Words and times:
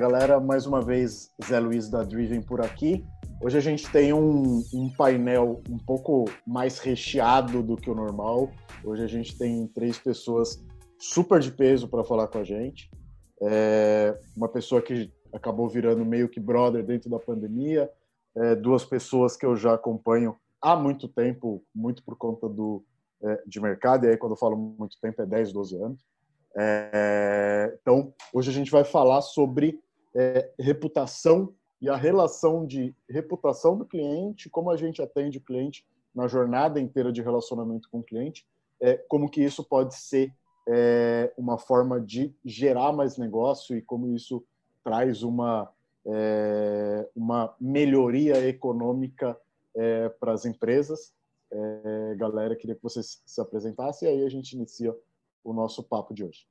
galera, 0.00 0.40
mais 0.40 0.64
uma 0.64 0.80
vez 0.80 1.30
Zé 1.44 1.60
Luiz 1.60 1.90
da 1.90 2.02
Driven 2.02 2.40
por 2.40 2.62
aqui. 2.62 3.04
Hoje 3.38 3.58
a 3.58 3.60
gente 3.60 3.86
tem 3.92 4.14
um, 4.14 4.64
um, 4.72 4.88
painel 4.88 5.62
um 5.68 5.76
pouco 5.76 6.24
mais 6.46 6.78
recheado 6.78 7.62
do 7.62 7.76
que 7.76 7.90
o 7.90 7.94
normal. 7.94 8.50
Hoje 8.82 9.04
a 9.04 9.06
gente 9.06 9.36
tem 9.36 9.66
três 9.66 9.98
pessoas 9.98 10.58
super 10.98 11.38
de 11.38 11.52
peso 11.52 11.86
para 11.86 12.02
falar 12.02 12.28
com 12.28 12.38
a 12.38 12.44
gente. 12.44 12.90
É 13.42 14.18
uma 14.34 14.48
pessoa 14.48 14.80
que 14.80 15.12
acabou 15.34 15.68
virando 15.68 16.02
meio 16.02 16.30
que 16.30 16.40
brother 16.40 16.82
dentro 16.82 17.10
da 17.10 17.18
pandemia, 17.18 17.90
é, 18.34 18.54
duas 18.54 18.86
pessoas 18.86 19.36
que 19.36 19.44
eu 19.44 19.54
já 19.54 19.74
acompanho 19.74 20.34
há 20.62 20.74
muito 20.76 21.08
tempo, 21.08 21.62
muito 21.74 22.02
por 22.02 22.16
conta 22.16 22.48
do, 22.48 22.82
é, 23.22 23.42
de 23.46 23.60
mercado, 23.60 24.06
e 24.06 24.08
aí 24.08 24.16
quando 24.16 24.32
eu 24.32 24.38
falo 24.38 24.56
muito 24.56 24.98
tempo 24.98 25.20
é 25.20 25.26
10, 25.26 25.52
12 25.52 25.76
anos. 25.76 26.00
É, 26.56 27.76
então, 27.82 28.14
hoje 28.32 28.48
a 28.48 28.54
gente 28.54 28.70
vai 28.70 28.82
falar 28.82 29.20
sobre 29.20 29.78
é, 30.14 30.50
reputação 30.58 31.54
e 31.80 31.88
a 31.88 31.96
relação 31.96 32.66
de 32.66 32.94
reputação 33.08 33.76
do 33.76 33.86
cliente, 33.86 34.50
como 34.50 34.70
a 34.70 34.76
gente 34.76 35.00
atende 35.00 35.38
o 35.38 35.42
cliente 35.42 35.86
na 36.14 36.26
jornada 36.26 36.80
inteira 36.80 37.12
de 37.12 37.22
relacionamento 37.22 37.88
com 37.90 38.00
o 38.00 38.02
cliente, 38.02 38.46
é, 38.80 38.96
como 39.08 39.30
que 39.30 39.42
isso 39.42 39.64
pode 39.64 39.94
ser 39.94 40.34
é, 40.68 41.32
uma 41.36 41.58
forma 41.58 42.00
de 42.00 42.34
gerar 42.44 42.92
mais 42.92 43.16
negócio 43.16 43.76
e 43.76 43.82
como 43.82 44.14
isso 44.14 44.44
traz 44.84 45.22
uma, 45.22 45.70
é, 46.06 47.08
uma 47.14 47.54
melhoria 47.60 48.46
econômica 48.46 49.38
é, 49.74 50.08
para 50.08 50.32
as 50.32 50.44
empresas. 50.44 51.12
É, 51.50 52.14
galera, 52.16 52.56
queria 52.56 52.76
que 52.76 52.82
vocês 52.82 53.22
se 53.24 53.40
apresentassem 53.40 54.08
e 54.08 54.12
aí 54.12 54.24
a 54.24 54.28
gente 54.28 54.52
inicia 54.52 54.94
o 55.42 55.52
nosso 55.52 55.82
papo 55.82 56.14
de 56.14 56.24
hoje. 56.24 56.46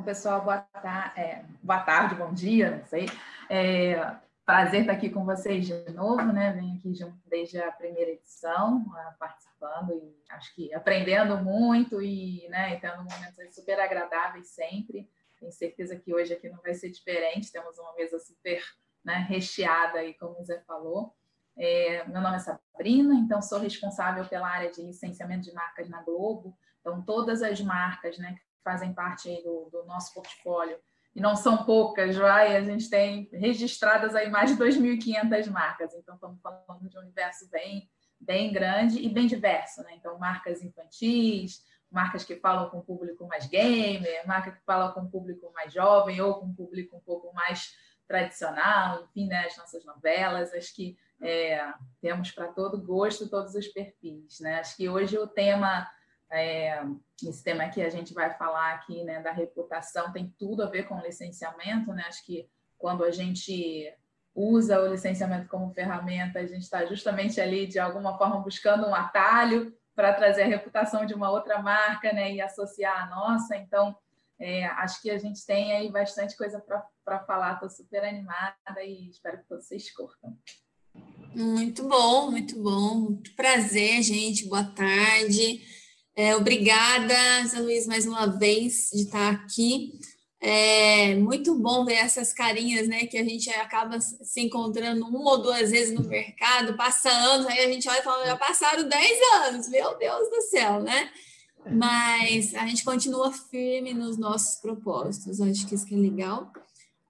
Bom, 0.00 0.04
pessoal, 0.04 0.40
boa, 0.40 0.56
tar 0.56 1.12
é, 1.14 1.44
boa 1.62 1.80
tarde, 1.80 2.14
bom 2.14 2.32
dia, 2.32 2.78
não 2.78 2.86
sei. 2.86 3.04
É, 3.50 4.16
prazer 4.46 4.80
estar 4.80 4.94
aqui 4.94 5.10
com 5.10 5.26
vocês 5.26 5.66
de 5.66 5.92
novo, 5.92 6.22
né? 6.32 6.54
Venho 6.54 6.74
aqui 6.74 6.94
junto 6.94 7.18
desde 7.26 7.60
a 7.60 7.70
primeira 7.70 8.10
edição, 8.12 8.82
participando 9.18 9.92
e 9.92 10.16
acho 10.30 10.54
que 10.54 10.72
aprendendo 10.72 11.36
muito 11.36 12.00
e, 12.00 12.48
né, 12.48 12.74
e 12.74 12.80
tendo 12.80 12.96
momentos 12.96 13.54
super 13.54 13.78
agradáveis 13.78 14.48
sempre. 14.48 15.06
Tenho 15.38 15.52
certeza 15.52 15.94
que 15.96 16.14
hoje 16.14 16.32
aqui 16.32 16.48
não 16.48 16.62
vai 16.62 16.72
ser 16.72 16.88
diferente, 16.88 17.52
temos 17.52 17.78
uma 17.78 17.92
mesa 17.92 18.18
super 18.18 18.64
né, 19.04 19.26
recheada 19.28 19.98
aí, 19.98 20.14
como 20.14 20.40
o 20.40 20.44
Zé 20.44 20.60
falou. 20.60 21.14
É, 21.58 22.08
meu 22.08 22.22
nome 22.22 22.36
é 22.36 22.38
Sabrina, 22.38 23.16
então 23.16 23.42
sou 23.42 23.58
responsável 23.58 24.24
pela 24.24 24.48
área 24.48 24.70
de 24.70 24.80
licenciamento 24.80 25.42
de 25.42 25.52
marcas 25.52 25.90
na 25.90 26.00
Globo. 26.00 26.56
Então, 26.80 27.02
todas 27.02 27.42
as 27.42 27.60
marcas 27.60 28.16
né, 28.16 28.38
fazem 28.62 28.92
parte 28.92 29.42
do, 29.42 29.68
do, 29.70 29.84
nosso 29.84 30.12
portfólio, 30.14 30.78
e 31.14 31.20
não 31.20 31.34
são 31.34 31.64
poucas, 31.64 32.16
vai, 32.16 32.56
a 32.56 32.62
gente 32.62 32.88
tem 32.88 33.28
registradas 33.32 34.14
aí 34.14 34.30
mais 34.30 34.50
de 34.50 34.62
2.500 34.62 35.50
marcas. 35.50 35.92
Então, 35.94 36.14
estamos 36.14 36.40
falando 36.40 36.88
de 36.88 36.96
um 36.96 37.00
universo 37.00 37.48
bem, 37.50 37.90
bem 38.20 38.52
grande 38.52 38.98
e 38.98 39.08
bem 39.08 39.26
diverso. 39.26 39.82
Né? 39.82 39.96
Então, 39.96 40.16
marcas 40.18 40.62
infantis, 40.62 41.64
marcas 41.90 42.24
que 42.24 42.36
falam 42.36 42.70
com 42.70 42.78
o 42.78 42.84
público 42.84 43.26
mais 43.26 43.46
gamer, 43.46 44.24
marca 44.26 44.52
que 44.52 44.64
fala 44.64 44.92
com 44.92 45.00
o 45.00 45.10
público 45.10 45.50
mais 45.52 45.72
jovem 45.72 46.20
ou 46.20 46.34
com 46.34 46.46
o 46.46 46.54
público 46.54 46.96
um 46.96 47.00
pouco 47.00 47.34
mais 47.34 47.74
tradicional, 48.06 49.04
enfim, 49.04 49.28
né, 49.28 49.46
as 49.46 49.56
nossas 49.56 49.84
novelas, 49.84 50.52
acho 50.52 50.74
que 50.74 50.96
é, 51.22 51.64
temos 52.00 52.32
para 52.32 52.48
todo 52.48 52.82
gosto 52.82 53.28
todos 53.28 53.54
os 53.54 53.68
perfis, 53.68 54.40
né? 54.40 54.58
Acho 54.58 54.76
que 54.76 54.88
hoje 54.88 55.18
o 55.18 55.26
tema, 55.26 55.88
é, 56.32 56.82
esse 57.22 57.42
tema 57.42 57.68
que 57.68 57.82
a 57.82 57.90
gente 57.90 58.14
vai 58.14 58.32
falar 58.34 58.74
aqui, 58.74 59.02
né, 59.04 59.20
da 59.20 59.32
reputação, 59.32 60.12
tem 60.12 60.34
tudo 60.38 60.62
a 60.62 60.66
ver 60.66 60.88
com 60.88 61.00
licenciamento, 61.00 61.92
né? 61.92 62.04
Acho 62.06 62.24
que 62.24 62.48
quando 62.78 63.04
a 63.04 63.10
gente 63.10 63.92
usa 64.34 64.80
o 64.80 64.86
licenciamento 64.86 65.48
como 65.48 65.72
ferramenta, 65.72 66.38
a 66.38 66.46
gente 66.46 66.62
está 66.62 66.86
justamente 66.86 67.40
ali, 67.40 67.66
de 67.66 67.78
alguma 67.78 68.16
forma, 68.16 68.40
buscando 68.40 68.86
um 68.86 68.94
atalho 68.94 69.74
para 69.94 70.14
trazer 70.14 70.42
a 70.42 70.46
reputação 70.46 71.04
de 71.04 71.12
uma 71.12 71.30
outra 71.30 71.60
marca, 71.60 72.12
né, 72.12 72.32
e 72.32 72.40
associar 72.40 73.02
a 73.02 73.06
nossa. 73.10 73.56
Então, 73.56 73.96
é, 74.38 74.64
acho 74.66 75.02
que 75.02 75.10
a 75.10 75.18
gente 75.18 75.44
tem 75.44 75.72
aí 75.72 75.90
bastante 75.90 76.36
coisa 76.36 76.64
para 77.04 77.18
falar. 77.24 77.54
Estou 77.54 77.68
super 77.68 78.02
animada 78.04 78.82
e 78.82 79.10
espero 79.10 79.38
que 79.38 79.48
vocês 79.50 79.92
curtam. 79.92 80.38
Muito 81.34 81.86
bom, 81.86 82.30
muito 82.30 82.60
bom. 82.60 82.94
Muito 82.94 83.34
prazer, 83.34 84.02
gente. 84.02 84.48
Boa 84.48 84.64
tarde. 84.64 85.79
É, 86.16 86.34
obrigada, 86.36 87.14
Zé 87.46 87.60
Luiz, 87.60 87.86
mais 87.86 88.06
uma 88.06 88.26
vez 88.26 88.90
de 88.92 89.02
estar 89.02 89.30
aqui. 89.30 89.92
É 90.40 91.14
muito 91.16 91.54
bom 91.54 91.84
ver 91.84 91.94
essas 91.94 92.32
carinhas, 92.32 92.88
né? 92.88 93.06
Que 93.06 93.18
a 93.18 93.24
gente 93.24 93.50
acaba 93.50 94.00
se 94.00 94.40
encontrando 94.40 95.06
uma 95.06 95.32
ou 95.32 95.42
duas 95.42 95.70
vezes 95.70 95.94
no 95.94 96.06
mercado, 96.08 96.76
passa 96.76 97.10
anos, 97.10 97.46
aí 97.46 97.60
a 97.60 97.68
gente 97.68 97.88
olha 97.88 98.00
e 98.00 98.02
fala, 98.02 98.26
já 98.26 98.36
passaram 98.36 98.88
10 98.88 99.18
anos, 99.44 99.68
meu 99.68 99.96
Deus 99.98 100.30
do 100.30 100.42
céu, 100.42 100.80
né? 100.80 101.10
Mas 101.70 102.54
a 102.54 102.66
gente 102.66 102.84
continua 102.84 103.32
firme 103.32 103.92
nos 103.92 104.16
nossos 104.16 104.60
propósitos, 104.60 105.40
acho 105.40 105.66
que 105.66 105.74
isso 105.74 105.86
que 105.86 105.94
é 105.94 105.98
legal. 105.98 106.50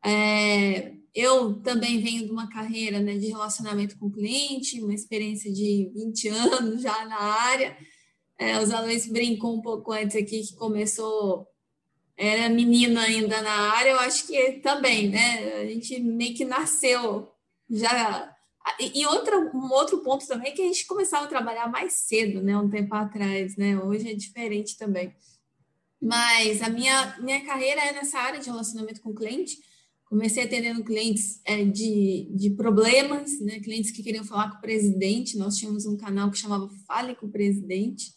É, 0.05 0.93
eu 1.15 1.55
também 1.63 2.01
venho 2.01 2.25
de 2.25 2.33
uma 2.33 2.49
carreira 2.49 3.01
né, 3.01 3.17
de 3.17 3.29
relacionamento 3.29 3.99
com 3.99 4.11
cliente, 4.11 4.83
uma 4.83 4.95
experiência 4.95 5.53
de 5.53 5.91
20 5.95 6.29
anos 6.29 6.83
já 6.83 7.05
na 7.07 7.17
área. 7.17 7.77
É, 8.41 8.59
os 8.59 8.71
alunos 8.71 9.07
brincou 9.07 9.55
um 9.55 9.61
pouco 9.61 9.93
antes 9.93 10.17
aqui 10.17 10.43
que 10.43 10.55
começou, 10.55 11.47
era 12.17 12.49
menina 12.49 13.03
ainda 13.03 13.43
na 13.43 13.73
área, 13.73 13.91
eu 13.91 14.01
acho 14.01 14.27
que 14.27 14.53
também, 14.63 15.09
né? 15.09 15.61
A 15.61 15.67
gente 15.67 16.01
meio 16.01 16.35
que 16.35 16.45
nasceu 16.45 17.29
já. 17.69 18.35
E 18.79 19.07
outra, 19.07 19.39
um 19.39 19.71
outro 19.73 19.99
ponto 19.99 20.27
também 20.27 20.53
é 20.53 20.55
que 20.55 20.63
a 20.63 20.67
gente 20.67 20.87
começava 20.87 21.25
a 21.27 21.29
trabalhar 21.29 21.69
mais 21.69 21.95
cedo, 21.95 22.43
né? 22.43 22.57
Um 22.57 22.71
tempo 22.71 22.95
atrás, 22.95 23.57
né? 23.57 23.79
Hoje 23.79 24.11
é 24.11 24.15
diferente 24.15 24.77
também. 24.77 25.15
Mas 26.01 26.63
a 26.63 26.69
minha, 26.69 27.19
minha 27.21 27.45
carreira 27.45 27.81
é 27.83 27.93
nessa 27.93 28.19
área 28.19 28.41
de 28.41 28.47
relacionamento 28.47 29.03
com 29.03 29.15
cliente 29.15 29.59
Comecei 30.11 30.43
atendendo 30.43 30.83
clientes 30.83 31.41
é, 31.45 31.65
de, 31.65 32.29
de 32.35 32.51
problemas, 32.51 33.39
né? 33.41 33.61
clientes 33.61 33.93
que 33.93 34.03
queriam 34.03 34.25
falar 34.25 34.51
com 34.51 34.57
o 34.57 34.61
presidente. 34.61 35.39
Nós 35.39 35.57
tínhamos 35.57 35.87
um 35.87 35.97
canal 35.97 36.33
que 36.33 36.37
chamava 36.37 36.69
Fale 36.85 37.15
com 37.15 37.27
o 37.27 37.31
Presidente, 37.31 38.13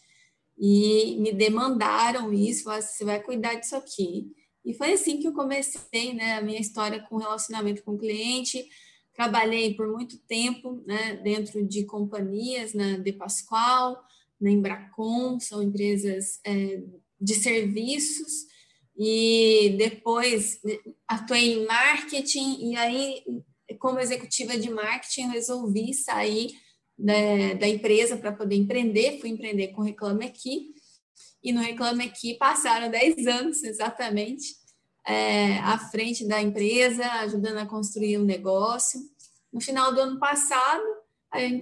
e 0.65 1.17
me 1.19 1.33
demandaram 1.33 2.31
isso, 2.31 2.63
falaram, 2.63 2.81
você 2.81 3.03
vai 3.03 3.21
cuidar 3.21 3.55
disso 3.55 3.75
aqui. 3.75 4.31
E 4.63 4.73
foi 4.73 4.93
assim 4.93 5.19
que 5.19 5.27
eu 5.27 5.33
comecei 5.33 6.13
né, 6.13 6.37
a 6.37 6.41
minha 6.41 6.61
história 6.61 7.05
com 7.09 7.17
relacionamento 7.17 7.83
com 7.83 7.97
cliente. 7.97 8.65
Trabalhei 9.13 9.73
por 9.73 9.89
muito 9.89 10.17
tempo 10.19 10.81
né, 10.87 11.17
dentro 11.17 11.67
de 11.67 11.83
companhias, 11.83 12.73
na 12.73 12.95
De 12.97 13.11
Pascoal, 13.11 14.01
na 14.39 14.51
Embracon, 14.51 15.37
são 15.37 15.61
empresas 15.61 16.39
é, 16.45 16.81
de 17.19 17.35
serviços, 17.35 18.45
e 18.97 19.75
depois 19.77 20.61
atuei 21.05 21.55
em 21.55 21.65
marketing 21.65 22.69
e 22.69 22.75
aí 22.77 23.23
como 23.79 23.99
executiva 23.99 24.57
de 24.57 24.69
marketing 24.69 25.29
resolvi 25.29 25.93
sair 25.93 26.51
né, 27.03 27.53
da 27.55 27.67
empresa 27.67 28.15
para 28.15 28.31
poder 28.31 28.55
empreender, 28.55 29.19
fui 29.19 29.29
empreender 29.29 29.67
com 29.73 29.81
Reclame 29.81 30.25
Aqui 30.25 30.73
e 31.43 31.51
no 31.51 31.59
Reclame 31.59 32.05
Aqui 32.05 32.35
passaram 32.35 32.89
10 32.89 33.27
anos 33.27 33.61
exatamente 33.61 34.55
é, 35.05 35.57
à 35.59 35.77
frente 35.77 36.25
da 36.25 36.41
empresa, 36.41 37.05
ajudando 37.19 37.57
a 37.57 37.65
construir 37.65 38.17
um 38.17 38.23
negócio. 38.23 39.01
No 39.51 39.59
final 39.59 39.93
do 39.93 39.99
ano 39.99 40.17
passado, 40.17 40.81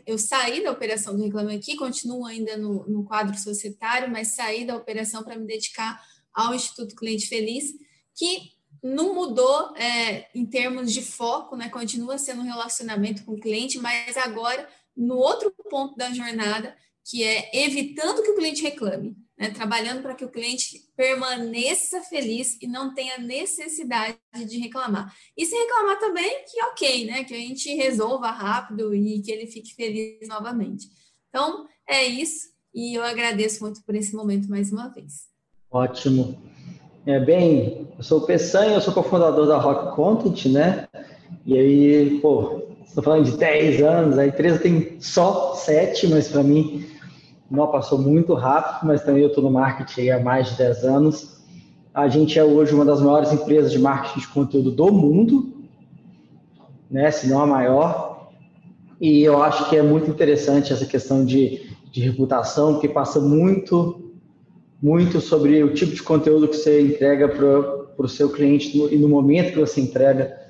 eu 0.06 0.20
saí 0.20 0.64
da 0.64 0.72
operação 0.72 1.18
do 1.18 1.24
Reclame 1.24 1.56
Aqui, 1.56 1.76
continuo 1.76 2.28
ainda 2.28 2.56
no, 2.56 2.88
no 2.88 3.04
quadro 3.04 3.36
societário, 3.36 4.12
mas 4.12 4.36
saí 4.36 4.64
da 4.64 4.76
operação 4.76 5.24
para 5.24 5.40
me 5.40 5.48
dedicar 5.48 6.00
ao 6.32 6.54
Instituto 6.54 6.96
Cliente 6.96 7.28
Feliz, 7.28 7.74
que 8.16 8.52
não 8.84 9.16
mudou 9.16 9.76
é, 9.76 10.28
em 10.36 10.46
termos 10.46 10.94
de 10.94 11.02
foco, 11.02 11.56
né? 11.56 11.68
Continua 11.70 12.20
sendo 12.20 12.42
um 12.42 12.46
relacionamento 12.46 13.24
com 13.26 13.34
o 13.34 13.40
cliente, 13.40 13.80
mas 13.80 14.16
agora 14.18 14.68
no 15.02 15.16
outro 15.16 15.54
ponto 15.70 15.96
da 15.96 16.12
jornada, 16.14 16.76
que 17.04 17.24
é 17.24 17.50
evitando 17.66 18.22
que 18.22 18.30
o 18.30 18.36
cliente 18.36 18.62
reclame, 18.62 19.18
né? 19.38 19.50
trabalhando 19.50 20.02
para 20.02 20.14
que 20.14 20.24
o 20.24 20.30
cliente 20.30 20.80
permaneça 20.96 22.02
feliz 22.04 22.58
e 22.62 22.68
não 22.68 22.94
tenha 22.94 23.18
necessidade 23.18 24.18
de 24.48 24.60
reclamar. 24.60 25.12
E 25.36 25.46
se 25.46 25.56
reclamar 25.56 26.00
também, 26.00 26.46
que 26.46 26.64
ok, 26.66 27.06
né? 27.06 27.24
Que 27.24 27.34
a 27.34 27.38
gente 27.38 27.74
resolva 27.74 28.30
rápido 28.30 28.94
e 28.94 29.22
que 29.22 29.32
ele 29.32 29.48
fique 29.48 29.74
feliz 29.74 30.28
novamente. 30.28 30.88
Então, 31.30 31.66
é 31.88 32.06
isso, 32.06 32.50
e 32.74 32.96
eu 32.96 33.04
agradeço 33.04 33.64
muito 33.64 33.84
por 33.84 33.96
esse 33.96 34.16
momento 34.16 34.48
mais 34.48 34.72
uma 34.72 34.90
vez. 34.90 35.26
Ótimo. 35.70 36.42
É, 37.06 37.20
bem, 37.20 37.88
eu 37.98 38.04
sou 38.04 38.20
o 38.20 38.26
Peçanha, 38.28 38.76
eu 38.76 38.82
sou 38.82 38.94
cofundador 38.94 39.48
da 39.48 39.58
Rock 39.58 39.96
Content, 39.96 40.46
né? 40.46 40.88
E 41.46 41.58
aí, 41.58 42.20
pô, 42.20 42.71
estou 42.92 43.04
falando 43.04 43.26
de 43.26 43.38
10 43.38 43.82
anos, 43.82 44.18
a 44.18 44.28
empresa 44.28 44.60
tem 44.60 44.98
só 45.00 45.54
7, 45.56 46.08
mas 46.08 46.28
para 46.28 46.44
mim 46.44 46.86
não 47.50 47.68
passou 47.68 47.98
muito 47.98 48.34
rápido, 48.34 48.86
mas 48.86 49.02
também 49.02 49.24
eu 49.24 49.30
estou 49.30 49.44
no 49.44 49.50
marketing 49.50 50.10
há 50.10 50.20
mais 50.20 50.50
de 50.50 50.58
10 50.58 50.84
anos. 50.84 51.42
A 51.94 52.10
gente 52.10 52.38
é 52.38 52.44
hoje 52.44 52.74
uma 52.74 52.86
das 52.86 53.02
maiores 53.02 53.32
empresas 53.32 53.72
de 53.72 53.80
marketing 53.80 54.20
de 54.20 54.28
conteúdo 54.28 54.72
do 54.72 54.92
mundo, 54.92 55.54
né? 56.90 57.10
Se 57.12 57.28
não 57.28 57.42
a 57.42 57.48
maior. 57.48 58.30
E 59.00 59.24
eu 59.24 59.42
acho 59.42 59.70
que 59.70 59.78
é 59.78 59.82
muito 59.82 60.10
interessante 60.10 60.74
essa 60.74 60.86
questão 60.86 61.26
de, 61.26 61.62
de 61.92 62.02
reputação, 62.02 62.74
porque 62.74 62.90
passa 62.90 63.20
muito, 63.20 64.12
muito 64.82 65.22
sobre 65.22 65.64
o 65.64 65.74
tipo 65.74 65.94
de 65.94 66.04
conteúdo 66.04 66.48
que 66.48 66.58
você 66.58 66.82
entrega 66.82 67.28
para 67.28 68.06
o 68.06 68.08
seu 68.08 68.30
cliente 68.30 68.78
no, 68.78 68.92
e 68.92 68.98
no 68.98 69.08
momento 69.08 69.54
que 69.54 69.60
você 69.60 69.80
entrega 69.80 70.41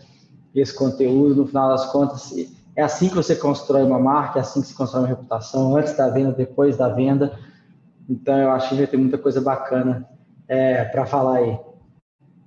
esse 0.53 0.74
conteúdo, 0.74 1.36
no 1.36 1.48
final 1.48 1.69
das 1.69 1.92
contas, 1.92 2.33
é 2.75 2.81
assim 2.81 3.09
que 3.09 3.15
você 3.15 3.36
constrói 3.36 3.83
uma 3.83 4.00
marca, 4.00 4.39
é 4.39 4.42
assim 4.42 4.62
que 4.62 4.68
se 4.68 4.75
constrói 4.75 5.03
uma 5.03 5.09
reputação, 5.09 5.75
antes 5.75 5.95
da 5.95 6.09
venda, 6.09 6.31
depois 6.31 6.77
da 6.77 6.89
venda. 6.89 7.38
Então, 8.09 8.38
eu 8.38 8.51
acho 8.51 8.69
que 8.69 8.75
vai 8.75 8.88
ter 8.88 8.98
muita 8.98 9.18
coisa 9.18 9.39
bacana 9.39 10.09
é, 10.48 10.83
para 10.86 11.06
falar 11.06 11.38
aí. 11.38 11.59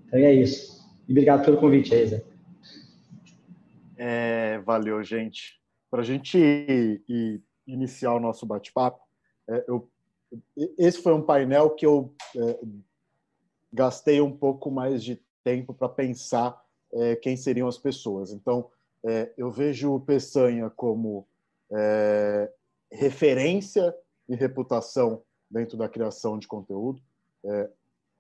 Então, 0.07 0.19
é 0.19 0.33
isso. 0.33 0.85
E 1.09 1.13
obrigado 1.13 1.45
pelo 1.45 1.59
convite 1.59 2.07
Zé. 2.07 2.23
É, 3.97 4.59
valeu, 4.61 5.03
gente. 5.03 5.61
Para 5.91 6.03
a 6.03 6.05
gente 6.05 7.03
iniciar 7.67 8.15
o 8.15 8.21
nosso 8.21 8.45
bate-papo, 8.45 9.01
é, 9.49 9.65
esse 10.77 11.03
foi 11.03 11.15
um 11.15 11.23
painel 11.23 11.71
que 11.71 11.87
eu 11.87 12.15
é, 12.37 12.59
gastei 13.73 14.21
um 14.21 14.33
pouco 14.33 14.71
mais 14.71 15.03
de 15.03 15.21
tempo 15.43 15.73
para 15.73 15.89
pensar 15.89 16.64
é, 16.95 17.17
quem 17.17 17.37
seriam 17.37 17.69
as 17.69 17.79
pessoas. 17.79 18.33
Então, 18.33 18.71
é, 19.05 19.33
eu 19.37 19.51
vejo 19.51 19.95
o 19.95 20.01
Peçanha 20.01 20.71
como 20.71 21.27
é, 21.71 22.51
referência 22.91 23.95
e 24.29 24.35
reputação 24.35 25.23
dentro 25.51 25.77
da 25.77 25.89
criação 25.89 26.39
de 26.39 26.47
conteúdo, 26.47 27.03
é, 27.45 27.71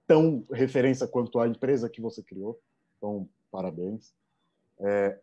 tão 0.06 0.44
referência 0.52 1.06
quanto 1.06 1.40
a 1.40 1.48
empresa 1.48 1.88
que 1.88 2.00
você 2.00 2.22
criou. 2.22 2.60
Então, 2.98 3.28
parabéns. 3.50 4.12
É, 4.80 5.18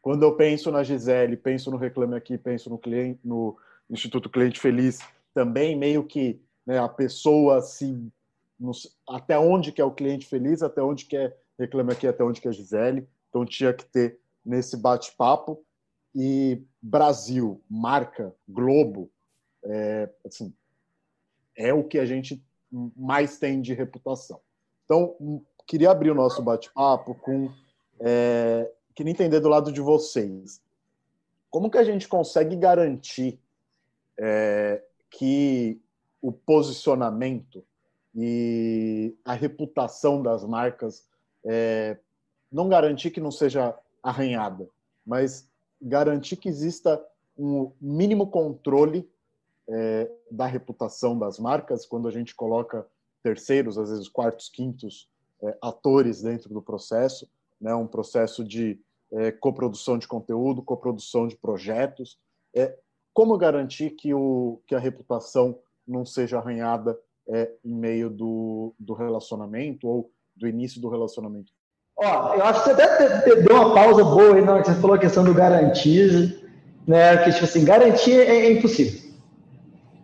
quando 0.00 0.22
eu 0.22 0.34
penso 0.36 0.70
na 0.70 0.82
Gisele, 0.82 1.36
penso 1.36 1.70
no 1.70 1.76
Reclame 1.76 2.16
Aqui, 2.16 2.36
penso 2.36 2.70
no, 2.70 2.78
cliente, 2.78 3.20
no 3.24 3.56
Instituto 3.90 4.28
Cliente 4.30 4.58
Feliz, 4.58 4.98
também 5.34 5.76
meio 5.76 6.04
que 6.04 6.40
né, 6.66 6.78
a 6.78 6.88
pessoa 6.88 7.60
se 7.60 8.10
até 9.08 9.38
onde 9.38 9.70
que 9.70 9.80
é 9.80 9.84
o 9.84 9.94
cliente 9.94 10.26
feliz, 10.26 10.62
até 10.62 10.82
onde 10.82 11.04
que 11.04 11.16
é 11.16 11.36
Reclame 11.58 11.92
Aqui, 11.92 12.06
até 12.06 12.22
onde 12.22 12.40
que 12.40 12.48
é 12.48 12.52
Gisele. 12.52 13.08
Então 13.28 13.44
tinha 13.44 13.72
que 13.72 13.84
ter 13.84 14.20
nesse 14.44 14.76
bate-papo. 14.76 15.62
E 16.14 16.62
Brasil, 16.80 17.62
marca, 17.68 18.34
Globo, 18.48 19.10
é, 19.62 20.08
assim, 20.24 20.54
é 21.56 21.72
o 21.74 21.84
que 21.84 21.98
a 21.98 22.06
gente 22.06 22.42
mais 22.96 23.38
tem 23.38 23.60
de 23.60 23.74
reputação. 23.74 24.40
Então, 24.84 25.16
hum, 25.20 25.42
queria 25.66 25.90
abrir 25.90 26.10
o 26.10 26.14
nosso 26.14 26.42
bate-papo 26.42 27.14
com. 27.16 27.50
É, 28.00 28.70
queria 28.94 29.12
entender 29.12 29.40
do 29.40 29.48
lado 29.48 29.72
de 29.72 29.80
vocês. 29.80 30.62
Como 31.50 31.70
que 31.70 31.78
a 31.78 31.84
gente 31.84 32.06
consegue 32.06 32.56
garantir 32.56 33.40
é, 34.18 34.82
que 35.10 35.80
o 36.20 36.32
posicionamento 36.32 37.64
e 38.14 39.14
a 39.24 39.32
reputação 39.32 40.22
das 40.22 40.44
marcas 40.44 41.06
é, 41.44 41.98
não 42.50 42.68
garantir 42.68 43.10
que 43.10 43.20
não 43.20 43.30
seja 43.30 43.76
arranhada, 44.02 44.68
mas 45.06 45.48
garantir 45.80 46.36
que 46.36 46.48
exista 46.48 47.02
um 47.36 47.72
mínimo 47.80 48.26
controle 48.26 49.08
é, 49.68 50.10
da 50.30 50.46
reputação 50.46 51.18
das 51.18 51.38
marcas 51.38 51.86
quando 51.86 52.08
a 52.08 52.10
gente 52.10 52.34
coloca 52.34 52.86
terceiros, 53.22 53.78
às 53.78 53.90
vezes 53.90 54.08
quartos, 54.08 54.48
quintos 54.48 55.08
é, 55.42 55.56
atores 55.60 56.22
dentro 56.22 56.52
do 56.52 56.62
processo, 56.62 57.28
né, 57.60 57.74
um 57.74 57.86
processo 57.86 58.44
de 58.44 58.80
é, 59.12 59.30
coprodução 59.30 59.98
de 59.98 60.08
conteúdo, 60.08 60.62
coprodução 60.62 61.26
de 61.26 61.36
projetos. 61.36 62.18
É, 62.54 62.76
como 63.12 63.36
garantir 63.36 63.90
que, 63.90 64.14
o, 64.14 64.60
que 64.66 64.74
a 64.74 64.78
reputação 64.78 65.58
não 65.86 66.04
seja 66.04 66.38
arranhada 66.38 66.98
é, 67.28 67.52
em 67.64 67.74
meio 67.74 68.08
do, 68.10 68.74
do 68.78 68.94
relacionamento 68.94 69.86
ou 69.86 70.10
do 70.38 70.46
início 70.46 70.80
do 70.80 70.88
relacionamento? 70.88 71.52
Ó, 71.96 72.34
eu 72.34 72.44
acho 72.44 72.62
que 72.62 72.74
você 72.74 72.82
até 72.82 73.36
deu 73.36 73.56
uma 73.56 73.74
pausa 73.74 74.04
boa 74.04 74.36
aí 74.36 74.42
na 74.42 74.52
hora 74.52 74.62
que 74.62 74.68
você 74.70 74.80
falou 74.80 74.94
a 74.94 75.00
questão 75.00 75.24
do 75.24 75.34
garantir, 75.34 76.48
né? 76.86 77.16
Que, 77.18 77.32
tipo 77.32 77.44
assim, 77.44 77.64
garantir 77.64 78.12
é, 78.12 78.46
é 78.46 78.52
impossível. 78.52 79.08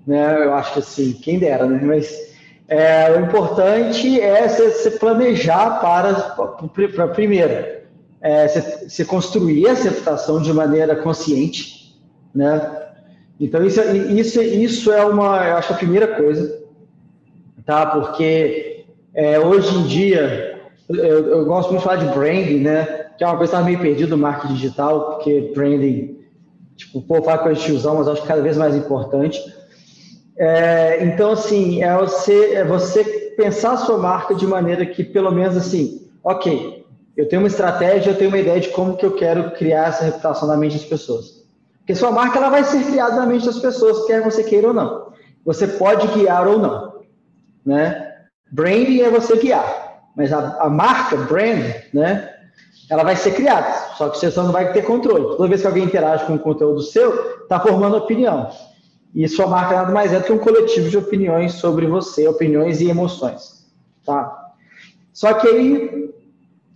Né? 0.05 0.45
Eu 0.45 0.55
acho 0.55 0.73
que, 0.73 0.79
assim, 0.81 1.13
quem 1.13 1.39
dera, 1.39 1.67
né? 1.67 1.81
Mas 1.83 2.35
é, 2.67 3.13
o 3.13 3.21
importante 3.21 4.21
é 4.21 4.49
você, 4.49 4.91
planejar 4.93 5.81
para, 5.81 6.15
para 6.95 7.09
primeiro, 7.09 7.83
é, 8.21 8.49
você, 8.49 9.05
construir 9.05 9.67
essa 9.67 9.91
reputação 9.91 10.43
de 10.43 10.53
maneira 10.53 10.97
consciente, 10.97 11.97
né? 12.35 12.81
Então, 13.39 13.65
isso, 13.65 13.81
isso, 13.81 14.43
isso 14.43 14.93
é 14.93 15.05
uma, 15.05 15.47
eu 15.47 15.57
acho, 15.57 15.73
a 15.73 15.77
primeira 15.77 16.09
coisa, 16.09 16.61
tá? 17.67 17.87
Porque 17.87 18.64
é, 19.15 19.39
hoje 19.39 19.75
em 19.77 19.83
dia, 19.85 20.61
eu, 20.89 20.99
eu, 20.99 21.45
gosto 21.45 21.71
muito 21.71 21.83
de 21.83 21.85
falar 21.85 22.05
de 22.05 22.15
branding, 22.15 22.61
né? 22.61 22.85
Que 23.17 23.23
é 23.23 23.27
uma 23.27 23.37
coisa 23.37 23.53
que 23.53 23.57
estava 23.57 23.65
meio 23.65 23.79
perdido 23.79 24.17
no 24.17 24.23
marketing 24.23 24.55
digital, 24.55 25.13
porque 25.13 25.53
branding, 25.55 26.19
tipo, 26.77 26.99
o 26.99 27.03
povo 27.03 27.23
fala 27.23 27.39
coisa 27.39 27.61
de 27.61 27.67
tiozão, 27.67 27.97
mas 27.97 28.09
acho 28.09 28.23
que 28.23 28.29
cada 28.29 28.43
vez 28.43 28.57
mais 28.57 28.75
importante. 28.75 29.41
É, 30.37 31.05
então, 31.05 31.31
assim, 31.31 31.83
é 31.83 31.97
você, 31.97 32.55
é 32.55 32.65
você 32.65 33.05
pensar 33.37 33.73
a 33.73 33.77
sua 33.77 33.99
marca 33.99 34.35
de 34.35 34.47
maneira 34.47 34.85
que, 34.85 35.05
pelo 35.05 35.31
menos, 35.31 35.57
assim, 35.57 36.09
ok, 36.23 36.85
eu 37.17 37.29
tenho 37.29 37.43
uma 37.43 37.49
estratégia, 37.49 38.11
eu 38.11 38.19
tenho 38.19 38.31
uma 38.31 38.39
ideia 38.39 38.61
de 38.61 38.71
como 38.71 38.97
que 38.97 39.07
eu 39.07 39.15
quero 39.15 39.53
criar 39.53 39.89
essa 39.89 40.05
reputação 40.05 40.49
na 40.49 40.57
mente 40.57 40.77
das 40.77 40.85
pessoas. 40.85 41.45
Porque 41.79 41.95
sua 41.95 42.11
marca 42.11 42.39
ela 42.39 42.49
vai 42.49 42.65
ser 42.65 42.85
criada 42.85 43.15
na 43.15 43.27
mente 43.27 43.47
das 43.47 43.59
pessoas, 43.59 44.07
quer 44.07 44.23
você 44.23 44.43
queira 44.43 44.69
ou 44.69 44.75
não. 44.75 45.13
Você 45.45 45.69
pode 45.69 46.09
guiar 46.09 46.49
ou 46.49 46.59
não, 46.59 46.95
né? 47.65 48.04
Branding 48.51 49.01
é 49.01 49.11
você 49.11 49.37
guiar 49.37 49.85
mas 50.15 50.33
a, 50.33 50.63
a, 50.63 50.71
marca, 50.71 51.17
brand, 51.17 51.75
né, 51.93 52.31
ela 52.89 53.03
vai 53.03 53.17
ser 53.17 53.35
criada, 53.35 53.73
só 53.97 54.09
que 54.09 54.19
você 54.19 54.31
só 54.31 54.43
não 54.43 54.53
vai 54.53 54.73
ter 54.73 54.83
controle. 54.83 55.37
Toda 55.37 55.49
vez 55.49 55.61
que 55.61 55.67
alguém 55.67 55.85
interage 55.85 56.25
com 56.27 56.35
um 56.35 56.39
conteúdo 56.39 56.83
seu, 56.83 57.43
está 57.43 57.59
formando 57.59 57.97
opinião. 57.97 58.51
E 59.15 59.27
sua 59.29 59.47
marca 59.47 59.75
nada 59.75 59.93
mais 59.93 60.13
é 60.13 60.19
do 60.19 60.25
que 60.25 60.33
um 60.33 60.39
coletivo 60.39 60.89
de 60.89 60.99
opiniões 60.99 61.55
sobre 61.55 61.87
você, 61.87 62.27
opiniões 62.29 62.81
e 62.81 62.89
emoções. 62.89 63.65
Tá? 64.05 64.53
Só 65.13 65.33
que 65.35 65.49
aí 65.49 66.11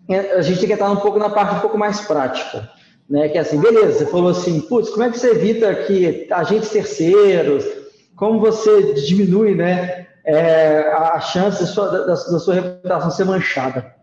é, 0.09 0.33
a 0.33 0.43
gente 0.43 0.61
tem 0.61 0.69
que 0.69 0.75
estar 0.75 0.91
um 0.91 0.97
pouco 0.97 1.19
na 1.19 1.31
parte 1.31 1.57
um 1.57 1.61
pouco 1.61 1.77
mais 1.77 2.01
prática. 2.01 2.71
Né? 3.09 3.29
Que 3.29 3.39
é 3.39 3.41
assim, 3.41 3.61
beleza, 3.61 3.99
você 3.99 4.07
falou 4.07 4.31
assim, 4.31 4.61
putz, 4.61 4.91
como 4.91 5.03
é 5.03 5.11
que 5.11 5.19
você 5.19 5.31
evita 5.31 5.75
que 5.75 6.27
agentes 6.31 6.71
terceiros, 6.71 7.65
como 8.17 8.41
você 8.41 8.95
diminui 8.95 9.55
né, 9.55 10.08
é, 10.29 10.93
a 10.93 11.19
chance 11.21 11.61
da 11.61 11.67
sua, 11.67 11.89
da, 11.89 12.07
da 12.07 12.39
sua 12.39 12.55
reputação 12.55 13.11
ser 13.11 13.25
manchada. 13.25 13.95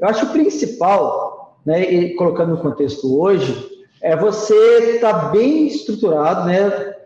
Eu 0.00 0.08
acho 0.08 0.20
que 0.20 0.26
o 0.26 0.32
principal, 0.32 1.60
né, 1.64 1.82
e 1.82 2.16
colocando 2.16 2.50
no 2.50 2.58
contexto 2.60 3.20
hoje, 3.20 3.68
é 4.02 4.16
você 4.16 4.94
estar 4.96 5.12
tá 5.12 5.28
bem 5.28 5.68
estruturado, 5.68 6.46
né, 6.48 6.96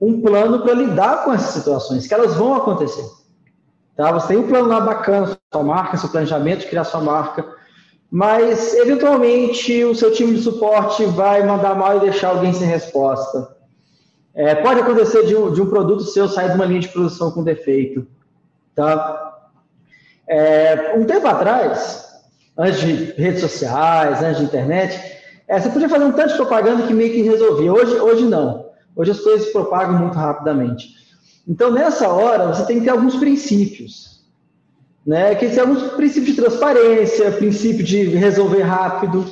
um 0.00 0.22
plano 0.22 0.62
para 0.62 0.72
lidar 0.72 1.24
com 1.24 1.34
essas 1.34 1.54
situações, 1.54 2.06
que 2.06 2.14
elas 2.14 2.34
vão 2.34 2.54
acontecer. 2.54 3.04
Tá? 3.94 4.10
Você 4.12 4.28
tem 4.28 4.38
um 4.38 4.48
plano 4.48 4.68
lá 4.68 4.80
bacana, 4.80 5.36
sua 5.52 5.62
marca, 5.62 5.98
seu 5.98 6.08
planejamento 6.08 6.60
de 6.60 6.66
criar 6.66 6.84
sua 6.84 7.00
marca, 7.00 7.46
mas 8.10 8.72
eventualmente 8.74 9.84
o 9.84 9.94
seu 9.94 10.10
time 10.12 10.34
de 10.34 10.42
suporte 10.42 11.04
vai 11.04 11.44
mandar 11.44 11.74
mal 11.74 11.98
e 11.98 12.00
deixar 12.00 12.30
alguém 12.30 12.54
sem 12.54 12.66
resposta. 12.66 13.53
É, 14.34 14.54
pode 14.56 14.80
acontecer 14.80 15.26
de 15.26 15.36
um, 15.36 15.52
de 15.52 15.62
um, 15.62 15.66
produto 15.66 16.02
seu 16.02 16.28
sair 16.28 16.50
de 16.50 16.56
uma 16.56 16.64
linha 16.64 16.80
de 16.80 16.88
produção 16.88 17.30
com 17.30 17.44
defeito. 17.44 18.06
Tá? 18.74 19.48
É, 20.26 20.94
um 20.96 21.04
tempo 21.04 21.26
atrás, 21.26 22.04
antes 22.58 22.80
de 22.80 22.94
redes 23.12 23.40
sociais, 23.40 24.22
antes 24.22 24.38
de 24.38 24.44
internet, 24.44 25.00
é, 25.46 25.60
você 25.60 25.68
podia 25.68 25.88
fazer 25.88 26.04
um 26.04 26.12
tanto 26.12 26.30
de 26.30 26.36
propaganda 26.36 26.86
que 26.86 26.92
meio 26.92 27.12
que 27.12 27.22
resolvia. 27.22 27.72
Hoje, 27.72 27.94
hoje 27.94 28.24
não. 28.24 28.70
Hoje 28.96 29.12
as 29.12 29.20
coisas 29.20 29.46
se 29.46 29.52
propagam 29.52 29.98
muito 29.98 30.14
rapidamente. 30.14 30.88
Então, 31.46 31.70
nessa 31.70 32.08
hora, 32.08 32.48
você 32.48 32.66
tem 32.66 32.78
que 32.78 32.84
ter 32.84 32.90
alguns 32.90 33.14
princípios. 33.16 34.24
Né? 35.06 35.34
Que 35.36 35.50
são 35.50 35.68
alguns 35.68 35.92
princípios 35.92 36.34
de 36.34 36.42
transparência, 36.42 37.30
princípio 37.32 37.84
de 37.84 38.04
resolver 38.04 38.62
rápido, 38.62 39.26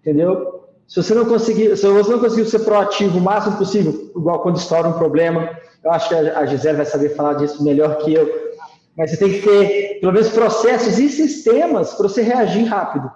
entendeu? 0.00 0.55
Se 0.86 1.02
você 1.02 1.14
não 1.14 1.24
conseguir, 1.24 1.76
se 1.76 1.86
você 1.86 2.10
não 2.10 2.20
conseguir 2.20 2.48
ser 2.48 2.60
proativo 2.60 3.18
o 3.18 3.20
máximo 3.20 3.56
possível, 3.56 4.12
igual 4.14 4.40
quando 4.40 4.56
estoura 4.56 4.88
um 4.88 4.92
problema, 4.92 5.50
eu 5.82 5.90
acho 5.90 6.08
que 6.08 6.14
a 6.14 6.46
Gisele 6.46 6.76
vai 6.76 6.86
saber 6.86 7.10
falar 7.10 7.34
disso 7.34 7.62
melhor 7.62 7.98
que 7.98 8.14
eu. 8.14 8.46
Mas 8.96 9.10
você 9.10 9.16
tem 9.16 9.32
que 9.32 9.42
ter, 9.42 10.00
pelo 10.00 10.12
menos, 10.12 10.30
processos 10.30 10.98
e 10.98 11.08
sistemas 11.08 11.94
para 11.94 12.08
você 12.08 12.22
reagir 12.22 12.64
rápido. 12.64 13.10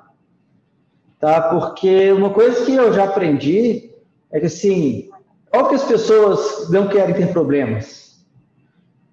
Tá? 1.19 1.43
Porque 1.43 2.13
uma 2.13 2.31
coisa 2.31 2.65
que 2.65 2.75
eu 2.75 2.93
já 2.93 3.05
aprendi 3.05 3.91
é 4.31 4.41
que, 4.41 4.47
assim, 4.47 5.09
óbvio 5.55 5.71
que 5.71 5.75
as 5.77 5.85
pessoas 5.85 6.69
não 6.71 6.89
querem 6.89 7.15
ter 7.15 7.33
problemas. 7.33 8.21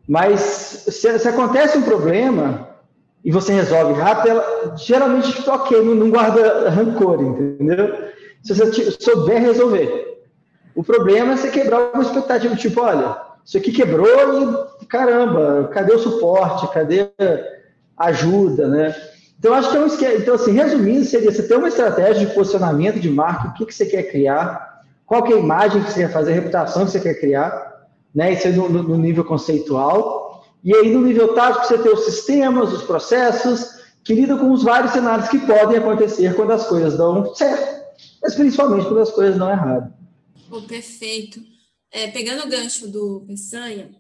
Mas 0.08 0.40
se, 0.40 1.20
se 1.20 1.28
acontece 1.28 1.78
um 1.78 1.84
problema, 1.84 2.68
e 3.24 3.32
você 3.32 3.54
resolve 3.54 3.94
rápido, 4.00 4.30
ela, 4.30 4.76
geralmente 4.78 5.50
ok, 5.50 5.82
não, 5.82 5.96
não 5.96 6.10
guarda 6.10 6.70
rancor, 6.70 7.22
entendeu? 7.22 7.94
Se 8.48 8.54
você 8.54 8.92
souber 8.92 9.42
resolver. 9.42 10.24
O 10.74 10.82
problema 10.82 11.34
é 11.34 11.36
você 11.36 11.50
quebrar 11.50 11.92
uma 11.94 12.01
expectativa, 12.01 12.56
tipo, 12.56 12.80
olha, 12.80 13.18
isso 13.44 13.58
aqui 13.58 13.74
quebrou 13.74 14.70
e 14.82 14.86
caramba, 14.86 15.70
cadê 15.74 15.94
o 15.94 16.00
suporte? 16.00 16.72
Cadê 16.74 17.10
a 17.98 18.06
ajuda, 18.06 18.70
né? 18.70 18.96
Então, 19.38 19.54
acho 19.54 19.70
que 19.70 19.77
é 19.77 19.80
um 19.82 19.88
esquema. 19.88 20.13
Então, 20.13 20.36
assim, 20.36 20.54
resumindo, 20.54 21.04
seria 21.04 21.30
você 21.30 21.44
ter 21.44 21.58
uma 21.58 21.68
estratégia 21.68 22.25
de 22.25 22.34
posicionamento 22.34 23.01
de 23.01 23.10
marca, 23.10 23.50
o 23.50 23.54
que, 23.54 23.66
que 23.66 23.75
você 23.75 23.86
quer 23.86 24.04
criar, 24.04 24.82
qual 25.06 25.24
que 25.24 25.34
é 25.34 25.36
a 25.36 25.39
imagem 25.39 25.84
que 25.84 25.92
você 25.92 26.01
quer 26.01 26.13
fazer, 26.13 26.32
a 26.32 26.36
reputação 26.36 26.86
que 26.86 26.92
você 26.92 27.01
quer 27.01 27.16
criar, 27.16 27.86
né? 28.16 28.32
Isso 28.32 28.48
aí 28.48 28.54
no, 28.54 28.70
no 28.70 28.98
nível 28.98 29.25
conceitual. 29.25 30.46
E 30.63 30.74
aí, 30.74 30.89
no 30.94 31.01
nível 31.01 31.34
tático, 31.34 31.66
você 31.66 31.77
ter 31.77 31.89
os 31.89 32.06
sistemas, 32.06 32.72
os 32.72 32.84
processos, 32.84 33.77
que 34.06 34.13
lidam 34.13 34.38
com 34.38 34.51
os 34.51 34.63
vários 34.63 34.94
cenários 34.94 35.27
que 35.27 35.39
podem 35.39 35.80
acontecer 35.80 36.34
quando 36.34 36.51
as 36.51 36.66
coisas 36.66 36.98
dão 36.98 37.36
certo, 37.36 37.76
mas 38.22 38.36
principalmente 38.36 38.86
quando 38.86 39.00
as 39.00 39.12
coisas 39.12 39.38
dão 39.38 39.50
errado. 39.50 39.94
Oh, 40.52 40.62
perfeito. 40.62 41.42
É, 41.92 42.08
pegando 42.12 42.46
o 42.46 42.50
gancho 42.50 42.88
do 42.88 43.24
Peçanha, 43.28 43.92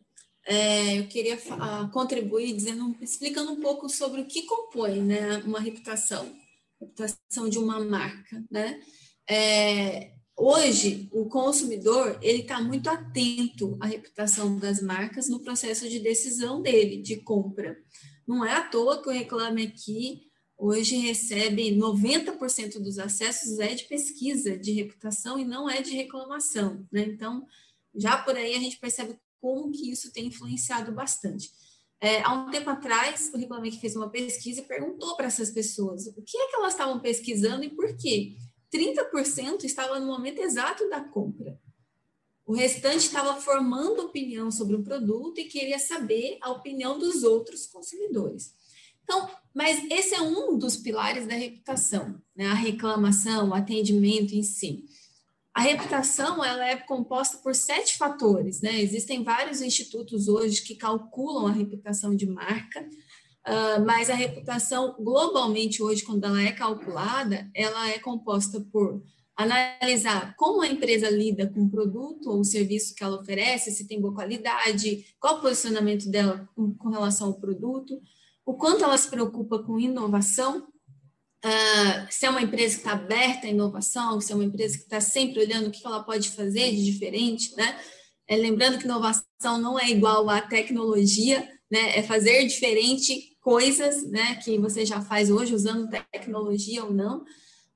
é, 0.45 0.99
eu 0.99 1.07
queria 1.07 1.35
uh, 1.35 1.89
contribuir 1.91 2.53
dizendo, 2.53 2.95
explicando 3.01 3.51
um 3.51 3.59
pouco 3.59 3.89
sobre 3.89 4.21
o 4.21 4.25
que 4.25 4.43
compõe 4.43 5.01
né, 5.01 5.37
uma 5.45 5.59
reputação, 5.59 6.31
reputação 6.79 7.49
de 7.49 7.57
uma 7.57 7.83
marca. 7.83 8.43
Né? 8.49 8.79
É, 9.29 10.11
hoje, 10.37 11.09
o 11.11 11.25
consumidor 11.25 12.17
ele 12.21 12.41
está 12.41 12.61
muito 12.61 12.89
atento 12.89 13.77
à 13.81 13.87
reputação 13.87 14.57
das 14.57 14.81
marcas 14.81 15.27
no 15.27 15.41
processo 15.41 15.89
de 15.89 15.99
decisão 15.99 16.61
dele, 16.61 17.01
de 17.01 17.17
compra. 17.17 17.77
Não 18.25 18.45
é 18.45 18.53
à 18.53 18.61
toa 18.61 19.01
que 19.01 19.09
o 19.09 19.11
Reclame 19.11 19.63
Aqui 19.63 20.26
hoje 20.57 20.97
recebe 20.97 21.71
90% 21.71 22.79
dos 22.79 22.97
acessos 22.97 23.59
é 23.59 23.75
de 23.75 23.83
pesquisa 23.85 24.57
de 24.57 24.71
reputação 24.71 25.37
e 25.37 25.45
não 25.45 25.69
é 25.69 25.81
de 25.81 25.91
reclamação. 25.91 26.85
Né? 26.91 27.03
Então, 27.03 27.45
já 27.95 28.17
por 28.17 28.35
aí 28.35 28.55
a 28.55 28.59
gente 28.59 28.79
percebe 28.79 29.17
como 29.39 29.71
que 29.71 29.91
isso 29.91 30.11
tem 30.11 30.27
influenciado 30.27 30.91
bastante. 30.91 31.51
É, 31.99 32.21
há 32.21 32.33
um 32.33 32.51
tempo 32.51 32.69
atrás, 32.69 33.31
o 33.33 33.37
Reclame 33.37 33.71
fez 33.71 33.95
uma 33.95 34.09
pesquisa 34.09 34.61
e 34.61 34.65
perguntou 34.65 35.15
para 35.15 35.27
essas 35.27 35.49
pessoas 35.49 36.05
o 36.07 36.21
que 36.21 36.37
é 36.37 36.47
que 36.47 36.55
elas 36.55 36.73
estavam 36.73 36.99
pesquisando 36.99 37.63
e 37.63 37.69
por 37.69 37.95
quê. 37.97 38.35
30% 38.71 39.63
estava 39.63 39.99
no 39.99 40.07
momento 40.07 40.39
exato 40.39 40.87
da 40.89 41.01
compra. 41.01 41.59
O 42.45 42.53
restante 42.53 42.99
estava 42.99 43.39
formando 43.41 44.03
opinião 44.03 44.51
sobre 44.51 44.75
o 44.75 44.83
produto 44.83 45.39
e 45.39 45.45
queria 45.45 45.79
saber 45.79 46.37
a 46.41 46.51
opinião 46.51 46.99
dos 46.99 47.23
outros 47.23 47.65
consumidores. 47.65 48.53
Então, 49.03 49.29
mas 49.57 49.83
esse 49.89 50.13
é 50.13 50.21
um 50.21 50.55
dos 50.55 50.77
pilares 50.77 51.25
da 51.25 51.33
reputação, 51.33 52.21
né? 52.35 52.45
a 52.45 52.53
reclamação, 52.53 53.49
o 53.49 53.55
atendimento 53.55 54.35
em 54.35 54.43
si. 54.43 54.85
A 55.51 55.61
reputação 55.61 56.45
ela 56.45 56.63
é 56.63 56.77
composta 56.77 57.37
por 57.37 57.55
sete 57.55 57.97
fatores, 57.97 58.61
né? 58.61 58.79
Existem 58.79 59.23
vários 59.23 59.59
institutos 59.59 60.27
hoje 60.27 60.61
que 60.61 60.75
calculam 60.75 61.47
a 61.47 61.51
reputação 61.51 62.15
de 62.15 62.27
marca, 62.27 62.81
uh, 62.81 63.83
mas 63.83 64.11
a 64.11 64.13
reputação 64.13 64.95
globalmente 64.99 65.81
hoje, 65.81 66.03
quando 66.03 66.25
ela 66.25 66.39
é 66.39 66.51
calculada, 66.51 67.49
ela 67.55 67.89
é 67.89 67.97
composta 67.97 68.61
por 68.71 69.01
analisar 69.35 70.35
como 70.35 70.61
a 70.61 70.67
empresa 70.67 71.09
lida 71.09 71.47
com 71.47 71.63
o 71.63 71.69
produto 71.71 72.29
ou 72.29 72.41
o 72.41 72.45
serviço 72.45 72.93
que 72.93 73.03
ela 73.03 73.19
oferece, 73.19 73.71
se 73.71 73.87
tem 73.87 73.99
boa 73.99 74.13
qualidade, 74.13 75.03
qual 75.19 75.37
o 75.37 75.41
posicionamento 75.41 76.07
dela 76.11 76.47
com, 76.55 76.75
com 76.75 76.89
relação 76.89 77.29
ao 77.29 77.39
produto, 77.39 77.99
o 78.47 78.53
quanto 78.53 78.83
ela 78.83 78.97
se 78.97 79.09
preocupa 79.09 79.59
com 79.59 79.79
inovação, 79.79 80.65
Uh, 81.45 82.07
se 82.09 82.25
é 82.25 82.29
uma 82.31 82.41
empresa 82.41 82.73
que 82.73 82.81
está 82.81 82.93
aberta 82.93 83.45
à 83.45 83.49
inovação, 83.49 84.19
se 84.19 84.31
é 84.31 84.35
uma 84.35 84.43
empresa 84.43 84.75
que 84.75 84.83
está 84.83 84.99
sempre 84.99 85.39
olhando 85.39 85.67
o 85.67 85.71
que 85.71 85.85
ela 85.85 86.03
pode 86.03 86.31
fazer 86.31 86.71
de 86.71 86.83
diferente, 86.83 87.55
né? 87.55 87.79
É, 88.27 88.35
lembrando 88.35 88.79
que 88.79 88.85
inovação 88.85 89.59
não 89.59 89.79
é 89.79 89.87
igual 89.87 90.27
à 90.31 90.41
tecnologia, 90.41 91.47
né? 91.71 91.99
É 91.99 92.01
fazer 92.01 92.43
diferente 92.47 93.37
coisas, 93.39 94.09
né? 94.09 94.35
Que 94.43 94.57
você 94.57 94.83
já 94.83 94.99
faz 94.99 95.29
hoje 95.29 95.53
usando 95.53 95.89
tecnologia 96.11 96.83
ou 96.83 96.91
não. 96.91 97.23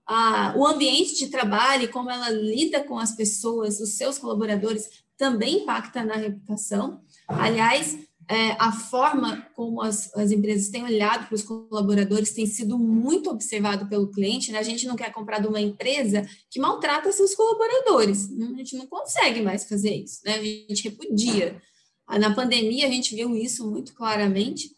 Ah, 0.08 0.56
o 0.58 0.66
ambiente 0.66 1.16
de 1.16 1.28
trabalho, 1.28 1.92
como 1.92 2.10
ela 2.10 2.30
lida 2.32 2.84
com 2.84 2.98
as 2.98 3.16
pessoas, 3.16 3.80
os 3.80 3.94
seus 3.96 4.18
colaboradores, 4.18 4.90
também 5.16 5.62
impacta 5.62 6.04
na 6.04 6.16
reputação. 6.16 7.00
Aliás, 7.28 7.96
é, 8.32 8.56
a 8.58 8.72
forma 8.72 9.46
como 9.54 9.82
as, 9.82 10.16
as 10.16 10.32
empresas 10.32 10.70
têm 10.70 10.86
olhado 10.86 11.28
para 11.28 11.36
os 11.36 11.44
colaboradores 11.44 12.32
tem 12.32 12.46
sido 12.46 12.80
muito 12.80 13.30
observado 13.30 13.90
pelo 13.90 14.10
cliente. 14.10 14.54
Né? 14.54 14.58
A 14.58 14.64
gente 14.64 14.88
não 14.88 14.96
quer 14.96 15.12
comprar 15.12 15.40
de 15.40 15.48
uma 15.48 15.60
empresa 15.60 16.26
que 16.50 16.58
maltrata 16.58 17.12
seus 17.12 17.36
colaboradores. 17.36 18.30
A 18.32 18.58
gente 18.58 18.78
não 18.78 18.88
consegue 18.88 19.42
mais 19.42 19.66
fazer 19.66 19.94
isso, 19.94 20.22
né? 20.24 20.36
a 20.36 20.44
gente 20.44 20.84
repudia. 20.86 21.62
Na 22.10 22.34
pandemia, 22.34 22.88
a 22.88 22.90
gente 22.90 23.14
viu 23.14 23.36
isso 23.36 23.70
muito 23.70 23.94
claramente. 23.94 24.72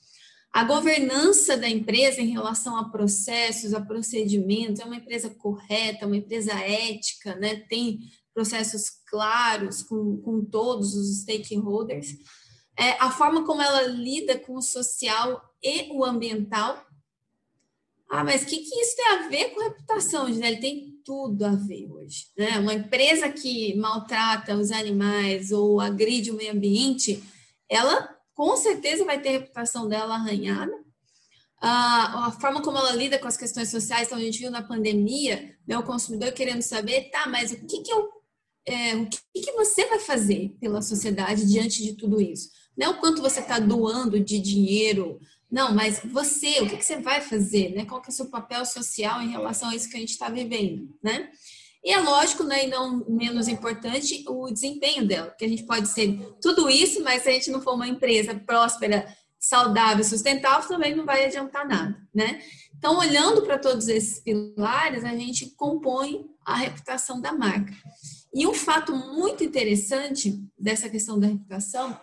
A 0.51 0.63
governança 0.63 1.55
da 1.55 1.69
empresa 1.69 2.22
em 2.22 2.31
relação 2.31 2.75
a 2.75 2.89
processos, 2.89 3.75
a 3.75 3.81
procedimentos, 3.81 4.81
é 4.81 4.86
uma 4.86 4.95
empresa 4.95 5.29
correta, 5.29 6.07
uma 6.07 6.17
empresa 6.17 6.53
ética, 6.53 7.36
né? 7.36 7.57
tem 7.69 8.00
processos 8.33 8.89
claros 9.07 9.83
com, 9.83 10.17
com 10.17 10.43
todos 10.43 10.95
os 10.95 11.22
stakeholders 11.22 12.17
é, 12.77 12.91
a 12.99 13.11
forma 13.11 13.45
como 13.45 13.61
ela 13.61 13.83
lida 13.83 14.37
com 14.39 14.55
o 14.55 14.61
social 14.61 15.41
e 15.61 15.91
o 15.91 16.03
ambiental. 16.03 16.85
Ah, 18.09 18.23
mas 18.23 18.43
o 18.43 18.45
que, 18.45 18.57
que 18.57 18.79
isso 18.79 18.95
tem 18.95 19.07
a 19.07 19.27
ver 19.27 19.49
com 19.49 19.63
reputação, 19.63 20.27
Gisele? 20.27 20.59
Tem 20.59 20.93
tudo 21.03 21.45
a 21.45 21.51
ver 21.51 21.91
hoje. 21.91 22.27
Né? 22.37 22.59
Uma 22.59 22.73
empresa 22.73 23.29
que 23.29 23.75
maltrata 23.75 24.55
os 24.55 24.71
animais 24.71 25.51
ou 25.51 25.79
agride 25.79 26.31
o 26.31 26.35
meio 26.35 26.51
ambiente, 26.51 27.23
ela 27.69 28.15
com 28.33 28.55
certeza 28.55 29.05
vai 29.05 29.21
ter 29.21 29.29
a 29.29 29.31
reputação 29.33 29.87
dela 29.87 30.15
arranhada. 30.15 30.73
Ah, 31.61 32.27
a 32.27 32.31
forma 32.31 32.61
como 32.61 32.77
ela 32.77 32.91
lida 32.91 33.17
com 33.17 33.27
as 33.27 33.37
questões 33.37 33.69
sociais, 33.69 34.07
então 34.07 34.17
a 34.17 34.21
gente 34.21 34.39
viu 34.39 34.51
na 34.51 34.61
pandemia, 34.61 35.55
né, 35.65 35.77
o 35.77 35.83
consumidor 35.83 36.33
querendo 36.33 36.61
saber, 36.61 37.09
tá, 37.09 37.25
mas 37.27 37.51
o 37.51 37.65
que, 37.65 37.81
que 37.81 37.91
eu 37.91 38.11
é, 38.65 38.95
o 38.95 39.09
que, 39.09 39.41
que, 39.41 39.51
você 39.53 39.85
vai 39.87 39.99
fazer 39.99 40.55
pela 40.59 40.81
sociedade 40.81 41.45
diante 41.45 41.83
de 41.83 41.95
tudo 41.95 42.21
isso? 42.21 42.49
Não 42.77 42.87
é 42.87 42.89
o 42.89 42.99
quanto 42.99 43.21
você 43.21 43.39
está 43.39 43.59
doando 43.59 44.19
de 44.19 44.39
dinheiro, 44.39 45.19
não, 45.51 45.73
mas 45.73 46.01
você, 46.03 46.61
o 46.61 46.67
que, 46.67 46.77
que, 46.77 46.85
você 46.85 46.97
vai 46.97 47.21
fazer, 47.21 47.75
né? 47.75 47.85
Qual 47.85 48.01
que 48.01 48.09
é 48.09 48.11
o 48.11 48.15
seu 48.15 48.25
papel 48.25 48.65
social 48.65 49.21
em 49.21 49.29
relação 49.29 49.69
a 49.69 49.75
isso 49.75 49.87
que 49.87 49.95
a 49.95 49.99
gente 49.99 50.09
está 50.09 50.27
vivendo, 50.27 50.89
né? 51.01 51.29
E 51.83 51.91
é 51.91 51.99
lógico, 51.99 52.43
né, 52.43 52.65
e 52.65 52.69
não 52.69 53.05
menos 53.09 53.49
importante, 53.49 54.23
o 54.27 54.49
desempenho 54.49 55.05
dela, 55.05 55.27
porque 55.27 55.43
a 55.43 55.49
gente 55.49 55.63
pode 55.63 55.89
ser 55.89 56.17
tudo 56.41 56.69
isso, 56.69 57.03
mas 57.03 57.23
se 57.23 57.29
a 57.29 57.33
gente 57.33 57.51
não 57.51 57.61
for 57.61 57.73
uma 57.73 57.87
empresa 57.87 58.33
próspera, 58.33 59.05
saudável, 59.37 60.03
sustentável, 60.05 60.67
também 60.67 60.95
não 60.95 61.05
vai 61.05 61.25
adiantar 61.25 61.67
nada, 61.67 61.95
né? 62.15 62.41
Então, 62.77 62.97
olhando 62.97 63.41
para 63.41 63.59
todos 63.59 63.89
esses 63.89 64.21
pilares, 64.21 65.03
a 65.03 65.15
gente 65.15 65.49
compõe 65.57 66.25
a 66.45 66.55
reputação 66.55 67.19
da 67.19 67.33
marca. 67.33 67.73
E 68.33 68.47
um 68.47 68.53
fato 68.53 68.95
muito 68.95 69.43
interessante 69.43 70.41
dessa 70.57 70.89
questão 70.89 71.19
da 71.19 71.27
reputação 71.27 71.99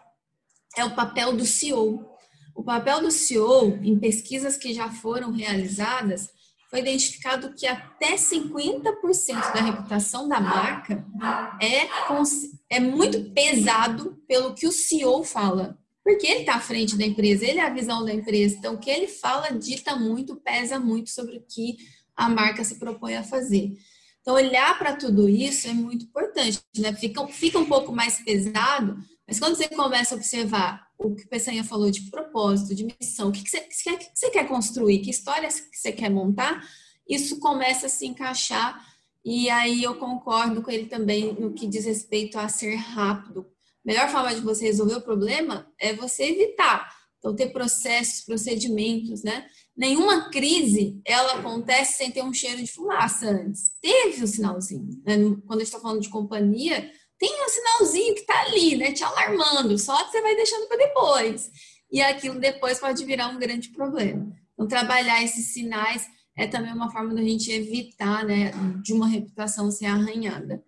é 0.76 0.84
o 0.84 0.94
papel 0.94 1.36
do 1.36 1.44
CEO. 1.44 2.06
O 2.54 2.62
papel 2.62 3.00
do 3.00 3.10
CEO, 3.10 3.78
em 3.82 3.98
pesquisas 3.98 4.56
que 4.56 4.74
já 4.74 4.90
foram 4.90 5.32
realizadas, 5.32 6.28
foi 6.70 6.80
identificado 6.80 7.52
que 7.54 7.66
até 7.66 8.14
50% 8.14 9.52
da 9.52 9.60
reputação 9.60 10.28
da 10.28 10.40
marca 10.40 11.04
é, 11.60 11.88
é 12.68 12.80
muito 12.80 13.30
pesado 13.32 14.22
pelo 14.28 14.54
que 14.54 14.66
o 14.66 14.72
CEO 14.72 15.24
fala. 15.24 15.76
Porque 16.04 16.26
ele 16.26 16.40
está 16.40 16.54
à 16.54 16.60
frente 16.60 16.96
da 16.96 17.04
empresa, 17.04 17.44
ele 17.44 17.58
é 17.58 17.66
a 17.66 17.74
visão 17.74 18.04
da 18.04 18.12
empresa. 18.12 18.56
Então, 18.56 18.74
o 18.74 18.78
que 18.78 18.88
ele 18.88 19.08
fala 19.08 19.50
dita 19.50 19.96
muito, 19.96 20.36
pesa 20.36 20.78
muito 20.78 21.10
sobre 21.10 21.38
o 21.38 21.44
que 21.46 21.76
a 22.16 22.28
marca 22.28 22.62
se 22.62 22.78
propõe 22.78 23.16
a 23.16 23.22
fazer. 23.22 23.72
Então, 24.20 24.34
olhar 24.34 24.78
para 24.78 24.94
tudo 24.94 25.28
isso 25.28 25.66
é 25.68 25.72
muito 25.72 26.04
importante, 26.04 26.60
né? 26.78 26.92
Fica, 26.94 27.26
fica 27.28 27.58
um 27.58 27.66
pouco 27.66 27.92
mais 27.92 28.20
pesado, 28.20 28.96
mas 29.30 29.38
quando 29.38 29.54
você 29.54 29.68
começa 29.68 30.12
a 30.12 30.18
observar 30.18 30.88
o 30.99 31.14
que 31.14 31.22
o 31.22 31.28
Peçanha 31.28 31.62
falou 31.62 31.88
de 31.88 32.10
propósito, 32.10 32.75
de 32.75 32.84
missão, 32.84 33.28
o 33.28 33.32
que, 33.32 33.49
você, 33.49 33.60
que 33.60 34.10
você 34.12 34.28
quer 34.28 34.49
construir, 34.49 34.99
que 34.99 35.10
histórias 35.10 35.60
que 35.60 35.76
você 35.76 35.92
quer 35.92 36.10
montar, 36.10 36.68
isso 37.08 37.38
começa 37.38 37.87
a 37.87 37.88
se 37.88 38.04
encaixar. 38.06 38.84
E 39.25 39.49
aí 39.49 39.84
eu 39.84 39.94
concordo 39.94 40.60
com 40.62 40.70
ele 40.72 40.87
também 40.87 41.32
no 41.32 41.52
que 41.52 41.68
diz 41.68 41.84
respeito 41.84 42.40
a 42.40 42.49
ser 42.49 42.75
rápido. 42.75 43.42
A 43.42 43.44
melhor 43.84 44.08
forma 44.08 44.34
de 44.34 44.40
você 44.40 44.64
resolver 44.64 44.96
o 44.96 45.00
problema 45.00 45.64
é 45.78 45.94
você 45.94 46.25
evitar. 46.25 46.92
Então, 47.20 47.37
ter 47.37 47.52
processos, 47.52 48.25
procedimentos, 48.25 49.22
né? 49.22 49.46
Nenhuma 49.76 50.28
crise, 50.30 51.00
ela 51.04 51.34
acontece 51.34 51.99
sem 51.99 52.10
ter 52.10 52.25
um 52.25 52.32
cheiro 52.32 52.56
de 52.56 52.72
fumaça 52.72 53.30
antes. 53.30 53.70
Teve 53.80 54.22
o 54.22 54.25
um 54.25 54.26
sinalzinho. 54.26 55.00
Né? 55.06 55.16
Quando 55.46 55.60
a 55.60 55.64
gente 55.64 55.72
está 55.72 55.78
falando 55.78 56.00
de 56.00 56.08
companhia, 56.08 56.90
tem 57.20 57.44
um 57.44 57.48
sinalzinho 57.50 58.14
que 58.14 58.22
está 58.22 58.40
ali, 58.40 58.76
né, 58.78 58.92
te 58.92 59.04
alarmando, 59.04 59.78
só 59.78 60.04
que 60.04 60.10
você 60.10 60.22
vai 60.22 60.34
deixando 60.34 60.66
para 60.66 60.78
depois. 60.78 61.52
E 61.92 62.00
aquilo 62.00 62.40
depois 62.40 62.80
pode 62.80 63.04
virar 63.04 63.28
um 63.28 63.38
grande 63.38 63.68
problema. 63.68 64.32
Então, 64.54 64.66
trabalhar 64.66 65.22
esses 65.22 65.52
sinais 65.52 66.08
é 66.34 66.46
também 66.46 66.72
uma 66.72 66.90
forma 66.90 67.14
da 67.14 67.20
gente 67.20 67.52
evitar, 67.52 68.24
né, 68.24 68.52
de 68.82 68.94
uma 68.94 69.06
reputação 69.06 69.70
ser 69.70 69.86
arranhada. 69.86 70.62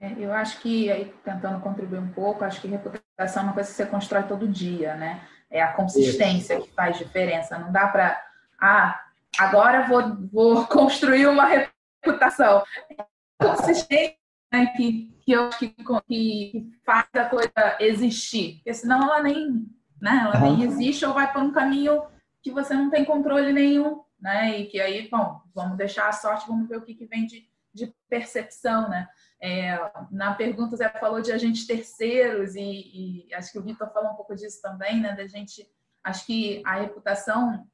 É, 0.00 0.14
eu 0.18 0.32
acho 0.32 0.60
que, 0.60 0.90
aí, 0.90 1.12
tentando 1.24 1.60
contribuir 1.60 2.00
um 2.00 2.10
pouco, 2.10 2.42
acho 2.42 2.60
que 2.60 2.66
reputação 2.66 3.42
é 3.42 3.46
uma 3.46 3.52
coisa 3.52 3.70
que 3.70 3.76
você 3.76 3.86
constrói 3.86 4.24
todo 4.24 4.48
dia, 4.48 4.96
né? 4.96 5.28
É 5.48 5.62
a 5.62 5.72
consistência 5.72 6.60
que 6.60 6.72
faz 6.72 6.96
diferença. 6.96 7.58
Não 7.58 7.70
dá 7.70 7.86
para, 7.86 8.20
ah, 8.58 8.98
agora 9.38 9.86
vou, 9.86 10.16
vou 10.32 10.66
construir 10.68 11.26
uma 11.26 11.44
reputação. 11.44 12.64
É 12.98 13.04
consistência 13.46 14.16
né, 14.52 14.66
que, 14.76 15.14
que 15.30 15.32
eu 15.32 15.50
que, 15.50 15.74
que 16.06 16.70
faz 16.84 17.06
a 17.14 17.24
coisa 17.26 17.76
existir. 17.78 18.56
Porque 18.56 18.74
senão 18.74 19.02
ela 19.02 19.22
nem, 19.22 19.66
né, 20.00 20.22
ela 20.24 20.40
nem 20.40 20.62
existe 20.64 21.04
ou 21.04 21.14
vai 21.14 21.30
para 21.32 21.42
um 21.42 21.52
caminho 21.52 22.02
que 22.42 22.50
você 22.50 22.74
não 22.74 22.90
tem 22.90 23.04
controle 23.04 23.52
nenhum, 23.52 24.02
né? 24.18 24.58
E 24.58 24.66
que 24.66 24.80
aí, 24.80 25.08
bom, 25.08 25.40
vamos 25.54 25.76
deixar 25.76 26.08
a 26.08 26.12
sorte, 26.12 26.48
vamos 26.48 26.68
ver 26.68 26.78
o 26.78 26.82
que, 26.82 26.94
que 26.94 27.06
vem 27.06 27.26
de, 27.26 27.48
de 27.72 27.94
percepção, 28.08 28.88
né? 28.88 29.08
É, 29.40 29.78
na 30.10 30.34
pergunta, 30.34 30.76
Zé 30.76 30.88
falou 30.88 31.20
de 31.20 31.32
agentes 31.32 31.66
terceiros, 31.66 32.54
e, 32.54 33.26
e, 33.28 33.34
acho 33.34 33.52
que 33.52 33.58
o 33.58 33.62
Vitor 33.62 33.90
falou 33.92 34.12
um 34.12 34.14
pouco 34.14 34.34
disso 34.34 34.60
também, 34.62 35.00
né? 35.00 35.14
Da 35.14 35.26
gente. 35.26 35.66
Acho 36.02 36.24
que 36.26 36.62
a 36.64 36.76
reputação, 36.76 37.66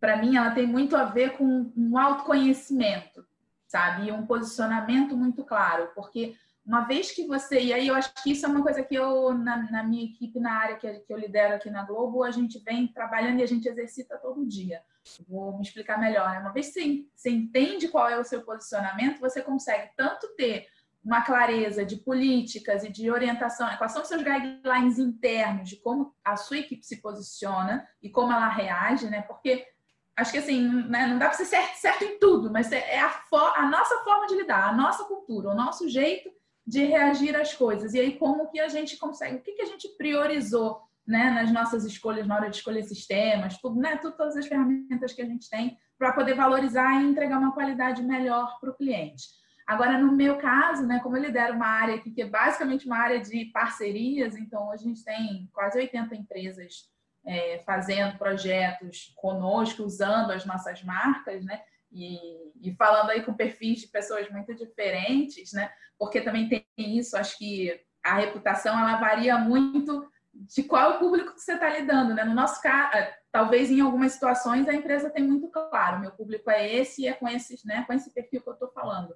para 0.00 0.16
mim, 0.16 0.36
ela 0.36 0.50
tem 0.50 0.66
muito 0.66 0.96
a 0.96 1.04
ver 1.04 1.36
com 1.36 1.70
um 1.76 1.98
autoconhecimento, 1.98 3.26
sabe? 3.66 4.08
E 4.08 4.12
um 4.12 4.26
posicionamento 4.26 5.14
muito 5.14 5.44
claro, 5.44 5.90
porque 5.94 6.34
uma 6.70 6.82
vez 6.82 7.10
que 7.10 7.26
você. 7.26 7.60
E 7.60 7.72
aí 7.72 7.88
eu 7.88 7.96
acho 7.96 8.14
que 8.22 8.30
isso 8.30 8.46
é 8.46 8.48
uma 8.48 8.62
coisa 8.62 8.80
que 8.80 8.94
eu, 8.94 9.34
na, 9.34 9.68
na 9.72 9.82
minha 9.82 10.04
equipe, 10.04 10.38
na 10.38 10.52
área 10.52 10.76
que, 10.76 10.88
que 11.00 11.12
eu 11.12 11.18
lidero 11.18 11.54
aqui 11.54 11.68
na 11.68 11.84
Globo, 11.84 12.22
a 12.22 12.30
gente 12.30 12.60
vem 12.60 12.86
trabalhando 12.86 13.40
e 13.40 13.42
a 13.42 13.46
gente 13.46 13.68
exercita 13.68 14.16
todo 14.18 14.46
dia. 14.46 14.80
Vou 15.28 15.56
me 15.56 15.62
explicar 15.62 15.98
melhor. 15.98 16.30
Né? 16.30 16.38
Uma 16.38 16.52
vez 16.52 16.68
que 16.68 16.74
você, 16.74 17.06
você 17.12 17.30
entende 17.30 17.88
qual 17.88 18.08
é 18.08 18.16
o 18.16 18.24
seu 18.24 18.42
posicionamento, 18.42 19.18
você 19.18 19.42
consegue 19.42 19.90
tanto 19.96 20.28
ter 20.36 20.68
uma 21.04 21.22
clareza 21.22 21.84
de 21.84 21.96
políticas 21.96 22.84
e 22.84 22.88
de 22.88 23.10
orientação, 23.10 23.68
quais 23.76 23.90
são 23.90 24.02
os 24.02 24.08
seus 24.08 24.22
guidelines 24.22 24.98
internos 24.98 25.68
de 25.68 25.76
como 25.76 26.14
a 26.22 26.36
sua 26.36 26.58
equipe 26.58 26.86
se 26.86 27.00
posiciona 27.00 27.88
e 28.00 28.08
como 28.10 28.32
ela 28.32 28.48
reage, 28.48 29.10
né? 29.10 29.22
Porque 29.22 29.66
acho 30.14 30.30
que 30.30 30.38
assim, 30.38 30.60
né, 30.88 31.06
não 31.06 31.18
dá 31.18 31.26
para 31.26 31.38
ser 31.38 31.46
certo, 31.46 31.76
certo, 31.76 32.04
em 32.04 32.18
tudo, 32.18 32.52
mas 32.52 32.70
é 32.70 33.00
a, 33.00 33.22
a, 33.56 33.66
nossa 33.66 33.96
forma 34.04 34.26
de 34.26 34.36
lidar, 34.36 34.68
a 34.68 34.72
nossa 34.72 35.04
cultura, 35.04 35.48
o 35.48 35.54
nosso 35.54 35.88
jeito 35.88 36.30
de 36.66 36.84
reagir 36.84 37.34
às 37.36 37.54
coisas. 37.54 37.94
E 37.94 38.00
aí, 38.00 38.18
como 38.18 38.50
que 38.50 38.60
a 38.60 38.68
gente 38.68 38.96
consegue, 38.96 39.36
o 39.36 39.42
que, 39.42 39.52
que 39.52 39.62
a 39.62 39.66
gente 39.66 39.88
priorizou 39.96 40.80
né, 41.06 41.30
nas 41.30 41.50
nossas 41.52 41.84
escolhas, 41.84 42.26
na 42.26 42.36
hora 42.36 42.50
de 42.50 42.56
escolher 42.56 42.84
sistemas, 42.84 43.58
tudo, 43.58 43.80
né, 43.80 43.96
tudo, 43.96 44.16
todas 44.16 44.36
as 44.36 44.46
ferramentas 44.46 45.12
que 45.12 45.22
a 45.22 45.26
gente 45.26 45.48
tem 45.48 45.76
para 45.98 46.12
poder 46.12 46.34
valorizar 46.34 47.00
e 47.00 47.06
entregar 47.06 47.38
uma 47.38 47.52
qualidade 47.52 48.02
melhor 48.02 48.58
para 48.60 48.70
o 48.70 48.76
cliente. 48.76 49.24
Agora, 49.66 49.98
no 49.98 50.12
meu 50.12 50.36
caso, 50.38 50.86
né, 50.86 50.98
como 51.00 51.16
eu 51.16 51.22
lidero 51.22 51.54
uma 51.54 51.66
área 51.66 51.94
aqui, 51.94 52.10
que 52.10 52.22
é 52.22 52.26
basicamente 52.26 52.86
uma 52.86 52.98
área 52.98 53.20
de 53.20 53.46
parcerias, 53.46 54.36
então 54.36 54.70
a 54.70 54.76
gente 54.76 55.04
tem 55.04 55.48
quase 55.52 55.78
80 55.78 56.14
empresas 56.16 56.90
é, 57.24 57.58
fazendo 57.60 58.18
projetos 58.18 59.12
conosco, 59.16 59.84
usando 59.84 60.32
as 60.32 60.44
nossas 60.44 60.82
marcas, 60.82 61.44
né? 61.44 61.60
E, 61.92 62.52
e, 62.62 62.72
falando 62.74 63.10
aí 63.10 63.22
com 63.22 63.34
perfis 63.34 63.80
de 63.80 63.88
pessoas 63.88 64.30
muito 64.30 64.54
diferentes, 64.54 65.52
né? 65.52 65.70
Porque 65.98 66.20
também 66.20 66.48
tem 66.48 66.64
isso, 66.76 67.16
acho 67.16 67.36
que 67.36 67.80
a 68.02 68.14
reputação 68.14 68.78
ela 68.78 68.96
varia 68.96 69.36
muito 69.38 70.08
de 70.32 70.62
qual 70.62 70.92
é 70.92 70.98
público 70.98 71.34
que 71.34 71.40
você 71.40 71.54
está 71.54 71.68
lidando, 71.68 72.14
né? 72.14 72.24
No 72.24 72.34
nosso 72.34 72.62
caso, 72.62 72.96
é, 72.96 73.16
talvez 73.32 73.70
em 73.70 73.80
algumas 73.80 74.12
situações 74.12 74.68
a 74.68 74.74
empresa 74.74 75.10
tem 75.10 75.26
muito 75.26 75.48
claro, 75.48 76.00
meu 76.00 76.12
público 76.12 76.50
é 76.50 76.72
esse 76.72 77.02
e 77.02 77.08
é 77.08 77.12
com, 77.12 77.28
esses, 77.28 77.64
né, 77.64 77.84
com 77.86 77.92
esse 77.92 78.12
perfil 78.12 78.40
que 78.40 78.48
eu 78.48 78.54
estou 78.54 78.70
falando. 78.70 79.14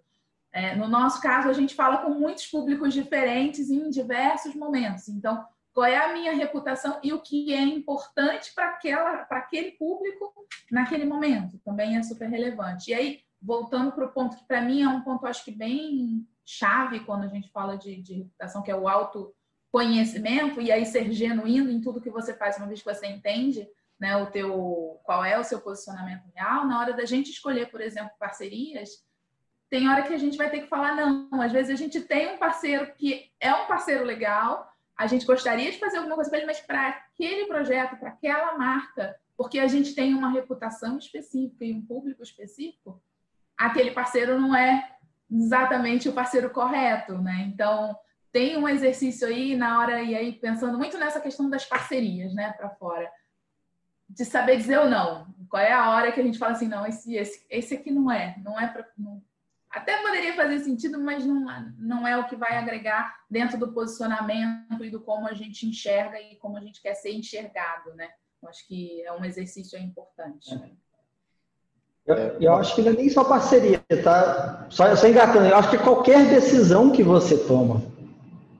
É, 0.52 0.76
no 0.76 0.86
nosso 0.86 1.20
caso, 1.20 1.48
a 1.48 1.52
gente 1.52 1.74
fala 1.74 1.98
com 1.98 2.10
muitos 2.10 2.46
públicos 2.46 2.94
diferentes 2.94 3.70
em 3.70 3.90
diversos 3.90 4.54
momentos. 4.54 5.08
Então, 5.08 5.44
qual 5.74 5.86
é 5.86 5.96
a 5.96 6.12
minha 6.12 6.32
reputação 6.32 7.00
e 7.02 7.12
o 7.12 7.20
que 7.20 7.52
é 7.52 7.60
importante 7.60 8.54
para 8.54 9.26
aquele 9.30 9.72
público 9.72 10.32
naquele 10.70 11.04
momento 11.04 11.58
também 11.64 11.96
é 11.96 12.02
super 12.02 12.30
relevante. 12.30 12.92
E 12.92 12.94
aí, 12.94 13.20
voltando 13.42 13.90
para 13.90 14.06
o 14.06 14.12
ponto 14.12 14.36
que 14.36 14.46
para 14.46 14.62
mim 14.62 14.82
é 14.82 14.88
um 14.88 15.02
ponto, 15.02 15.26
acho 15.26 15.44
que 15.44 15.50
bem 15.50 16.26
chave 16.44 17.00
quando 17.00 17.24
a 17.24 17.28
gente 17.28 17.50
fala 17.50 17.76
de, 17.76 18.00
de 18.00 18.14
reputação, 18.14 18.62
que 18.62 18.70
é 18.70 18.76
o 18.76 18.86
autoconhecimento, 18.88 20.60
e 20.60 20.70
aí 20.70 20.86
ser 20.86 21.10
genuíno 21.10 21.70
em 21.70 21.80
tudo 21.80 22.00
que 22.00 22.10
você 22.10 22.32
faz, 22.34 22.56
uma 22.56 22.68
vez 22.68 22.80
que 22.80 22.94
você 22.94 23.08
entende 23.08 23.68
né, 23.98 24.16
o 24.16 24.26
teu, 24.26 25.00
qual 25.02 25.24
é 25.24 25.36
o 25.38 25.44
seu 25.44 25.60
posicionamento 25.60 26.22
real, 26.34 26.66
na 26.66 26.78
hora 26.78 26.92
da 26.92 27.04
gente 27.04 27.30
escolher, 27.30 27.70
por 27.70 27.80
exemplo, 27.80 28.12
parcerias, 28.18 29.04
tem 29.68 29.88
hora 29.88 30.02
que 30.02 30.14
a 30.14 30.18
gente 30.18 30.36
vai 30.36 30.48
ter 30.50 30.60
que 30.60 30.68
falar 30.68 30.94
não. 30.94 31.28
Às 31.40 31.50
vezes 31.50 31.72
a 31.72 31.76
gente 31.76 32.00
tem 32.00 32.32
um 32.32 32.38
parceiro 32.38 32.92
que 32.94 33.32
é 33.40 33.52
um 33.52 33.66
parceiro 33.66 34.04
legal, 34.04 34.70
a 34.96 35.06
gente 35.06 35.26
gostaria 35.26 35.70
de 35.70 35.78
fazer 35.78 35.98
alguma 35.98 36.14
coisa 36.14 36.30
para 36.30 36.38
ele, 36.38 36.46
mas 36.46 36.60
para 36.60 36.88
aquele 36.88 37.46
projeto, 37.46 37.96
para 37.96 38.10
aquela 38.10 38.56
marca, 38.56 39.16
porque 39.36 39.58
a 39.58 39.66
gente 39.66 39.94
tem 39.94 40.14
uma 40.14 40.30
reputação 40.30 40.98
específica 40.98 41.64
e 41.64 41.72
um 41.72 41.84
público 41.84 42.22
específico, 42.22 43.02
aquele 43.56 43.90
parceiro 43.90 44.40
não 44.40 44.54
é 44.54 44.96
exatamente 45.30 46.08
o 46.08 46.12
parceiro 46.12 46.50
correto, 46.50 47.18
né? 47.18 47.50
Então, 47.52 47.96
tem 48.30 48.56
um 48.56 48.68
exercício 48.68 49.26
aí 49.26 49.56
na 49.56 49.80
hora 49.80 50.02
e 50.02 50.14
aí 50.14 50.32
pensando 50.32 50.76
muito 50.78 50.98
nessa 50.98 51.20
questão 51.20 51.48
das 51.48 51.64
parcerias, 51.64 52.34
né, 52.34 52.52
para 52.52 52.70
fora. 52.70 53.10
De 54.08 54.24
saber 54.24 54.56
dizer 54.56 54.78
ou 54.78 54.88
não. 54.88 55.32
Qual 55.48 55.62
é 55.62 55.72
a 55.72 55.90
hora 55.90 56.12
que 56.12 56.20
a 56.20 56.22
gente 56.22 56.38
fala 56.38 56.52
assim, 56.52 56.68
não, 56.68 56.86
esse 56.86 57.14
esse, 57.14 57.46
esse 57.48 57.74
aqui 57.74 57.90
não 57.90 58.10
é, 58.10 58.36
não 58.42 58.60
é 58.60 58.66
para 58.66 58.86
até 59.74 60.00
poderia 60.02 60.34
fazer 60.34 60.60
sentido, 60.60 61.00
mas 61.00 61.26
não, 61.26 61.44
não 61.78 62.06
é 62.06 62.16
o 62.16 62.24
que 62.24 62.36
vai 62.36 62.56
agregar 62.56 63.14
dentro 63.28 63.58
do 63.58 63.72
posicionamento 63.72 64.84
e 64.84 64.90
do 64.90 65.00
como 65.00 65.26
a 65.26 65.34
gente 65.34 65.66
enxerga 65.66 66.20
e 66.20 66.36
como 66.36 66.56
a 66.56 66.60
gente 66.60 66.80
quer 66.80 66.94
ser 66.94 67.12
enxergado, 67.12 67.92
né? 67.94 68.08
Eu 68.40 68.48
acho 68.48 68.66
que 68.68 69.02
é 69.02 69.12
um 69.12 69.24
exercício 69.24 69.78
importante. 69.78 70.48
Eu, 72.06 72.16
eu 72.40 72.54
acho 72.54 72.74
que 72.74 72.82
não 72.82 72.92
é 72.92 72.94
nem 72.94 73.08
só 73.08 73.24
parceria, 73.24 73.82
tá? 74.02 74.66
Só, 74.70 74.94
só 74.94 75.08
engatando, 75.08 75.46
eu 75.46 75.56
acho 75.56 75.70
que 75.70 75.78
qualquer 75.78 76.28
decisão 76.28 76.90
que 76.90 77.02
você 77.02 77.36
toma 77.36 77.82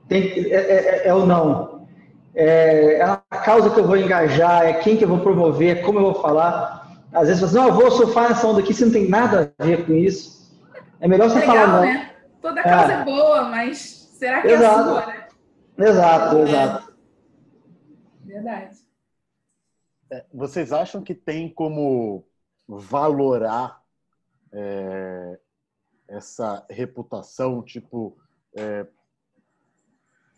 tem, 0.09 0.23
é, 0.23 0.55
é, 0.55 0.73
é, 1.05 1.07
é 1.07 1.13
ou 1.13 1.25
não. 1.25 1.87
É, 2.33 2.95
é 2.95 3.03
a 3.03 3.17
causa 3.17 3.69
que 3.69 3.79
eu 3.79 3.87
vou 3.87 3.95
engajar, 3.95 4.65
é 4.65 4.73
quem 4.73 4.97
que 4.97 5.05
eu 5.05 5.09
vou 5.09 5.19
promover, 5.19 5.77
é 5.77 5.81
como 5.81 5.99
eu 5.99 6.03
vou 6.11 6.21
falar. 6.21 7.05
Às 7.13 7.27
vezes 7.27 7.41
você 7.41 7.55
fala, 7.55 7.67
não, 7.67 7.75
eu 7.75 7.81
vou 7.81 7.91
surfar 7.91 8.29
nessa 8.29 8.45
onda 8.45 8.59
aqui, 8.59 8.73
você 8.73 8.83
não 8.83 8.91
tem 8.91 9.07
nada 9.07 9.53
a 9.57 9.63
ver 9.63 9.85
com 9.85 9.93
isso. 9.93 10.35
É 10.99 11.07
melhor 11.07 11.29
você 11.29 11.39
Legal, 11.39 11.55
falar 11.55 11.67
não. 11.67 11.81
Né? 11.81 12.15
Toda 12.41 12.63
causa 12.63 12.93
é. 12.93 13.01
é 13.01 13.03
boa, 13.05 13.43
mas 13.49 13.77
será 14.17 14.41
que 14.41 14.47
exato. 14.47 14.79
é 14.79 14.81
a 14.81 14.83
sua, 14.83 15.05
né? 15.07 15.27
Exato, 15.77 16.37
é. 16.37 16.41
exato. 16.41 16.95
Verdade. 18.23 18.77
É, 20.11 20.25
vocês 20.33 20.71
acham 20.71 21.01
que 21.01 21.15
tem 21.15 21.49
como 21.49 22.25
valorar 22.67 23.81
é, 24.51 25.39
essa 26.07 26.65
reputação, 26.69 27.61
tipo, 27.61 28.17
é, 28.55 28.87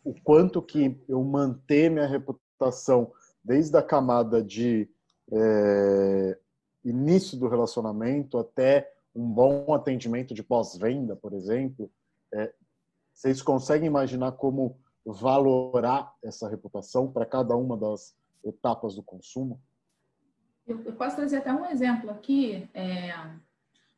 o 0.03 0.13
quanto 0.23 0.61
que 0.61 0.99
eu 1.07 1.21
manter 1.23 1.89
minha 1.89 2.07
reputação 2.07 3.11
desde 3.43 3.77
a 3.77 3.83
camada 3.83 4.41
de 4.41 4.89
é, 5.31 6.37
início 6.83 7.37
do 7.37 7.47
relacionamento 7.47 8.37
até 8.37 8.91
um 9.17 9.27
bom 9.27 9.73
atendimento 9.73 10.33
de 10.35 10.43
pós-venda, 10.43 11.15
por 11.15 11.33
exemplo, 11.33 11.91
é, 12.31 12.53
vocês 13.11 13.41
conseguem 13.41 13.87
imaginar 13.87 14.33
como 14.33 14.79
valorar 15.03 16.13
essa 16.23 16.47
reputação 16.47 17.11
para 17.11 17.25
cada 17.25 17.55
uma 17.55 17.75
das 17.75 18.15
etapas 18.43 18.93
do 18.93 19.01
consumo? 19.01 19.59
Eu, 20.67 20.83
eu 20.83 20.93
posso 20.93 21.15
trazer 21.15 21.37
até 21.37 21.51
um 21.51 21.65
exemplo 21.65 22.11
aqui. 22.11 22.69
É, 22.75 23.11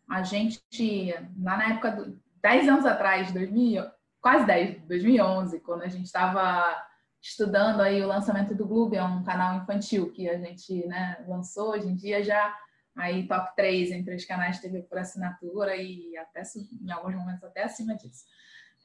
a 0.09 0.23
gente, 0.23 1.13
lá 1.37 1.57
na 1.57 1.73
época, 1.73 1.91
do, 1.91 2.17
10 2.41 2.69
anos 2.69 2.85
atrás, 2.85 3.29
2000, 3.33 3.83
quase 4.21 4.45
10, 4.45 4.83
2011, 4.83 5.59
quando 5.59 5.81
a 5.81 5.89
gente 5.89 6.05
estava 6.05 6.81
estudando 7.21 7.81
aí 7.81 8.01
o 8.01 8.07
lançamento 8.07 8.55
do 8.55 8.65
Globo, 8.65 8.95
é 8.95 9.03
um 9.03 9.23
canal 9.23 9.57
infantil 9.57 10.09
que 10.13 10.29
a 10.29 10.37
gente 10.37 10.87
né, 10.87 11.25
lançou, 11.27 11.71
hoje 11.71 11.87
em 11.87 11.95
dia 11.95 12.23
já 12.23 12.55
aí 12.99 13.27
top 13.27 13.55
3 13.55 13.91
entre 13.91 14.15
os 14.15 14.25
canais 14.25 14.57
de 14.57 14.63
TV 14.63 14.83
por 14.83 14.97
assinatura 14.97 15.75
e 15.75 16.15
até 16.17 16.43
em 16.81 16.91
alguns 16.91 17.15
momentos 17.15 17.43
até 17.43 17.63
acima 17.63 17.95
disso. 17.95 18.25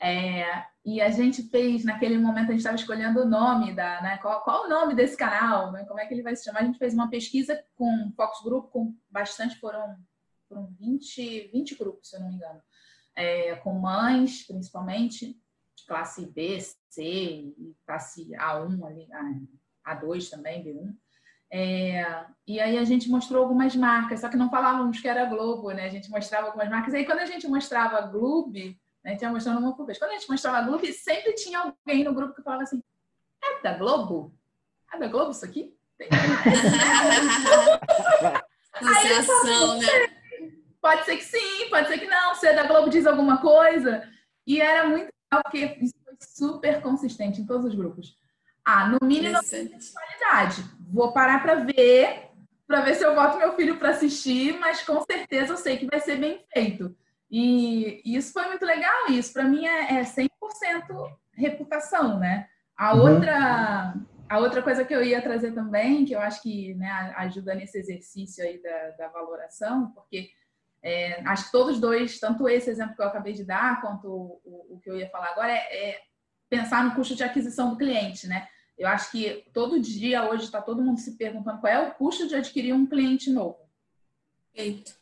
É, 0.00 0.64
e 0.85 1.00
a 1.00 1.11
gente 1.11 1.42
fez, 1.50 1.85
naquele 1.85 2.18
momento, 2.18 2.48
a 2.48 2.50
gente 2.50 2.59
estava 2.59 2.77
escolhendo 2.77 3.22
o 3.22 3.29
nome 3.29 3.74
da, 3.74 4.03
né, 4.03 4.18
qual, 4.18 4.42
qual, 4.42 4.64
o 4.64 4.68
nome 4.68 4.94
desse 4.94 5.16
canal, 5.16 5.72
né, 5.72 5.85
como 5.85 6.00
é 6.00 6.07
que 6.07 6.14
ele 6.14 6.22
vai 6.22 6.35
se 6.35 6.44
chamar. 6.44 6.61
A 6.61 6.64
gente 6.64 6.79
fez 6.79 6.94
uma 6.94 7.09
pesquisa 7.09 7.62
com 7.77 8.12
Focus 8.16 8.42
Group, 8.42 8.70
com 8.70 8.96
bastante, 9.09 9.57
foram, 9.59 9.96
foram 10.48 10.66
20, 10.79 11.48
20 11.53 11.74
grupos, 11.77 12.11
se 12.11 12.16
eu 12.16 12.20
não 12.20 12.29
me 12.29 12.35
engano, 12.35 12.61
é, 13.16 13.55
com 13.57 13.72
mães, 13.79 14.46
principalmente, 14.46 15.40
classe 15.87 16.27
B, 16.27 16.59
C, 16.90 17.55
classe 17.87 18.31
A1, 18.33 18.85
ali, 18.85 19.09
A2 19.87 20.29
também, 20.29 20.64
B1. 20.64 20.94
É, 21.50 22.24
e 22.46 22.61
aí 22.61 22.76
a 22.78 22.85
gente 22.85 23.09
mostrou 23.09 23.42
algumas 23.42 23.76
marcas, 23.76 24.20
só 24.20 24.28
que 24.28 24.37
não 24.37 24.50
falávamos 24.50 25.00
que 25.00 25.09
era 25.09 25.24
Globo, 25.24 25.70
né? 25.70 25.87
A 25.87 25.90
gente 25.90 26.11
mostrava 26.11 26.48
algumas 26.48 26.68
marcas. 26.68 26.94
E 26.94 26.98
aí 26.98 27.07
quando 27.07 27.20
a 27.20 27.26
gente 27.26 27.46
mostrava 27.46 28.00
Globo, 28.02 28.52
né? 29.04 29.16
Tinha 29.16 29.30
mostrando 29.30 29.59
uma 29.59 29.76
por 29.76 29.85
vez. 29.85 29.98
Quando 29.98 30.12
a 30.12 30.14
gente 30.14 30.28
mostrava 30.28 30.66
Globo, 30.66 30.87
sempre 30.92 31.35
tinha 31.35 31.59
alguém 31.59 32.02
no 32.02 32.14
grupo 32.14 32.35
que 32.35 32.42
falava 32.42 32.62
assim: 32.62 32.83
é 33.42 33.62
da 33.62 33.74
Globo? 33.76 34.35
É 34.92 34.98
da 34.98 35.09
Globo 35.09 35.33
isso 35.33 35.44
aqui? 35.44 35.76
Associação, 38.72 39.78
né? 39.80 39.87
Pode 40.80 41.04
ser 41.04 41.16
que 41.16 41.24
sim, 41.24 41.68
pode 41.70 41.88
ser 41.88 41.98
que 41.98 42.07
não. 42.07 42.35
Se 42.35 42.46
é 42.46 42.54
da 42.54 42.66
Globo 42.66 42.88
diz 42.88 43.07
alguma 43.07 43.40
coisa. 43.40 44.09
E 44.46 44.61
era 44.61 44.88
muito 44.88 45.11
legal, 45.33 45.42
porque 45.42 45.78
isso 45.80 45.94
foi 46.04 46.14
super 46.20 46.83
consistente 46.83 47.40
em 47.40 47.46
todos 47.46 47.66
os 47.66 47.74
grupos. 47.74 48.18
Ah, 48.64 48.88
no 48.88 49.07
mínimo 49.07 49.38
qualidade. 49.92 50.64
Vou 50.90 51.12
parar 51.12 51.42
para 51.42 51.57
ver, 51.57 52.31
para 52.66 52.81
ver 52.81 52.94
se 52.94 53.05
eu 53.05 53.14
boto 53.14 53.37
meu 53.37 53.55
filho 53.55 53.79
para 53.79 53.90
assistir, 53.90 54.59
mas 54.59 54.83
com 54.83 55.03
certeza 55.03 55.53
eu 55.53 55.57
sei 55.57 55.77
que 55.77 55.87
vai 55.87 56.00
ser 56.00 56.16
bem 56.16 56.44
feito. 56.53 56.96
E, 57.31 58.00
e 58.05 58.16
isso 58.16 58.33
foi 58.33 58.46
muito 58.46 58.64
legal. 58.64 59.09
Isso 59.11 59.33
para 59.33 59.44
mim 59.44 59.66
é, 59.66 59.98
é 59.98 60.03
100% 60.03 60.29
reputação, 61.35 62.18
né? 62.18 62.48
A 62.77 62.94
uhum. 62.94 63.03
outra 63.03 63.94
a 64.29 64.38
outra 64.38 64.62
coisa 64.62 64.85
que 64.85 64.94
eu 64.94 65.03
ia 65.03 65.22
trazer 65.22 65.53
também, 65.53 66.05
que 66.05 66.14
eu 66.14 66.20
acho 66.20 66.42
que 66.42 66.74
né, 66.74 66.90
ajuda 67.16 67.55
nesse 67.55 67.79
exercício 67.79 68.42
aí 68.42 68.61
da, 68.61 68.90
da 68.92 69.09
valoração, 69.09 69.90
porque 69.92 70.31
é, 70.83 71.20
acho 71.27 71.46
que 71.46 71.53
todos 71.53 71.79
dois, 71.79 72.18
tanto 72.18 72.48
esse 72.48 72.70
exemplo 72.70 72.96
que 72.96 73.03
eu 73.03 73.07
acabei 73.07 73.33
de 73.33 73.44
dar, 73.44 73.81
quanto 73.81 74.09
o, 74.09 74.40
o, 74.44 74.74
o 74.74 74.81
que 74.81 74.90
eu 74.90 74.96
ia 74.96 75.09
falar 75.11 75.29
agora, 75.29 75.53
é, 75.53 75.90
é, 75.90 76.00
pensar 76.48 76.85
no 76.85 76.94
custo 76.94 77.14
de 77.14 77.22
aquisição 77.22 77.70
do 77.70 77.77
cliente, 77.77 78.27
né? 78.27 78.48
Eu 78.76 78.88
acho 78.88 79.10
que 79.10 79.44
todo 79.52 79.80
dia 79.80 80.28
hoje 80.28 80.44
está 80.44 80.60
todo 80.60 80.82
mundo 80.82 80.98
se 80.98 81.16
perguntando 81.16 81.60
qual 81.60 81.72
é 81.72 81.80
o 81.80 81.92
custo 81.92 82.26
de 82.26 82.34
adquirir 82.34 82.72
um 82.72 82.87
cliente 82.87 83.30
novo. 83.30 83.58
Eita. 84.54 84.92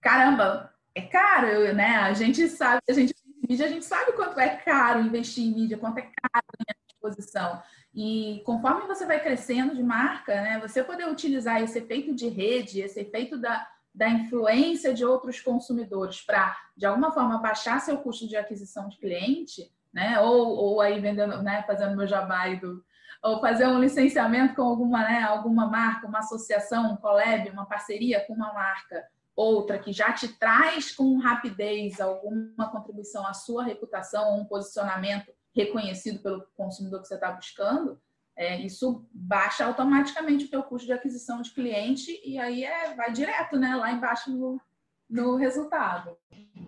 Caramba, 0.00 0.72
é 0.94 1.02
caro, 1.02 1.74
né? 1.74 1.96
A 1.96 2.12
gente 2.12 2.48
sabe, 2.48 2.80
a 2.88 2.92
gente 2.92 3.14
mídia, 3.48 3.66
a 3.66 3.68
gente 3.68 3.84
sabe 3.84 4.12
quanto 4.12 4.38
é 4.40 4.56
caro 4.56 5.00
investir 5.00 5.44
em 5.44 5.54
mídia, 5.54 5.78
quanto 5.78 5.98
é 5.98 6.02
caro 6.02 6.46
ganhar 6.58 6.76
exposição. 6.88 7.62
E 7.94 8.42
conforme 8.44 8.86
você 8.86 9.06
vai 9.06 9.20
crescendo 9.20 9.74
de 9.74 9.82
marca, 9.82 10.34
né, 10.42 10.60
você 10.60 10.82
poder 10.82 11.08
utilizar 11.08 11.62
esse 11.62 11.78
efeito 11.78 12.14
de 12.14 12.28
rede, 12.28 12.80
esse 12.80 13.00
efeito 13.00 13.38
da, 13.38 13.66
da 13.94 14.08
influência 14.08 14.92
de 14.92 15.04
outros 15.04 15.40
consumidores 15.40 16.20
para, 16.20 16.54
de 16.76 16.84
alguma 16.84 17.12
forma, 17.12 17.38
baixar 17.38 17.80
seu 17.80 17.96
custo 17.98 18.28
de 18.28 18.36
aquisição 18.36 18.88
de 18.88 18.98
cliente, 18.98 19.72
né, 19.92 20.20
ou, 20.20 20.48
ou 20.48 20.80
aí 20.80 21.00
vendendo, 21.00 21.42
né, 21.42 21.62
fazendo 21.66 21.96
meu 21.96 22.06
jabá 22.06 22.52
do, 22.54 22.84
ou 23.22 23.40
fazer 23.40 23.66
um 23.66 23.80
licenciamento 23.80 24.54
com 24.54 24.62
alguma, 24.62 25.02
né, 25.02 25.22
alguma 25.22 25.66
marca, 25.68 26.06
uma 26.06 26.20
associação, 26.20 26.92
um 26.92 26.96
collab, 26.96 27.48
uma 27.50 27.66
parceria 27.66 28.20
com 28.26 28.34
uma 28.34 28.52
marca, 28.52 29.04
outra 29.34 29.78
que 29.78 29.92
já 29.92 30.12
te 30.12 30.28
traz 30.28 30.94
com 30.94 31.18
rapidez 31.18 32.00
alguma 32.00 32.70
contribuição 32.70 33.26
à 33.26 33.34
sua 33.34 33.64
reputação, 33.64 34.38
um 34.38 34.44
posicionamento 34.44 35.30
reconhecido 35.54 36.20
pelo 36.22 36.46
consumidor 36.56 37.00
que 37.00 37.08
você 37.08 37.14
está 37.14 37.32
buscando, 37.32 37.98
é, 38.36 38.60
isso 38.60 39.06
baixa 39.10 39.64
automaticamente 39.64 40.44
o 40.44 40.50
teu 40.50 40.62
custo 40.62 40.86
de 40.86 40.92
aquisição 40.92 41.40
de 41.40 41.50
cliente 41.52 42.20
e 42.22 42.38
aí 42.38 42.64
é, 42.64 42.94
vai 42.94 43.10
direto, 43.10 43.56
né, 43.56 43.74
lá 43.74 43.90
embaixo 43.90 44.30
no, 44.30 44.60
no 45.08 45.36
resultado. 45.36 46.16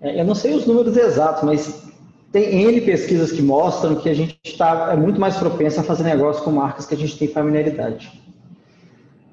É, 0.00 0.20
eu 0.20 0.24
não 0.24 0.34
sei 0.34 0.54
os 0.54 0.66
números 0.66 0.96
exatos, 0.96 1.42
mas 1.42 1.97
tem 2.30 2.62
N 2.62 2.80
pesquisas 2.82 3.32
que 3.32 3.40
mostram 3.40 3.96
que 3.96 4.08
a 4.08 4.14
gente 4.14 4.38
está 4.44 4.92
é 4.92 4.96
muito 4.96 5.20
mais 5.20 5.36
propenso 5.36 5.80
a 5.80 5.82
fazer 5.82 6.04
negócio 6.04 6.42
com 6.42 6.50
marcas 6.50 6.84
que 6.84 6.94
a 6.94 6.98
gente 6.98 7.18
tem 7.18 7.28
familiaridade. 7.28 8.12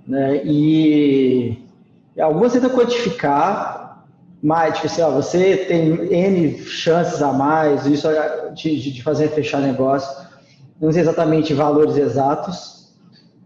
Né? 0.07 0.41
E 0.45 1.57
algumas 2.19 2.53
tentam 2.53 2.69
quantificar, 2.69 4.05
mais, 4.41 4.75
tipo 4.75 4.87
assim, 4.87 5.01
ó, 5.01 5.11
você 5.11 5.57
tem 5.57 5.89
N 6.13 6.57
chances 6.59 7.21
a 7.21 7.33
mais, 7.33 7.85
isso 7.85 8.07
é 8.07 8.51
de, 8.51 8.91
de 8.91 9.03
fazer 9.03 9.29
fechar 9.29 9.59
negócio. 9.59 10.25
Não 10.79 10.91
sei 10.91 11.01
exatamente 11.01 11.53
valores 11.53 11.97
exatos, 11.97 12.93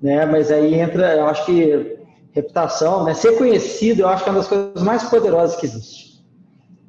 né? 0.02 0.26
Mas 0.26 0.52
aí 0.52 0.76
entra, 0.76 1.16
eu 1.16 1.26
acho 1.28 1.46
que 1.46 1.98
reputação, 2.32 3.04
né? 3.06 3.14
Ser 3.14 3.38
conhecido, 3.38 4.02
eu 4.02 4.10
acho 4.10 4.24
que 4.24 4.30
é 4.30 4.32
uma 4.32 4.40
das 4.40 4.48
coisas 4.48 4.84
mais 4.84 5.04
poderosas 5.04 5.56
que 5.56 5.66
existe, 5.66 6.24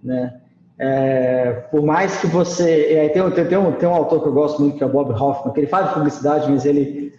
né? 0.02 0.39
É, 0.82 1.64
por 1.70 1.82
mais 1.82 2.18
que 2.20 2.26
você, 2.26 3.10
tem, 3.12 3.30
tem, 3.30 3.44
tem, 3.46 3.58
um, 3.58 3.72
tem 3.72 3.86
um 3.86 3.94
autor 3.94 4.22
que 4.22 4.28
eu 4.28 4.32
gosto 4.32 4.62
muito 4.62 4.78
que 4.78 4.82
é 4.82 4.86
o 4.86 4.90
Bob 4.90 5.12
Hoffman, 5.12 5.52
que 5.52 5.60
ele 5.60 5.66
de 5.66 5.94
publicidade, 5.94 6.50
mas 6.50 6.64
ele 6.64 7.10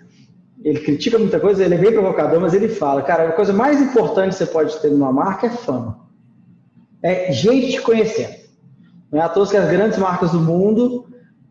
ele 0.64 0.80
critica 0.80 1.18
muita 1.18 1.40
coisa, 1.40 1.64
ele 1.64 1.74
é 1.74 1.78
bem 1.78 1.92
provocador, 1.92 2.40
mas 2.40 2.54
ele 2.54 2.70
fala, 2.70 3.02
cara, 3.02 3.30
a 3.30 3.32
coisa 3.32 3.52
mais 3.52 3.82
importante 3.82 4.30
que 4.30 4.36
você 4.36 4.46
pode 4.46 4.80
ter 4.80 4.92
numa 4.92 5.12
marca 5.12 5.48
é 5.48 5.50
fama 5.50 6.02
é 7.02 7.32
gente 7.32 7.72
te 7.72 7.82
conhecendo. 7.82 8.36
Não 9.12 9.20
é 9.20 9.24
à 9.24 9.30
toa 9.30 9.48
que 9.48 9.58
as 9.58 9.70
grandes 9.70 9.98
marcas 9.98 10.32
do 10.32 10.40
mundo 10.40 11.06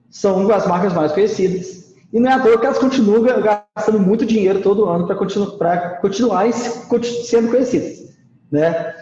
são 0.09 0.51
as 0.53 0.67
marcas 0.67 0.93
mais 0.93 1.13
conhecidas. 1.13 1.95
E 2.13 2.19
não 2.19 2.31
é 2.31 2.35
à 2.35 2.41
toa 2.41 2.59
que 2.59 2.67
elas 2.67 2.79
continuam 2.79 3.23
gastando 3.23 3.99
muito 3.99 4.27
dinheiro 4.27 4.63
todo 4.63 4.89
ano 4.89 5.07
para 5.07 5.17
continu 5.17 5.59
continuarem 6.01 6.53
sendo 6.53 7.51
conhecidas. 7.51 8.11
Né? 8.51 8.95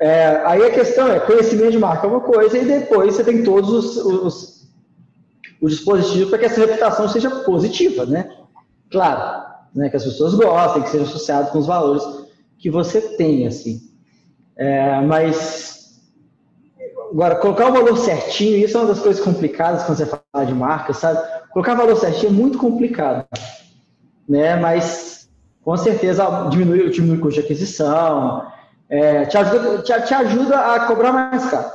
É, 0.00 0.42
aí 0.44 0.62
a 0.62 0.70
questão 0.70 1.08
é, 1.08 1.18
conhecimento 1.18 1.72
de 1.72 1.78
marca 1.78 2.06
é 2.06 2.10
uma 2.10 2.20
coisa, 2.20 2.56
e 2.56 2.64
depois 2.64 3.14
você 3.14 3.24
tem 3.24 3.42
todos 3.42 3.70
os, 3.70 3.96
os, 3.96 4.68
os 5.60 5.72
dispositivos 5.72 6.30
para 6.30 6.38
que 6.38 6.44
essa 6.44 6.60
reputação 6.60 7.08
seja 7.08 7.30
positiva, 7.30 8.06
né? 8.06 8.30
Claro, 8.90 9.44
né, 9.74 9.88
que 9.88 9.96
as 9.96 10.04
pessoas 10.04 10.34
gostem, 10.34 10.82
que 10.82 10.90
seja 10.90 11.04
associado 11.04 11.50
com 11.50 11.58
os 11.58 11.66
valores 11.66 12.02
que 12.58 12.70
você 12.70 13.00
tem, 13.00 13.46
assim. 13.46 13.80
É, 14.56 15.00
mas 15.00 16.00
agora 17.10 17.36
colocar 17.36 17.68
o 17.68 17.72
valor 17.72 17.96
certinho, 17.96 18.58
isso 18.58 18.76
é 18.76 18.80
uma 18.80 18.88
das 18.88 19.00
coisas 19.00 19.22
complicadas 19.22 19.82
quando 19.84 19.98
você 19.98 20.06
fala 20.06 20.46
de 20.46 20.54
marca, 20.54 20.92
sabe? 20.92 21.20
Colocar 21.50 21.74
valor 21.74 21.96
certinho 21.96 22.30
é 22.30 22.34
muito 22.34 22.58
complicado, 22.58 23.26
né? 24.28 24.56
Mas 24.56 25.28
com 25.62 25.76
certeza 25.76 26.48
diminui, 26.50 26.90
diminui 26.90 27.18
o 27.18 27.20
custo 27.20 27.40
de 27.40 27.46
aquisição, 27.46 28.46
é, 28.88 29.24
te, 29.26 29.36
ajuda, 29.36 29.82
te, 29.82 30.02
te, 30.06 30.14
ajuda 30.14 30.74
a 30.74 30.86
cobrar 30.86 31.12
mais 31.12 31.44
caro. 31.50 31.70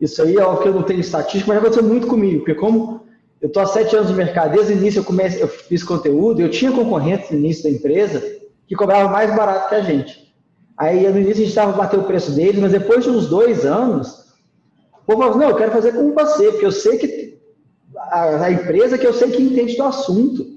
Isso 0.00 0.22
aí 0.22 0.36
é 0.36 0.44
o 0.44 0.56
que 0.58 0.68
eu 0.68 0.74
não 0.74 0.82
tenho 0.82 1.00
estatística, 1.00 1.48
mas 1.48 1.58
aconteceu 1.58 1.84
muito 1.84 2.06
comigo, 2.06 2.40
porque 2.40 2.54
como 2.54 3.02
eu 3.40 3.48
estou 3.48 3.62
há 3.62 3.66
sete 3.66 3.94
anos 3.96 4.10
no 4.10 4.16
mercado, 4.16 4.52
desde 4.52 4.72
o 4.72 4.76
início 4.76 5.00
eu, 5.00 5.04
comecei, 5.04 5.42
eu 5.42 5.48
fiz 5.48 5.82
conteúdo, 5.82 6.40
eu 6.40 6.50
tinha 6.50 6.72
concorrentes 6.72 7.30
no 7.30 7.38
início 7.38 7.64
da 7.64 7.70
empresa 7.70 8.22
que 8.66 8.74
cobrava 8.74 9.08
mais 9.08 9.34
barato 9.34 9.68
que 9.68 9.74
a 9.74 9.82
gente. 9.82 10.34
Aí 10.76 11.08
no 11.08 11.18
início 11.18 11.32
a 11.32 11.36
gente 11.36 11.48
estava 11.48 11.72
batendo 11.72 12.02
o 12.02 12.06
preço 12.06 12.32
deles, 12.32 12.60
mas 12.60 12.72
depois 12.72 13.04
de 13.04 13.10
uns 13.10 13.28
dois 13.28 13.64
anos, 13.64 14.24
o 14.92 15.06
povo 15.06 15.22
falou, 15.22 15.38
não, 15.38 15.50
eu 15.50 15.56
quero 15.56 15.72
fazer 15.72 15.92
com 15.92 16.12
você, 16.12 16.50
porque 16.50 16.66
eu 16.66 16.72
sei 16.72 16.98
que 16.98 17.34
a, 17.96 18.44
a, 18.44 18.50
empresa 18.50 18.98
que 18.98 19.06
eu 19.06 19.12
sei 19.12 19.30
que 19.30 19.42
entende 19.42 19.76
do 19.76 19.84
assunto. 19.84 20.54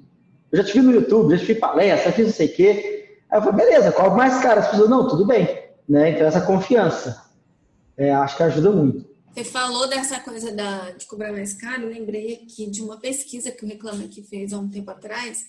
Eu 0.52 0.58
já 0.58 0.64
te 0.64 0.74
vi 0.74 0.80
no 0.80 0.94
YouTube, 0.94 1.36
já 1.36 1.44
vi 1.44 1.56
palestra, 1.56 2.10
já 2.10 2.16
fiz 2.16 2.28
não 2.28 2.34
sei 2.34 2.48
o 2.48 2.54
quê. 2.54 3.20
Aí 3.30 3.38
eu 3.38 3.44
falei, 3.44 3.66
beleza, 3.66 3.92
qual 3.92 4.16
mais 4.16 4.40
caro? 4.42 4.60
As 4.60 4.70
pessoas, 4.70 4.90
não, 4.90 5.08
tudo 5.08 5.26
bem. 5.26 5.67
Né? 5.88 6.12
Então 6.12 6.28
essa 6.28 6.42
confiança, 6.42 7.24
é, 7.96 8.12
acho 8.14 8.36
que 8.36 8.44
ajuda 8.44 8.72
muito. 8.72 9.08
Você 9.34 9.44
falou 9.44 9.88
dessa 9.88 10.20
coisa 10.20 10.52
da, 10.52 10.92
de 10.92 11.06
cobrar 11.06 11.32
mais 11.32 11.54
caro, 11.54 11.88
lembrei 11.88 12.42
aqui 12.44 12.70
de 12.70 12.82
uma 12.82 12.98
pesquisa 12.98 13.52
que 13.52 13.64
o 13.64 13.68
Reclame 13.68 14.06
Aqui 14.06 14.24
fez 14.24 14.52
há 14.52 14.58
um 14.58 14.70
tempo 14.70 14.90
atrás, 14.90 15.46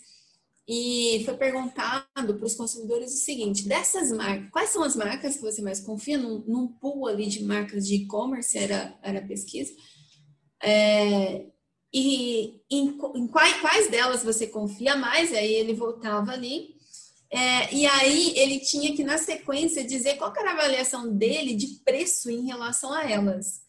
e 0.68 1.22
foi 1.24 1.34
perguntado 1.34 2.34
para 2.34 2.44
os 2.44 2.54
consumidores 2.54 3.14
o 3.14 3.24
seguinte: 3.24 3.66
dessas 3.66 4.12
marcas, 4.12 4.50
quais 4.50 4.68
são 4.68 4.82
as 4.82 4.94
marcas 4.94 5.36
que 5.36 5.42
você 5.42 5.62
mais 5.62 5.80
confia? 5.80 6.18
Num, 6.18 6.44
num 6.46 6.68
pool 6.68 7.08
ali 7.08 7.26
de 7.26 7.42
marcas 7.42 7.86
de 7.86 7.94
e-commerce, 7.94 8.58
era, 8.58 8.94
era 9.02 9.20
a 9.20 9.26
pesquisa. 9.26 9.72
É, 10.62 11.46
e 11.90 12.60
em, 12.70 12.98
em 13.14 13.26
quais, 13.26 13.58
quais, 13.62 13.90
delas 13.90 14.22
você 14.22 14.46
confia 14.46 14.94
mais? 14.94 15.32
Aí 15.32 15.54
ele 15.54 15.72
voltava 15.72 16.32
ali. 16.32 16.76
É, 17.30 17.74
e 17.74 17.86
aí 17.86 18.32
ele 18.36 18.58
tinha 18.60 18.94
que, 18.94 19.04
na 19.04 19.18
sequência, 19.18 19.84
dizer 19.84 20.16
qual 20.16 20.32
era 20.36 20.50
a 20.50 20.54
avaliação 20.54 21.14
dele 21.14 21.54
de 21.54 21.80
preço 21.84 22.30
em 22.30 22.46
relação 22.46 22.92
a 22.92 23.08
elas. 23.08 23.60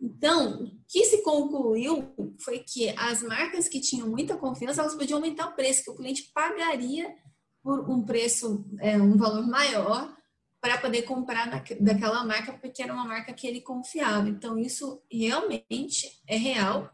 Então, 0.00 0.64
o 0.64 0.70
que 0.88 1.04
se 1.04 1.22
concluiu 1.22 2.12
foi 2.40 2.58
que 2.58 2.90
as 2.98 3.22
marcas 3.22 3.68
que 3.68 3.80
tinham 3.80 4.08
muita 4.08 4.36
confiança, 4.36 4.80
elas 4.80 4.94
podiam 4.94 5.18
aumentar 5.18 5.46
o 5.46 5.54
preço, 5.54 5.84
que 5.84 5.90
o 5.90 5.94
cliente 5.94 6.30
pagaria 6.34 7.14
por 7.62 7.88
um 7.88 8.02
preço, 8.04 8.64
é, 8.80 8.96
um 8.98 9.16
valor 9.16 9.46
maior 9.46 10.14
para 10.60 10.78
poder 10.78 11.02
comprar 11.02 11.62
daquela 11.80 12.24
marca, 12.24 12.52
porque 12.54 12.82
era 12.82 12.92
uma 12.92 13.04
marca 13.04 13.32
que 13.32 13.46
ele 13.46 13.60
confiava. 13.60 14.28
Então, 14.28 14.58
isso 14.58 15.02
realmente 15.10 16.10
é 16.26 16.36
real. 16.36 16.90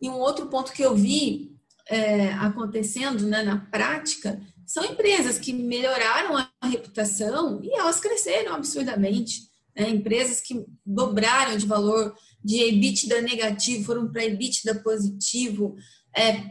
E 0.00 0.08
um 0.08 0.14
outro 0.14 0.46
ponto 0.48 0.72
que 0.72 0.82
eu 0.82 0.94
vi 0.96 1.56
é, 1.86 2.32
acontecendo 2.32 3.26
né, 3.26 3.42
na 3.42 3.58
prática 3.58 4.40
são 4.72 4.86
empresas 4.86 5.38
que 5.38 5.52
melhoraram 5.52 6.34
a 6.34 6.66
reputação 6.66 7.60
e 7.62 7.78
elas 7.78 8.00
cresceram 8.00 8.54
absurdamente. 8.54 9.42
Né? 9.76 9.90
Empresas 9.90 10.40
que 10.40 10.64
dobraram 10.84 11.58
de 11.58 11.66
valor 11.66 12.16
de 12.42 12.56
EBITDA 12.56 13.20
negativo 13.20 13.84
foram 13.84 14.10
para 14.10 14.24
EBITDA 14.24 14.76
positivo. 14.76 15.76
É, 16.16 16.42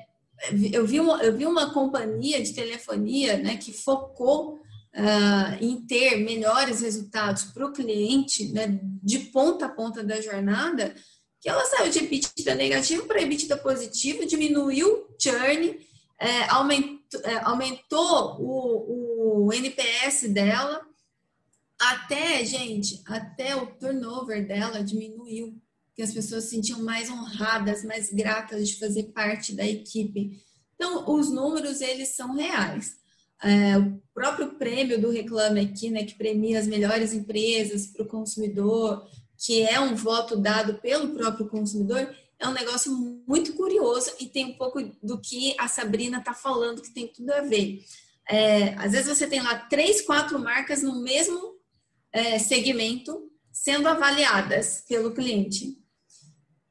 eu 0.71 0.86
vi 0.86 0.99
uma, 0.99 1.17
eu 1.23 1.36
vi 1.36 1.47
uma 1.47 1.73
companhia 1.73 2.39
de 2.43 2.53
telefonia 2.53 3.38
né, 3.38 3.57
que 3.57 3.73
focou 3.73 4.53
uh, 4.53 5.57
em 5.60 5.81
ter 5.88 6.17
melhores 6.17 6.81
resultados 6.81 7.45
para 7.45 7.65
o 7.65 7.73
cliente, 7.73 8.49
né, 8.49 8.79
de 9.01 9.17
ponta 9.17 9.65
a 9.65 9.69
ponta 9.69 10.03
da 10.03 10.21
jornada, 10.21 10.93
que 11.39 11.49
ela 11.49 11.65
saiu 11.65 11.91
de 11.91 11.97
EBITDA 11.97 12.53
negativo 12.53 13.07
para 13.07 13.23
EBITDA 13.23 13.57
positivo, 13.57 14.27
diminuiu 14.27 14.88
o 14.89 15.15
churn, 15.19 15.75
é, 16.19 16.43
aumentou, 16.51 17.01
aumentou 17.43 18.38
o, 18.39 19.47
o 19.47 19.54
NPS 19.54 20.30
dela, 20.30 20.82
até, 21.80 22.45
gente, 22.45 23.02
até 23.06 23.56
o 23.56 23.65
turnover 23.65 24.47
dela 24.47 24.84
diminuiu, 24.84 25.60
que 25.95 26.02
as 26.02 26.13
pessoas 26.13 26.45
se 26.45 26.52
sentiam 26.52 26.84
mais 26.84 27.10
honradas, 27.10 27.84
mais 27.84 28.12
gratas 28.12 28.69
de 28.69 28.78
fazer 28.78 29.06
parte 29.06 29.54
da 29.54 29.65
equipe. 29.65 30.39
Então, 30.76 31.10
os 31.12 31.32
números, 31.32 31.82
eles 31.82 32.10
são 32.10 32.36
reais. 32.36 32.97
É, 33.43 33.78
o 33.78 34.00
próprio 34.13 34.52
prêmio 34.56 35.02
do 35.02 35.10
Reclame 35.10 35.62
Aqui, 35.62 35.89
né, 35.89 36.04
que 36.04 36.13
premia 36.13 36.60
as 36.60 36.67
melhores 36.67 37.13
empresas 37.13 37.88
para 37.88 38.04
o 38.04 38.08
consumidor, 38.08 39.08
que 39.38 39.63
é 39.63 39.80
um 39.80 39.95
voto 39.95 40.38
dado 40.38 40.76
pelo 40.76 41.15
próprio 41.15 41.50
consumidor, 41.50 42.15
é 42.41 42.47
um 42.47 42.54
negócio 42.54 42.91
muito 43.27 43.54
curioso 43.54 44.12
e 44.19 44.25
tem 44.25 44.45
um 44.45 44.58
pouco 44.58 44.82
do 45.01 45.21
que 45.21 45.56
a 45.60 45.67
Sabrina 45.67 46.17
está 46.17 46.34
falando, 46.34 46.82
que 46.82 46.93
tem 46.93 47.08
tudo 47.08 47.32
a 47.32 47.41
ver. 47.41 47.86
É, 48.27 48.73
às 48.75 48.91
vezes 48.91 49.15
você 49.15 49.27
tem 49.27 49.41
lá 49.41 49.60
três, 49.67 50.01
quatro 50.01 50.39
marcas 50.39 50.82
no 50.82 51.01
mesmo 51.01 51.60
é, 52.12 52.39
segmento 52.39 53.32
sendo 53.51 53.88
avaliadas 53.88 54.84
pelo 54.88 55.13
cliente. 55.13 55.77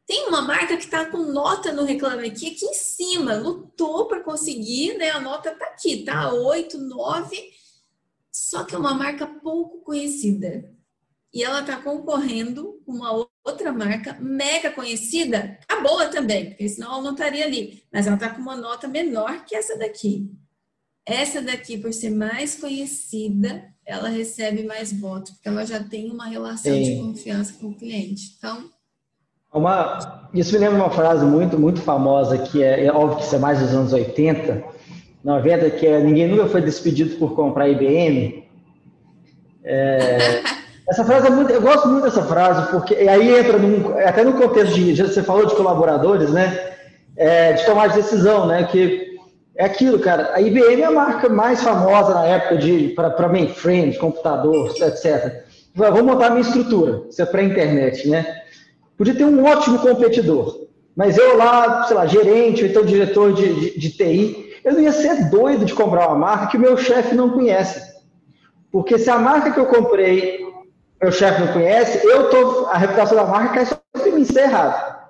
Tem 0.06 0.26
uma 0.26 0.42
marca 0.42 0.76
que 0.76 0.84
está 0.84 1.06
com 1.06 1.18
nota 1.18 1.72
no 1.72 1.84
Reclame 1.84 2.28
Aqui, 2.28 2.48
aqui 2.48 2.64
em 2.64 2.74
cima, 2.74 3.36
lutou 3.36 4.08
para 4.08 4.24
conseguir, 4.24 4.98
né? 4.98 5.10
A 5.10 5.20
nota 5.20 5.50
está 5.50 5.66
aqui, 5.66 6.04
tá? 6.04 6.32
8, 6.32 6.78
9, 6.78 7.50
só 8.32 8.64
que 8.64 8.74
é 8.74 8.78
uma 8.78 8.94
marca 8.94 9.24
pouco 9.24 9.82
conhecida. 9.82 10.74
E 11.32 11.44
ela 11.44 11.60
está 11.60 11.80
concorrendo 11.80 12.82
com 12.84 12.92
uma 12.92 13.29
outra 13.44 13.72
marca 13.72 14.16
mega 14.20 14.70
conhecida, 14.70 15.58
a 15.68 15.80
boa 15.80 16.06
também, 16.08 16.50
porque 16.50 16.68
senão 16.68 16.92
ela 16.92 17.02
não 17.02 17.12
estaria 17.12 17.44
ali. 17.44 17.82
Mas 17.92 18.06
ela 18.06 18.16
está 18.16 18.30
com 18.30 18.40
uma 18.40 18.56
nota 18.56 18.86
menor 18.86 19.44
que 19.44 19.54
essa 19.54 19.76
daqui. 19.78 20.30
Essa 21.06 21.40
daqui, 21.40 21.78
por 21.78 21.92
ser 21.92 22.10
mais 22.10 22.54
conhecida, 22.54 23.64
ela 23.84 24.08
recebe 24.08 24.64
mais 24.64 24.92
votos, 24.92 25.32
porque 25.32 25.48
ela 25.48 25.64
já 25.64 25.82
tem 25.82 26.10
uma 26.10 26.26
relação 26.26 26.72
Sim. 26.72 26.82
de 26.82 27.00
confiança 27.00 27.54
com 27.54 27.68
o 27.68 27.74
cliente. 27.74 28.34
Então, 28.38 28.70
uma, 29.52 30.28
isso 30.32 30.52
me 30.52 30.58
lembra 30.58 30.76
uma 30.76 30.90
frase 30.90 31.24
muito, 31.24 31.58
muito 31.58 31.80
famosa, 31.80 32.38
que 32.38 32.62
é, 32.62 32.86
é 32.86 32.92
óbvio 32.92 33.18
que 33.18 33.24
isso 33.24 33.34
é 33.34 33.38
mais 33.38 33.58
dos 33.58 33.74
anos 33.74 33.92
80, 33.92 34.62
90, 35.24 35.70
que 35.70 35.86
é 35.86 36.00
ninguém 36.00 36.28
nunca 36.28 36.46
foi 36.46 36.62
despedido 36.62 37.16
por 37.16 37.34
comprar 37.34 37.68
IBM. 37.68 38.44
É, 39.64 40.42
essa 40.90 41.04
frase 41.04 41.28
é 41.28 41.30
muito, 41.30 41.52
eu 41.52 41.62
gosto 41.62 41.86
muito 41.86 42.02
dessa 42.02 42.24
frase, 42.24 42.68
porque 42.72 42.96
aí 42.96 43.38
entra 43.38 43.56
num, 43.56 43.96
até 43.96 44.24
no 44.24 44.32
contexto 44.32 44.74
de, 44.74 45.00
você 45.00 45.22
falou 45.22 45.46
de 45.46 45.54
colaboradores, 45.54 46.30
né? 46.30 46.58
É, 47.16 47.52
de 47.52 47.64
tomar 47.64 47.86
de 47.88 47.94
decisão, 47.94 48.48
né? 48.48 48.64
Que 48.64 49.16
é 49.54 49.64
aquilo, 49.66 50.00
cara. 50.00 50.32
A 50.34 50.40
IBM 50.40 50.82
é 50.82 50.86
a 50.86 50.90
marca 50.90 51.28
mais 51.28 51.62
famosa 51.62 52.12
na 52.12 52.26
época 52.26 52.56
de 52.56 52.88
para 52.88 53.28
mainframe, 53.28 53.96
computador, 53.98 54.74
etc. 54.80 55.44
Vamos 55.72 56.02
montar 56.02 56.26
a 56.26 56.30
minha 56.30 56.42
estrutura, 56.42 57.02
isso 57.08 57.22
é 57.22 57.26
para 57.26 57.44
internet, 57.44 58.08
né? 58.08 58.26
Podia 58.98 59.14
ter 59.14 59.24
um 59.24 59.44
ótimo 59.44 59.78
competidor, 59.78 60.66
mas 60.96 61.16
eu 61.16 61.36
lá, 61.36 61.84
sei 61.84 61.96
lá, 61.96 62.06
gerente 62.06 62.64
ou 62.64 62.68
então 62.68 62.84
diretor 62.84 63.32
de, 63.32 63.54
de, 63.54 63.78
de 63.78 63.90
TI, 63.90 64.56
eu 64.64 64.72
não 64.72 64.80
ia 64.80 64.92
ser 64.92 65.30
doido 65.30 65.64
de 65.64 65.72
comprar 65.72 66.08
uma 66.08 66.18
marca 66.18 66.48
que 66.48 66.56
o 66.56 66.60
meu 66.60 66.76
chefe 66.76 67.14
não 67.14 67.30
conhece. 67.30 67.80
Porque 68.72 68.98
se 68.98 69.08
a 69.08 69.18
marca 69.18 69.52
que 69.52 69.60
eu 69.60 69.66
comprei, 69.66 70.49
meu 71.00 71.10
chefe 71.10 71.40
não 71.40 71.52
conhece, 71.52 72.06
eu 72.06 72.28
tô, 72.28 72.66
a 72.66 72.76
reputação 72.76 73.16
da 73.16 73.24
marca 73.24 73.54
cai 73.54 73.66
sobre 73.66 74.12
mim, 74.12 74.22
isso 74.22 74.38
é 74.38 74.42
errado. 74.42 75.00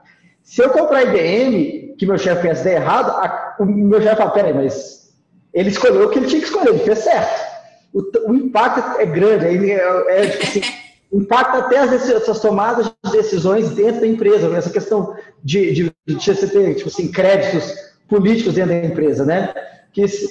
Se 0.42 0.62
eu 0.62 0.70
comprar 0.70 1.02
IBM, 1.02 1.96
que 1.98 2.06
meu 2.06 2.16
chefe 2.16 2.42
conhece, 2.42 2.64
der 2.64 2.76
errado, 2.76 3.10
a, 3.10 3.56
o 3.58 3.64
meu 3.66 4.00
chefe 4.00 4.16
fala, 4.16 4.30
peraí, 4.30 4.54
mas 4.54 5.12
ele 5.52 5.70
escolheu 5.70 6.06
o 6.06 6.10
que 6.10 6.18
ele 6.18 6.26
tinha 6.26 6.40
que 6.40 6.46
escolher, 6.46 6.70
ele 6.70 6.78
fez 6.80 7.00
certo. 7.00 7.50
O, 7.92 8.30
o 8.30 8.34
impacto 8.34 9.00
é 9.00 9.06
grande, 9.06 9.46
é, 9.46 9.74
é, 9.74 10.24
é 10.24 10.26
tipo 10.28 10.44
assim, 10.44 10.60
impacta 11.12 11.58
até 11.58 11.78
as, 11.78 12.08
essas 12.08 12.40
tomadas 12.40 12.86
de 13.04 13.12
decisões 13.12 13.70
dentro 13.70 14.02
da 14.02 14.06
empresa, 14.06 14.48
né? 14.48 14.62
questão 14.62 15.16
de, 15.42 15.72
de, 15.72 15.92
de 16.06 16.14
você 16.14 16.46
ter 16.46 16.74
tipo 16.76 16.88
assim, 16.88 17.10
créditos 17.10 17.74
políticos 18.08 18.54
dentro 18.54 18.70
da 18.70 18.86
empresa, 18.86 19.24
né? 19.24 19.52
Que 19.92 20.06
se, 20.06 20.26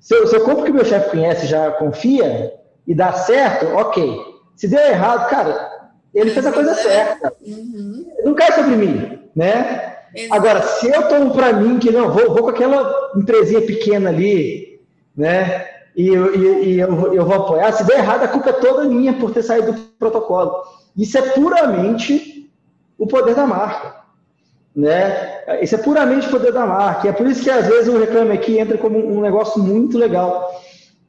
se, 0.00 0.14
eu, 0.14 0.26
se 0.26 0.36
eu 0.36 0.44
compro 0.44 0.64
que 0.64 0.72
meu 0.72 0.84
chefe 0.84 1.10
conhece 1.10 1.46
já 1.46 1.70
confia 1.72 2.52
e 2.86 2.94
dá 2.94 3.12
certo, 3.12 3.66
ok. 3.74 4.33
Se 4.56 4.68
deu 4.68 4.80
errado, 4.80 5.28
cara, 5.28 5.90
ele 6.14 6.30
fez 6.30 6.46
a 6.46 6.52
coisa 6.52 6.74
certa. 6.74 7.32
Uhum. 7.40 8.06
Não 8.24 8.34
cai 8.34 8.52
sobre 8.52 8.76
mim, 8.76 9.18
né? 9.34 9.96
Exato. 10.14 10.34
Agora, 10.34 10.62
se 10.62 10.88
eu 10.88 11.08
tomo 11.08 11.32
para 11.32 11.52
mim 11.52 11.78
que 11.78 11.90
não, 11.90 12.10
vou, 12.12 12.32
vou 12.32 12.44
com 12.44 12.50
aquela 12.50 13.12
empresinha 13.16 13.62
pequena 13.62 14.10
ali, 14.10 14.80
né? 15.16 15.66
e, 15.96 16.08
e, 16.08 16.64
e 16.64 16.80
eu, 16.80 17.14
eu, 17.14 17.24
vou 17.24 17.36
apoiar. 17.36 17.72
Se 17.72 17.84
der 17.84 17.98
errado, 17.98 18.24
a 18.24 18.28
culpa 18.28 18.50
é 18.50 18.54
toda 18.54 18.84
minha 18.84 19.12
por 19.14 19.30
ter 19.32 19.42
saído 19.42 19.72
do 19.72 19.80
protocolo. 19.98 20.62
Isso 20.96 21.16
é 21.16 21.22
puramente 21.22 22.50
o 22.98 23.06
poder 23.06 23.34
da 23.34 23.46
marca. 23.46 24.02
Né? 24.74 25.42
Isso 25.62 25.76
é 25.76 25.78
puramente 25.78 26.26
o 26.26 26.30
poder 26.30 26.52
da 26.52 26.66
marca. 26.66 27.06
E 27.06 27.10
é 27.10 27.12
por 27.12 27.26
isso 27.26 27.42
que 27.42 27.50
às 27.50 27.66
vezes 27.66 27.92
o 27.92 27.98
Reclame 27.98 28.32
Aqui 28.32 28.58
entra 28.58 28.76
como 28.76 28.98
um 28.98 29.20
negócio 29.20 29.62
muito 29.62 29.96
legal. 29.96 30.50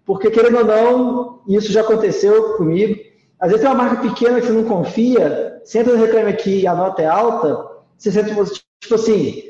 Porque, 0.06 0.30
querendo 0.30 0.60
ou 0.60 0.66
não, 0.66 1.40
isso 1.48 1.72
já 1.72 1.82
aconteceu 1.82 2.54
comigo. 2.58 2.96
Às 3.40 3.50
vezes 3.50 3.62
tem 3.62 3.70
uma 3.70 3.84
marca 3.84 4.02
pequena 4.02 4.40
que 4.40 4.48
você 4.48 4.54
não 4.54 4.64
confia, 4.64 5.62
você 5.64 5.80
entra 5.80 5.96
no 5.96 6.04
Reclame 6.04 6.30
Aqui 6.30 6.62
e 6.62 6.68
a 6.68 6.76
nota 6.76 7.02
é 7.02 7.08
alta, 7.08 7.68
você 7.98 8.12
sente, 8.12 8.34
tipo 8.80 8.96
assim, 8.96 9.44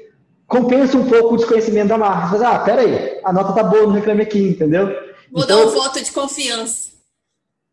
compensa 0.48 0.98
um 0.98 1.08
pouco 1.08 1.36
o 1.36 1.38
desconhecimento 1.38 1.90
da 1.90 1.98
marca. 1.98 2.28
Você 2.28 2.44
fala, 2.44 2.56
ah, 2.56 2.60
peraí, 2.60 3.20
a 3.24 3.34
nota 3.34 3.54
tá 3.54 3.64
boa 3.64 3.84
no 3.84 3.94
Reclame 3.94 4.24
Aqui, 4.24 4.50
entendeu? 4.50 4.88
Vou 5.32 5.44
então, 5.44 5.60
dar 5.60 5.68
um 5.68 5.70
voto 5.70 6.02
de 6.02 6.12
confiança. 6.12 6.96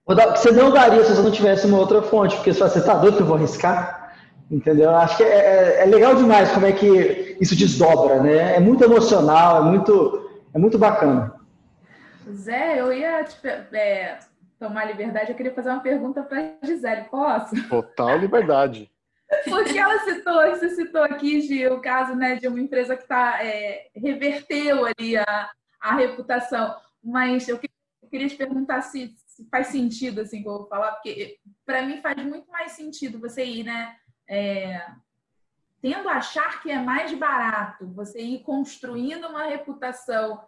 Dar, 0.09 0.37
você 0.37 0.51
não 0.51 0.70
daria 0.70 1.05
se 1.05 1.14
você 1.14 1.22
não 1.22 1.31
tivesse 1.31 1.66
uma 1.66 1.79
outra 1.79 2.03
fonte, 2.03 2.35
porque 2.37 2.53
se 2.53 2.61
você 2.61 2.81
está 2.81 2.94
doido 2.94 3.16
que 3.16 3.22
eu 3.22 3.27
vou 3.27 3.37
arriscar, 3.37 4.14
entendeu? 4.51 4.90
Acho 4.90 5.16
que 5.16 5.22
é, 5.22 5.29
é, 5.29 5.83
é, 5.83 5.87
legal 5.87 6.14
demais 6.14 6.51
como 6.51 6.66
é 6.66 6.72
que 6.72 7.37
isso 7.40 7.57
desdobra, 7.57 8.20
né? 8.22 8.57
É 8.57 8.61
muito 8.61 8.85
emocional, 8.85 9.59
é 9.59 9.70
muito, 9.70 10.31
é 10.53 10.59
muito 10.59 10.79
bacana. 10.79 11.33
Zé, 12.31 12.81
eu 12.81 12.92
ia 12.92 13.25
te, 13.25 13.37
é, 13.46 14.18
tomar 14.62 14.85
liberdade, 14.85 15.31
eu 15.31 15.37
queria 15.37 15.53
fazer 15.53 15.70
uma 15.70 15.81
pergunta 15.81 16.22
para 16.22 16.57
a 16.62 16.66
Gisele, 16.66 17.09
posso? 17.11 17.51
Total 17.68 18.16
liberdade. 18.16 18.88
Porque 19.44 19.77
ela 19.77 19.98
citou, 20.01 20.51
você 20.51 20.70
citou 20.70 21.03
aqui, 21.03 21.40
Gil, 21.40 21.75
o 21.75 21.81
caso 21.81 22.14
né, 22.14 22.37
de 22.37 22.46
uma 22.46 22.61
empresa 22.61 22.96
que 22.96 23.09
tá, 23.09 23.44
é, 23.44 23.90
reverteu 23.96 24.85
ali 24.87 25.16
a, 25.16 25.51
a 25.81 25.96
reputação. 25.96 26.77
Mas 27.03 27.48
eu 27.48 27.59
queria 28.09 28.29
te 28.29 28.37
perguntar 28.37 28.83
se, 28.83 29.12
se 29.27 29.48
faz 29.51 29.68
sentido, 29.68 30.20
assim, 30.20 30.42
que 30.42 30.48
eu 30.48 30.59
vou 30.59 30.68
falar, 30.68 30.92
porque 30.92 31.38
para 31.66 31.83
mim 31.83 32.01
faz 32.01 32.22
muito 32.22 32.48
mais 32.48 32.72
sentido 32.72 33.18
você 33.18 33.44
ir, 33.44 33.64
né? 33.64 33.96
É, 34.29 34.87
tendo 35.81 36.09
a 36.09 36.18
achar 36.18 36.62
que 36.62 36.70
é 36.70 36.79
mais 36.79 37.12
barato 37.14 37.88
você 37.92 38.20
ir 38.20 38.44
construindo 38.44 39.27
uma 39.27 39.44
reputação 39.44 40.40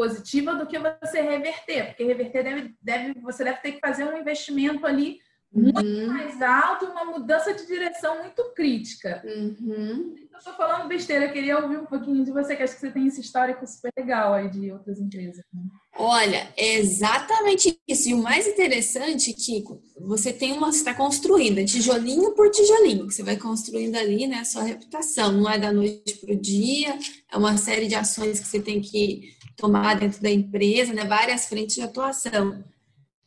positiva 0.00 0.54
do 0.54 0.66
que 0.66 0.78
você 0.78 1.20
reverter, 1.20 1.88
porque 1.88 2.04
reverter 2.04 2.42
deve, 2.42 2.74
deve 2.80 3.20
você 3.20 3.44
deve 3.44 3.60
ter 3.60 3.72
que 3.72 3.80
fazer 3.80 4.04
um 4.04 4.16
investimento 4.16 4.86
ali 4.86 5.20
muito 5.52 5.82
uhum. 5.82 6.06
mais 6.06 6.40
alto, 6.40 6.86
uma 6.86 7.04
mudança 7.04 7.52
de 7.52 7.66
direção 7.66 8.20
muito 8.20 8.42
crítica. 8.54 9.22
Uhum. 9.24 10.14
Eu 10.32 10.38
estou 10.38 10.54
falando 10.54 10.88
besteira, 10.88 11.26
eu 11.26 11.32
queria 11.32 11.58
ouvir 11.58 11.76
um 11.76 11.86
pouquinho 11.86 12.24
de 12.24 12.30
você, 12.30 12.54
que 12.54 12.62
acho 12.62 12.74
que 12.74 12.80
você 12.80 12.90
tem 12.90 13.06
esse 13.06 13.20
histórico 13.20 13.66
super 13.66 13.92
legal 13.98 14.32
aí 14.32 14.48
de 14.48 14.70
outras 14.70 15.00
empresas. 15.00 15.44
Né? 15.52 15.62
Olha, 15.96 16.48
é 16.56 16.76
exatamente 16.76 17.78
isso. 17.86 18.08
E 18.08 18.14
o 18.14 18.22
mais 18.22 18.46
interessante, 18.46 19.34
Kiko, 19.34 19.82
você 19.98 20.32
tem 20.32 20.52
uma, 20.52 20.70
está 20.70 20.94
construindo, 20.94 21.64
tijolinho 21.66 22.32
por 22.34 22.48
tijolinho, 22.50 23.08
que 23.08 23.14
você 23.14 23.24
vai 23.24 23.36
construindo 23.36 23.96
ali, 23.96 24.28
né, 24.28 24.38
a 24.38 24.44
sua 24.44 24.62
reputação. 24.62 25.32
Não 25.32 25.50
é 25.50 25.58
da 25.58 25.72
noite 25.72 26.16
para 26.24 26.32
o 26.32 26.40
dia, 26.40 26.96
é 27.30 27.36
uma 27.36 27.56
série 27.56 27.88
de 27.88 27.96
ações 27.96 28.38
que 28.38 28.46
você 28.46 28.60
tem 28.60 28.80
que 28.80 29.34
tomar 29.56 29.98
dentro 29.98 30.22
da 30.22 30.30
empresa, 30.30 30.94
né, 30.94 31.04
várias 31.04 31.46
frentes 31.46 31.74
de 31.74 31.82
atuação. 31.82 32.64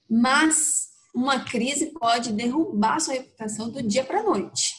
Mas 0.10 0.93
uma 1.14 1.44
crise 1.44 1.88
pode 1.88 2.32
derrubar 2.32 3.00
sua 3.00 3.14
reputação 3.14 3.70
do 3.70 3.82
dia 3.84 4.04
para 4.04 4.22
a 4.22 4.24
noite. 4.24 4.74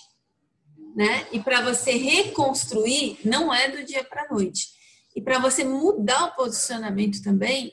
Né? 0.96 1.26
E 1.32 1.40
para 1.40 1.62
você 1.62 1.92
reconstruir, 1.92 3.18
não 3.24 3.52
é 3.52 3.68
do 3.68 3.84
dia 3.84 4.04
para 4.04 4.22
a 4.22 4.32
noite. 4.32 4.68
E 5.14 5.20
para 5.20 5.38
você 5.38 5.64
mudar 5.64 6.26
o 6.26 6.36
posicionamento 6.36 7.22
também, 7.22 7.72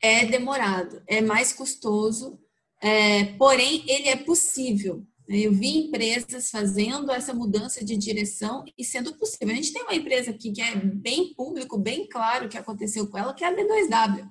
é 0.00 0.24
demorado, 0.24 1.02
é 1.06 1.20
mais 1.20 1.52
custoso, 1.52 2.38
é, 2.80 3.24
porém, 3.36 3.84
ele 3.88 4.08
é 4.08 4.16
possível. 4.16 5.04
Eu 5.28 5.52
vi 5.52 5.76
empresas 5.76 6.50
fazendo 6.50 7.10
essa 7.12 7.34
mudança 7.34 7.84
de 7.84 7.96
direção 7.96 8.64
e 8.78 8.84
sendo 8.84 9.14
possível. 9.14 9.50
A 9.50 9.56
gente 9.56 9.72
tem 9.72 9.82
uma 9.82 9.94
empresa 9.94 10.30
aqui 10.30 10.52
que 10.52 10.62
é 10.62 10.74
bem 10.76 11.34
público, 11.34 11.76
bem 11.76 12.08
claro 12.08 12.46
o 12.46 12.48
que 12.48 12.56
aconteceu 12.56 13.06
com 13.08 13.18
ela, 13.18 13.34
que 13.34 13.44
é 13.44 13.48
a 13.48 13.54
B2W. 13.54 14.26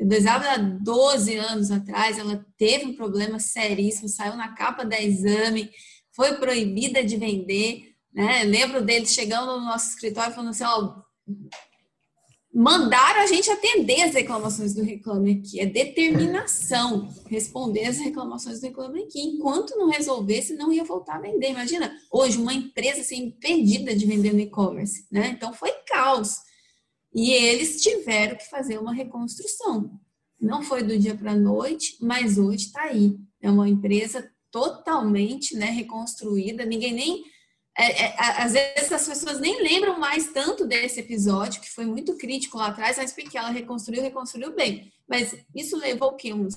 A 0.00 0.04
B2W, 0.04 0.44
há 0.46 0.56
12 0.56 1.36
anos 1.36 1.70
atrás, 1.70 2.18
ela 2.18 2.44
teve 2.58 2.86
um 2.86 2.96
problema 2.96 3.38
seríssimo, 3.38 4.08
saiu 4.08 4.36
na 4.36 4.54
capa 4.54 4.84
da 4.84 5.00
exame, 5.00 5.70
foi 6.14 6.34
proibida 6.34 7.04
de 7.04 7.16
vender. 7.16 7.94
Né? 8.12 8.44
Lembro 8.44 8.82
deles 8.82 9.12
chegando 9.12 9.58
no 9.58 9.64
nosso 9.64 9.90
escritório 9.90 10.34
falando 10.34 10.50
assim: 10.50 10.64
ó, 10.64 11.02
mandaram 12.54 13.20
a 13.20 13.26
gente 13.26 13.50
atender 13.50 14.02
as 14.02 14.14
reclamações 14.14 14.74
do 14.74 14.84
Reclame 14.84 15.32
Aqui. 15.32 15.58
É 15.58 15.66
determinação 15.66 17.12
responder 17.26 17.86
as 17.86 17.98
reclamações 17.98 18.60
do 18.60 18.68
Reclame 18.68 19.02
Aqui. 19.02 19.20
Enquanto 19.20 19.76
não 19.76 19.90
resolvesse, 19.90 20.54
não 20.54 20.72
ia 20.72 20.84
voltar 20.84 21.16
a 21.16 21.20
vender. 21.20 21.50
Imagina, 21.50 21.92
hoje, 22.12 22.38
uma 22.38 22.54
empresa 22.54 23.00
assim, 23.00 23.24
impedida 23.24 23.94
de 23.94 24.06
vender 24.06 24.32
no 24.32 24.40
e-commerce. 24.40 25.04
Né? 25.10 25.30
Então, 25.36 25.52
foi 25.52 25.72
caos. 25.88 26.36
E 27.14 27.30
eles 27.30 27.80
tiveram 27.80 28.36
que 28.36 28.48
fazer 28.48 28.78
uma 28.78 28.92
reconstrução. 28.92 30.00
Não 30.40 30.62
foi 30.62 30.82
do 30.82 30.98
dia 30.98 31.14
para 31.14 31.32
a 31.32 31.36
noite, 31.36 31.96
mas 32.00 32.38
hoje 32.38 32.66
está 32.66 32.82
aí. 32.82 33.16
É 33.40 33.50
uma 33.50 33.68
empresa 33.68 34.28
totalmente 34.50 35.56
né, 35.56 35.66
reconstruída. 35.66 36.64
Ninguém 36.64 36.92
nem 36.92 37.24
é, 37.76 38.04
é, 38.04 38.14
às 38.42 38.52
vezes 38.52 38.92
as 38.92 39.06
pessoas 39.06 39.40
nem 39.40 39.60
lembram 39.60 39.98
mais 39.98 40.32
tanto 40.32 40.64
desse 40.64 41.00
episódio, 41.00 41.60
que 41.60 41.70
foi 41.70 41.84
muito 41.84 42.16
crítico 42.16 42.56
lá 42.56 42.68
atrás, 42.68 42.96
mas 42.96 43.12
porque 43.12 43.36
ela 43.36 43.50
reconstruiu, 43.50 44.00
reconstruiu 44.00 44.54
bem. 44.54 44.92
Mas 45.08 45.36
isso 45.54 45.76
levou 45.76 46.10
o 46.10 46.16
quê? 46.16 46.32
Uns 46.32 46.54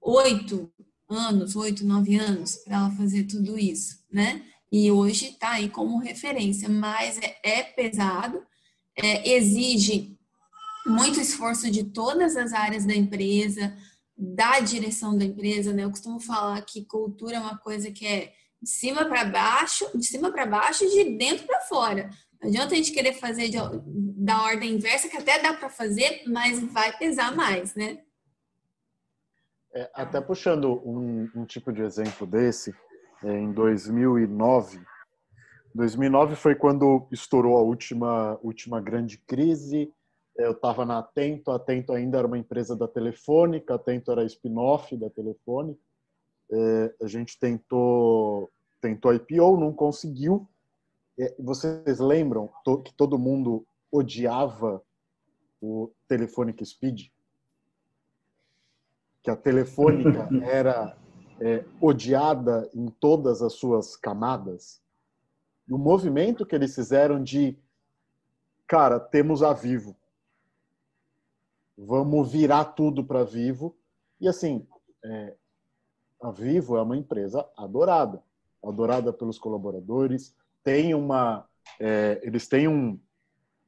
oito 0.00 0.72
anos, 1.08 1.54
oito, 1.54 1.84
nove 1.84 2.16
anos 2.16 2.56
para 2.56 2.76
ela 2.76 2.90
fazer 2.92 3.24
tudo 3.24 3.58
isso, 3.58 4.02
né? 4.10 4.42
E 4.72 4.90
hoje 4.90 5.30
está 5.30 5.52
aí 5.52 5.68
como 5.68 5.98
referência, 5.98 6.68
mas 6.68 7.18
é, 7.18 7.38
é 7.42 7.62
pesado, 7.62 8.42
é, 9.02 9.28
exige 9.36 10.16
muito 10.86 11.20
esforço 11.20 11.70
de 11.70 11.84
todas 11.84 12.36
as 12.36 12.52
áreas 12.52 12.84
da 12.84 12.94
empresa, 12.94 13.76
da 14.16 14.58
direção 14.60 15.16
da 15.16 15.24
empresa, 15.24 15.72
né? 15.72 15.84
Eu 15.84 15.90
costumo 15.90 16.18
falar 16.18 16.60
que 16.62 16.84
cultura 16.84 17.36
é 17.36 17.40
uma 17.40 17.56
coisa 17.58 17.90
que 17.90 18.06
é 18.06 18.32
de 18.60 18.68
cima 18.68 19.04
para 19.04 19.24
baixo, 19.24 19.88
de 19.96 20.04
cima 20.04 20.32
para 20.32 20.46
baixo 20.46 20.84
e 20.84 20.90
de 20.90 21.16
dentro 21.16 21.46
para 21.46 21.60
fora. 21.60 22.10
Não 22.40 22.48
adianta 22.48 22.74
a 22.74 22.76
gente 22.76 22.92
querer 22.92 23.14
fazer 23.14 23.48
de, 23.48 23.58
da 23.86 24.42
ordem 24.42 24.74
inversa, 24.74 25.08
que 25.08 25.16
até 25.16 25.40
dá 25.40 25.54
para 25.54 25.68
fazer, 25.68 26.22
mas 26.26 26.60
vai 26.72 26.96
pesar 26.96 27.34
mais, 27.34 27.74
né? 27.74 27.98
É, 29.74 29.90
até 29.94 30.20
puxando 30.20 30.80
um, 30.84 31.30
um, 31.34 31.44
tipo 31.44 31.72
de 31.72 31.82
exemplo 31.82 32.26
desse, 32.26 32.74
é, 33.22 33.38
em 33.38 33.52
2009, 33.52 34.80
2009 35.74 36.34
foi 36.34 36.54
quando 36.54 37.06
estourou 37.12 37.56
a 37.56 37.62
última, 37.62 38.38
última 38.42 38.80
grande 38.80 39.18
crise. 39.18 39.92
Eu 40.36 40.52
estava 40.52 40.84
na 40.84 40.98
Atento, 40.98 41.50
a 41.50 41.56
Atento 41.56 41.92
ainda 41.92 42.18
era 42.18 42.26
uma 42.26 42.38
empresa 42.38 42.76
da 42.76 42.86
Telefônica, 42.86 43.72
a 43.72 43.76
Atento 43.76 44.10
era 44.12 44.24
spin-off 44.24 44.96
da 44.96 45.10
Telefônica. 45.10 45.80
É, 46.50 46.94
a 47.02 47.06
gente 47.06 47.38
tentou 47.38 48.50
tentou 48.80 49.12
IPO, 49.12 49.56
não 49.58 49.72
conseguiu. 49.72 50.48
É, 51.18 51.34
vocês 51.38 51.98
lembram 51.98 52.48
que 52.84 52.94
todo 52.94 53.18
mundo 53.18 53.66
odiava 53.90 54.82
o 55.60 55.90
Telefônica 56.06 56.64
Speed? 56.64 57.08
Que 59.22 59.30
a 59.30 59.36
Telefônica 59.36 60.28
era 60.46 60.96
é, 61.40 61.64
odiada 61.80 62.70
em 62.72 62.86
todas 62.88 63.42
as 63.42 63.54
suas 63.54 63.96
camadas? 63.96 64.80
E 65.68 65.72
o 65.72 65.78
movimento 65.78 66.46
que 66.46 66.54
eles 66.54 66.74
fizeram 66.74 67.22
de, 67.22 67.58
cara, 68.66 68.98
temos 68.98 69.42
a 69.42 69.52
Vivo, 69.52 69.96
vamos 71.76 72.32
virar 72.32 72.64
tudo 72.64 73.04
para 73.04 73.24
Vivo. 73.24 73.76
E 74.20 74.26
assim, 74.26 74.66
é, 75.04 75.34
a 76.20 76.30
Vivo 76.30 76.76
é 76.76 76.82
uma 76.82 76.96
empresa 76.96 77.48
adorada, 77.56 78.22
adorada 78.64 79.12
pelos 79.12 79.38
colaboradores, 79.38 80.34
tem 80.64 80.94
uma, 80.94 81.46
é, 81.78 82.20
eles 82.22 82.48
têm 82.48 82.66
um, 82.66 82.98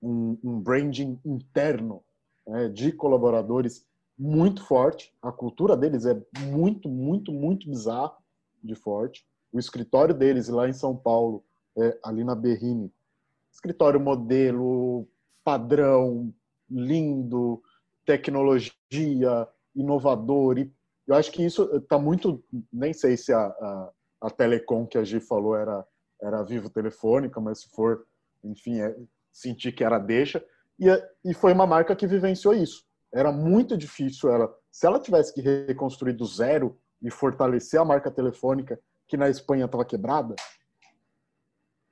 um, 0.02 0.38
um 0.42 0.60
branding 0.60 1.20
interno 1.24 2.02
né, 2.46 2.68
de 2.68 2.92
colaboradores 2.92 3.86
muito 4.18 4.62
forte, 4.64 5.14
a 5.22 5.32
cultura 5.32 5.76
deles 5.76 6.04
é 6.04 6.20
muito, 6.40 6.88
muito, 6.90 7.32
muito 7.32 7.68
bizarra 7.70 8.14
de 8.62 8.74
forte. 8.74 9.26
O 9.50 9.58
escritório 9.58 10.14
deles 10.14 10.48
lá 10.48 10.68
em 10.68 10.74
São 10.74 10.94
Paulo, 10.94 11.42
é, 11.78 11.98
ali 12.04 12.24
na 12.24 12.34
Berrine, 12.34 12.92
escritório 13.52 14.00
modelo, 14.00 15.06
padrão, 15.44 16.32
lindo, 16.68 17.62
tecnologia, 18.04 19.48
inovador 19.74 20.58
e 20.58 20.72
eu 21.10 21.16
acho 21.16 21.32
que 21.32 21.44
isso 21.44 21.64
está 21.76 21.98
muito. 21.98 22.40
Nem 22.72 22.92
sei 22.92 23.16
se 23.16 23.32
a, 23.32 23.46
a, 23.46 23.90
a, 24.20 24.30
Telecom 24.30 24.86
que 24.86 24.96
a 24.96 25.02
Gi 25.02 25.18
falou 25.18 25.56
era, 25.56 25.84
era 26.22 26.40
vivo 26.44 26.70
telefônica, 26.70 27.40
mas 27.40 27.62
se 27.62 27.68
for, 27.70 28.06
enfim, 28.44 28.80
é, 28.80 28.96
sentir 29.32 29.72
que 29.72 29.82
era 29.82 29.98
deixa. 29.98 30.40
E, 30.78 30.86
e 31.24 31.34
foi 31.34 31.52
uma 31.52 31.66
marca 31.66 31.96
que 31.96 32.06
vivenciou 32.06 32.54
isso. 32.54 32.84
Era 33.12 33.32
muito 33.32 33.76
difícil 33.76 34.30
ela. 34.30 34.54
Se 34.70 34.86
ela 34.86 35.00
tivesse 35.00 35.34
que 35.34 35.40
reconstruir 35.40 36.12
do 36.12 36.24
zero 36.24 36.78
e 37.02 37.10
fortalecer 37.10 37.80
a 37.80 37.84
marca 37.84 38.08
telefônica, 38.08 38.78
que 39.08 39.16
na 39.16 39.28
Espanha 39.28 39.64
estava 39.64 39.84
quebrada, 39.84 40.36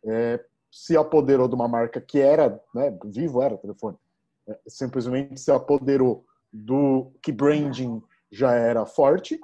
é, 0.09 0.45
se 0.71 0.97
apoderou 0.97 1.49
de 1.49 1.55
uma 1.55 1.69
marca 1.69 2.01
que 2.01 2.21
era, 2.21 2.61
né, 2.75 2.97
vivo 3.05 3.43
era 3.43 3.57
telefone, 3.57 3.97
é, 4.49 4.59
simplesmente 4.67 5.41
se 5.41 5.51
apoderou 5.51 6.25
do 6.53 7.13
que 7.23 7.33
branding 7.33 8.03
já 8.31 8.53
era 8.53 8.85
forte 8.87 9.41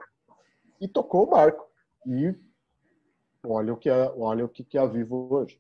e 0.81 0.89
tocou 0.89 1.23
o 1.23 1.27
barco. 1.27 1.65
E 2.07 2.35
olha 3.47 3.73
o 3.73 3.77
que 3.77 3.89
é, 3.89 4.13
olha 4.17 4.45
o 4.45 4.49
que 4.49 4.77
é 4.77 4.81
a 4.81 4.87
Vivo 4.87 5.29
hoje. 5.31 5.59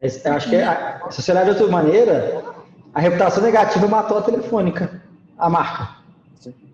Esse, 0.00 0.26
acho 0.28 0.50
que, 0.50 0.56
é, 0.56 1.00
se 1.10 1.22
você 1.22 1.32
olhar 1.32 1.44
de 1.44 1.50
outra 1.50 1.68
maneira, 1.68 2.44
a 2.92 3.00
reputação 3.00 3.42
negativa 3.42 3.88
matou 3.88 4.18
a 4.18 4.22
telefônica, 4.22 5.02
a 5.38 5.48
marca. 5.48 6.04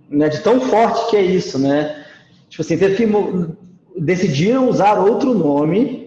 Né, 0.08 0.28
de 0.28 0.42
tão 0.42 0.60
forte 0.60 1.08
que 1.08 1.16
é 1.16 1.22
isso, 1.22 1.58
né? 1.58 2.04
Tipo 2.50 2.62
assim, 2.62 2.76
teve 2.76 2.96
que, 2.96 4.00
decidiram 4.00 4.68
usar 4.68 4.98
outro 4.98 5.32
nome, 5.32 6.01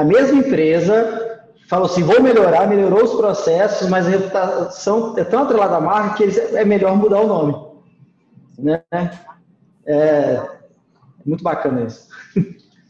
a 0.00 0.04
mesma 0.04 0.38
empresa 0.38 1.40
falou 1.68 1.86
assim, 1.86 2.02
vou 2.02 2.22
melhorar, 2.22 2.68
melhorou 2.68 3.02
os 3.04 3.14
processos, 3.14 3.88
mas 3.88 4.06
a 4.06 4.10
reputação 4.10 5.18
é 5.18 5.24
tão 5.24 5.42
atrelada 5.42 5.76
à 5.76 5.80
marca 5.80 6.16
que 6.16 6.40
é 6.56 6.64
melhor 6.64 6.96
mudar 6.96 7.20
o 7.20 7.26
nome 7.26 7.66
né? 8.58 8.82
É 9.86 10.56
muito 11.24 11.42
bacana 11.42 11.84
isso. 11.84 12.08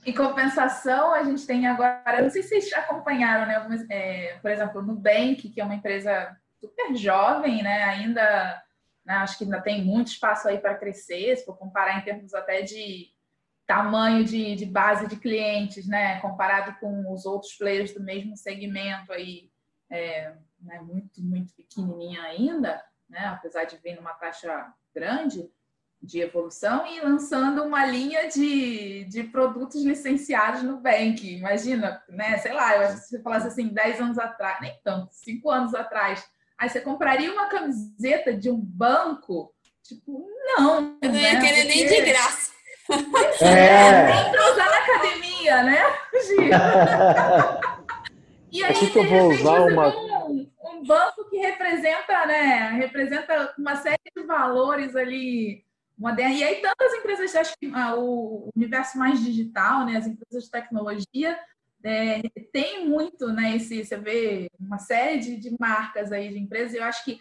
Em 0.05 0.15
compensação, 0.15 1.13
a 1.13 1.25
gente 1.25 1.47
tem 1.47 1.67
agora, 1.67 2.23
não 2.23 2.31
sei 2.31 2.43
se 2.43 2.49
vocês 2.49 2.73
acompanharam, 2.73 3.47
né? 3.47 3.57
Algumas, 3.57 3.85
é, 3.91 4.39
por 4.41 4.51
exemplo, 4.51 4.81
o 4.81 4.85
Nubank, 4.85 5.49
que 5.49 5.61
é 5.61 5.65
uma 5.65 5.75
empresa 5.75 6.37
super 6.61 6.95
jovem, 6.95 7.63
né? 7.63 7.83
Ainda, 7.85 8.63
né, 9.05 9.15
acho 9.15 9.37
que 9.37 9.45
ainda 9.45 9.61
tem 9.61 9.85
muito 9.85 10.09
espaço 10.09 10.49
aí 10.49 10.59
para 10.59 10.77
crescer, 10.77 11.37
se 11.37 11.45
for 11.45 11.57
comparar 11.57 11.99
em 11.99 12.03
termos 12.03 12.35
até 12.35 12.63
de 12.63 13.09
tamanho 13.67 14.25
de, 14.25 14.55
de 14.55 14.65
base 14.65 15.09
de 15.09 15.17
clientes, 15.17 15.87
né? 15.87 16.21
Comparado 16.21 16.79
com 16.79 17.13
os 17.13 17.27
outros 17.27 17.55
players 17.55 17.93
do 17.93 18.03
mesmo 18.03 18.37
segmento 18.37 19.13
aí, 19.13 19.51
é, 19.91 20.35
né, 20.61 20.81
muito, 20.81 21.23
muito 21.23 21.53
pequenininha 21.55 22.23
ainda, 22.23 22.83
né? 23.09 23.27
Apesar 23.27 23.65
de 23.65 23.77
vir 23.79 23.97
numa 23.97 24.15
taxa 24.15 24.73
grande, 24.95 25.51
de 26.01 26.21
evolução 26.21 26.87
e 26.87 27.01
lançando 27.01 27.65
uma 27.65 27.85
linha 27.85 28.29
de, 28.29 29.05
de 29.05 29.25
produtos 29.25 29.83
licenciados 29.83 30.63
no 30.63 30.79
Bank. 30.79 31.27
Imagina, 31.27 32.03
né? 32.09 32.39
Sei 32.39 32.53
lá, 32.53 32.77
eu 32.77 32.83
acho 32.83 32.95
que 32.97 33.01
se 33.01 33.09
você 33.09 33.23
falasse 33.23 33.49
assim, 33.49 33.69
10 33.69 34.01
anos 34.01 34.19
atrás, 34.19 34.61
nem 34.61 34.79
tanto, 34.85 35.13
5 35.13 35.51
anos 35.51 35.75
atrás, 35.75 36.25
aí 36.57 36.69
você 36.69 36.81
compraria 36.81 37.33
uma 37.33 37.49
camiseta 37.49 38.33
de 38.33 38.51
um 38.51 38.61
banco? 38.61 39.53
Tipo, 39.83 40.25
não. 40.57 40.99
Eu 41.03 41.09
não 41.09 41.19
ia 41.19 41.35
né? 41.35 41.41
querer 41.41 41.65
Porque... 41.65 41.85
nem 41.85 41.87
de 41.87 42.11
graça. 42.11 42.56
É. 43.41 44.07
Nem 44.07 44.31
para 44.31 44.53
usar 44.53 44.71
na 44.71 44.79
academia, 44.79 45.63
né, 45.63 45.83
e 48.51 48.65
aí, 48.65 48.91
que 48.91 48.99
eu 48.99 49.09
vou 49.09 49.31
usar 49.31 49.61
uma. 49.63 49.89
Um, 49.89 50.51
um 50.65 50.85
banco 50.85 51.29
que 51.29 51.37
representa, 51.37 52.27
né? 52.27 52.71
Representa 52.71 53.55
uma 53.59 53.77
série 53.77 54.01
de 54.17 54.23
valores 54.23 54.97
ali 54.97 55.65
moderna. 55.97 56.35
E 56.35 56.45
aí, 56.45 56.63
tantas 56.63 56.93
empresas, 56.95 57.35
acho 57.35 57.55
que 57.59 57.71
ah, 57.75 57.95
o 57.97 58.51
universo 58.55 58.99
mais 58.99 59.23
digital, 59.23 59.85
né, 59.85 59.97
as 59.97 60.07
empresas 60.07 60.45
de 60.45 60.51
tecnologia, 60.51 61.39
é, 61.85 62.21
tem 62.53 62.87
muito, 62.87 63.29
né, 63.29 63.57
esse, 63.57 63.85
você 63.85 63.97
vê 63.97 64.51
uma 64.59 64.79
série 64.79 65.19
de, 65.19 65.37
de 65.37 65.57
marcas 65.59 66.11
aí, 66.13 66.29
de 66.29 66.39
empresas, 66.39 66.75
eu 66.75 66.85
acho 66.85 67.05
que 67.05 67.21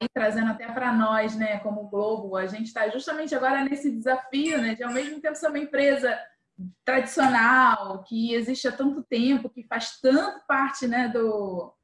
aí 0.00 0.08
trazendo 0.12 0.50
até 0.50 0.66
para 0.66 0.92
nós, 0.92 1.36
né, 1.36 1.58
como 1.60 1.88
Globo, 1.88 2.36
a 2.36 2.46
gente 2.46 2.66
está 2.66 2.88
justamente 2.88 3.34
agora 3.34 3.64
nesse 3.64 3.90
desafio, 3.90 4.60
né, 4.60 4.74
de 4.74 4.82
ao 4.82 4.92
mesmo 4.92 5.20
tempo 5.20 5.34
ser 5.36 5.48
uma 5.48 5.58
empresa 5.58 6.18
tradicional, 6.84 8.02
que 8.04 8.34
existe 8.34 8.66
há 8.66 8.72
tanto 8.72 9.02
tempo, 9.02 9.50
que 9.50 9.62
faz 9.64 10.00
tanto 10.00 10.40
parte 10.46 10.86
né, 10.86 11.08
do, 11.08 11.74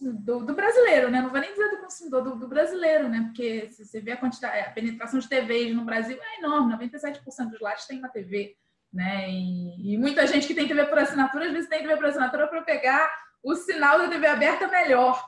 do, 0.00 0.44
do, 0.44 0.54
brasileiro, 0.54 1.10
né? 1.10 1.20
Não 1.20 1.30
vou 1.30 1.40
nem 1.40 1.50
dizer 1.50 1.70
do 1.70 1.78
consumidor, 1.78 2.22
do, 2.22 2.36
do, 2.36 2.48
brasileiro, 2.48 3.08
né? 3.08 3.22
Porque 3.24 3.70
se 3.70 3.84
você 3.84 4.00
vê 4.00 4.12
a 4.12 4.16
quantidade, 4.16 4.58
a 4.60 4.70
penetração 4.70 5.18
de 5.18 5.28
TVs 5.28 5.74
no 5.74 5.84
Brasil 5.84 6.18
é 6.20 6.38
enorme, 6.38 6.74
97% 6.74 7.50
dos 7.50 7.60
lares 7.60 7.86
tem 7.86 7.98
uma 7.98 8.08
TV, 8.08 8.56
né? 8.92 9.28
E, 9.30 9.94
e, 9.94 9.98
muita 9.98 10.26
gente 10.26 10.46
que 10.46 10.54
tem 10.54 10.68
TV 10.68 10.84
por 10.86 10.98
assinatura, 10.98 11.46
às 11.46 11.52
vezes 11.52 11.68
tem 11.68 11.82
TV 11.82 11.96
por 11.96 12.06
assinatura 12.06 12.48
para 12.48 12.62
pegar 12.62 13.10
o 13.42 13.54
sinal 13.54 13.98
da 13.98 14.08
TV 14.08 14.26
aberta 14.26 14.68
melhor, 14.68 15.22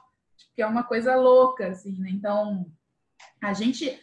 que 0.54 0.62
é 0.62 0.66
uma 0.66 0.82
coisa 0.82 1.14
louca, 1.14 1.68
assim, 1.68 1.98
né? 1.98 2.10
Então, 2.10 2.66
a 3.42 3.52
gente 3.52 4.00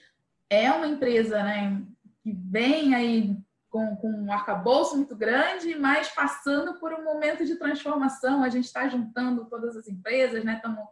é 0.50 0.72
uma 0.72 0.88
empresa, 0.88 1.44
né? 1.44 1.82
Que 2.24 2.32
vem 2.34 2.96
aí 2.96 3.38
com, 3.70 3.96
com 3.98 4.10
um 4.10 4.32
arcabouço 4.32 4.96
muito 4.96 5.16
grande, 5.16 5.78
mas 5.78 6.10
passando 6.10 6.80
por 6.80 6.94
um 6.94 7.04
momento 7.04 7.46
de 7.46 7.56
transformação. 7.56 8.44
A 8.44 8.50
gente 8.50 8.66
está 8.66 8.88
juntando 8.88 9.46
todas 9.46 9.78
as 9.78 9.88
empresas, 9.88 10.44
né? 10.44 10.60
Tamo, 10.62 10.88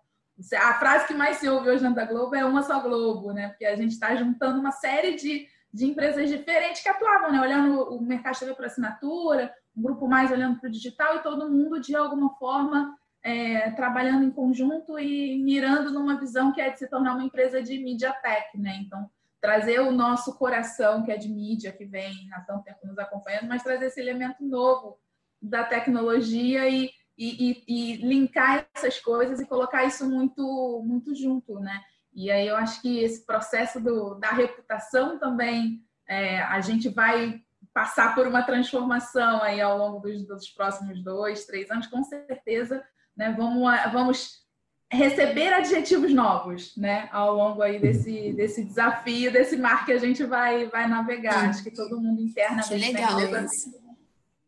a 0.56 0.74
frase 0.76 1.08
que 1.08 1.14
mais 1.14 1.38
se 1.38 1.50
ouve 1.50 1.70
hoje 1.70 1.88
da 1.90 2.06
Globo 2.06 2.36
é 2.36 2.46
uma 2.46 2.62
só 2.62 2.80
Globo, 2.80 3.34
né? 3.34 3.50
Porque 3.50 3.66
a 3.66 3.76
gente 3.76 3.92
está 3.92 4.16
juntando 4.16 4.60
uma 4.60 4.72
série 4.72 5.16
de, 5.16 5.48
de 5.74 5.86
empresas 5.88 6.30
diferentes 6.30 6.84
que 6.84 6.90
atuavam, 6.90 7.32
né? 7.32 7.42
Olhando 7.42 7.96
o 7.96 8.02
mercado 8.02 8.34
de 8.34 8.40
TV 8.42 8.54
por 8.54 8.66
assinatura, 8.66 9.52
um 9.76 9.82
grupo 9.82 10.08
mais 10.08 10.32
olhando 10.32 10.60
para 10.60 10.70
o 10.70 10.72
digital 10.72 11.16
e 11.16 11.24
todo 11.24 11.50
mundo, 11.50 11.80
de 11.80 11.96
alguma 11.96 12.36
forma, 12.36 12.96
é, 13.28 13.72
trabalhando 13.72 14.24
em 14.24 14.32
conjunto 14.32 14.98
e 14.98 15.38
mirando 15.44 15.92
numa 15.92 16.18
visão 16.18 16.54
que 16.54 16.62
é 16.62 16.70
de 16.70 16.80
se 16.80 16.88
tornar 16.88 17.14
uma 17.14 17.26
empresa 17.26 17.62
de 17.62 17.78
media 17.78 18.14
tech, 18.14 18.58
né? 18.58 18.78
Então, 18.82 19.10
trazer 19.42 19.82
o 19.82 19.92
nosso 19.92 20.38
coração, 20.38 21.04
que 21.04 21.12
é 21.12 21.18
de 21.18 21.28
mídia, 21.28 21.74
que 21.74 21.84
vem 21.84 22.30
há 22.32 22.40
tanto 22.40 22.64
tempo 22.64 22.88
nos 22.88 22.98
acompanhando, 22.98 23.50
mas 23.50 23.62
trazer 23.62 23.88
esse 23.88 24.00
elemento 24.00 24.42
novo 24.46 24.98
da 25.42 25.66
tecnologia 25.66 26.70
e, 26.70 26.90
e, 27.18 27.52
e, 27.52 27.64
e 27.68 27.96
linkar 27.98 28.66
essas 28.74 28.98
coisas 28.98 29.42
e 29.42 29.46
colocar 29.46 29.84
isso 29.84 30.10
muito, 30.10 30.82
muito 30.86 31.14
junto, 31.14 31.60
né? 31.60 31.82
E 32.14 32.32
aí 32.32 32.48
eu 32.48 32.56
acho 32.56 32.82
que 32.82 33.00
esse 33.00 33.26
processo 33.26 33.82
do, 33.82 34.16
da 34.16 34.30
reputação 34.30 35.20
também, 35.20 35.84
é, 36.08 36.42
a 36.44 36.62
gente 36.62 36.88
vai 36.88 37.42
passar 37.74 38.16
por 38.16 38.26
uma 38.26 38.42
transformação 38.42 39.44
aí 39.44 39.60
ao 39.60 39.78
longo 39.78 40.00
dos, 40.00 40.26
dos 40.26 40.48
próximos 40.48 41.04
dois, 41.04 41.46
três 41.46 41.70
anos, 41.70 41.88
com 41.88 42.02
certeza, 42.06 42.82
né? 43.18 43.34
Vamos, 43.38 43.64
vamos 43.92 44.48
receber 44.90 45.54
adjetivos 45.54 46.14
novos, 46.14 46.76
né, 46.78 47.10
ao 47.12 47.36
longo 47.36 47.62
aí 47.62 47.78
desse, 47.80 48.32
desse 48.34 48.64
desafio, 48.64 49.32
desse 49.32 49.58
mar 49.58 49.86
que 49.86 49.92
a 49.92 49.98
gente 49.98 50.24
vai, 50.24 50.68
vai 50.68 50.88
navegar. 50.88 51.50
Acho 51.50 51.64
que 51.64 51.72
todo 51.72 52.00
mundo 52.00 52.22
internamente 52.22 52.70
que 52.70 52.94
legal 52.94 53.20
isso. 53.44 53.70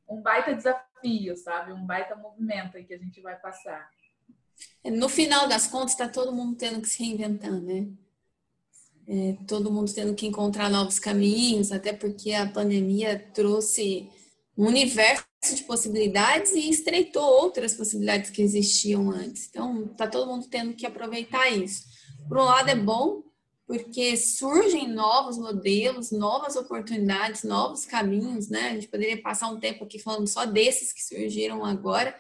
um 0.07 0.22
baita 0.22 0.55
desafio, 0.55 1.36
sabe? 1.36 1.74
Um 1.74 1.86
baita 1.86 2.15
movimento 2.15 2.78
aí 2.78 2.86
que 2.86 2.93
a 2.93 2.97
gente 2.97 3.20
vai 3.22 3.36
passar. 3.36 3.89
No 4.86 5.09
final 5.09 5.47
das 5.47 5.67
contas, 5.67 5.91
está 5.91 6.07
todo 6.07 6.32
mundo 6.32 6.55
tendo 6.55 6.82
que 6.82 6.88
se 6.88 7.03
reinventar, 7.03 7.51
né? 7.51 7.88
É, 9.07 9.36
todo 9.47 9.72
mundo 9.72 9.93
tendo 9.93 10.13
que 10.13 10.28
encontrar 10.28 10.70
novos 10.70 10.99
caminhos, 10.99 11.72
até 11.72 11.91
porque 11.91 12.32
a 12.32 12.47
pandemia 12.47 13.20
trouxe 13.34 14.09
um 14.55 14.67
universo 14.67 15.28
de 15.41 15.63
possibilidades 15.63 16.51
e 16.51 16.69
estreitou 16.69 17.23
outras 17.23 17.73
possibilidades 17.73 18.29
que 18.29 18.41
existiam 18.41 19.09
antes. 19.09 19.47
Então, 19.49 19.85
está 19.85 20.07
todo 20.07 20.29
mundo 20.29 20.47
tendo 20.47 20.73
que 20.73 20.85
aproveitar 20.85 21.49
isso. 21.49 21.83
Por 22.27 22.37
um 22.37 22.43
lado, 22.43 22.69
é 22.69 22.75
bom, 22.75 23.23
porque 23.65 24.17
surgem 24.17 24.87
novos 24.87 25.37
modelos, 25.37 26.11
novas 26.11 26.55
oportunidades, 26.55 27.43
novos 27.43 27.85
caminhos, 27.85 28.49
né? 28.49 28.69
A 28.69 28.73
gente 28.73 28.87
poderia 28.87 29.21
passar 29.21 29.47
um 29.47 29.59
tempo 29.59 29.85
aqui 29.85 29.97
falando 29.97 30.27
só 30.27 30.45
desses 30.45 30.91
que 30.91 31.03
surgiram 31.03 31.63
agora, 31.65 32.15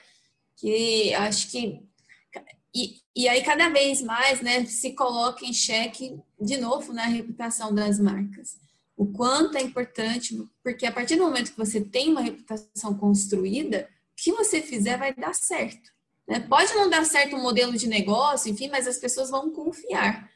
que 0.55 1.13
acho 1.13 1.51
que. 1.51 1.83
E, 2.73 3.01
e 3.15 3.27
aí, 3.27 3.43
cada 3.43 3.67
vez 3.69 4.01
mais, 4.01 4.41
né, 4.41 4.63
se 4.65 4.93
coloca 4.93 5.43
em 5.43 5.51
xeque, 5.51 6.17
de 6.39 6.57
novo, 6.57 6.93
na 6.93 7.05
reputação 7.05 7.73
das 7.73 7.99
marcas 7.99 8.68
o 8.99 9.07
quanto 9.07 9.57
é 9.57 9.61
importante, 9.61 10.37
porque 10.61 10.85
a 10.85 10.91
partir 10.91 11.15
do 11.15 11.23
momento 11.23 11.51
que 11.51 11.57
você 11.57 11.79
tem 11.79 12.11
uma 12.11 12.19
reputação 12.19 12.93
construída, 12.93 13.87
o 14.11 14.21
que 14.21 14.33
você 14.33 14.61
fizer 14.61 14.97
vai 14.97 15.15
dar 15.15 15.33
certo. 15.33 15.89
Né? 16.27 16.41
Pode 16.41 16.73
não 16.73 16.89
dar 16.89 17.05
certo 17.05 17.33
um 17.37 17.41
modelo 17.41 17.77
de 17.77 17.87
negócio, 17.87 18.51
enfim, 18.51 18.67
mas 18.67 18.85
as 18.85 18.97
pessoas 18.97 19.29
vão 19.29 19.51
confiar. 19.51 20.29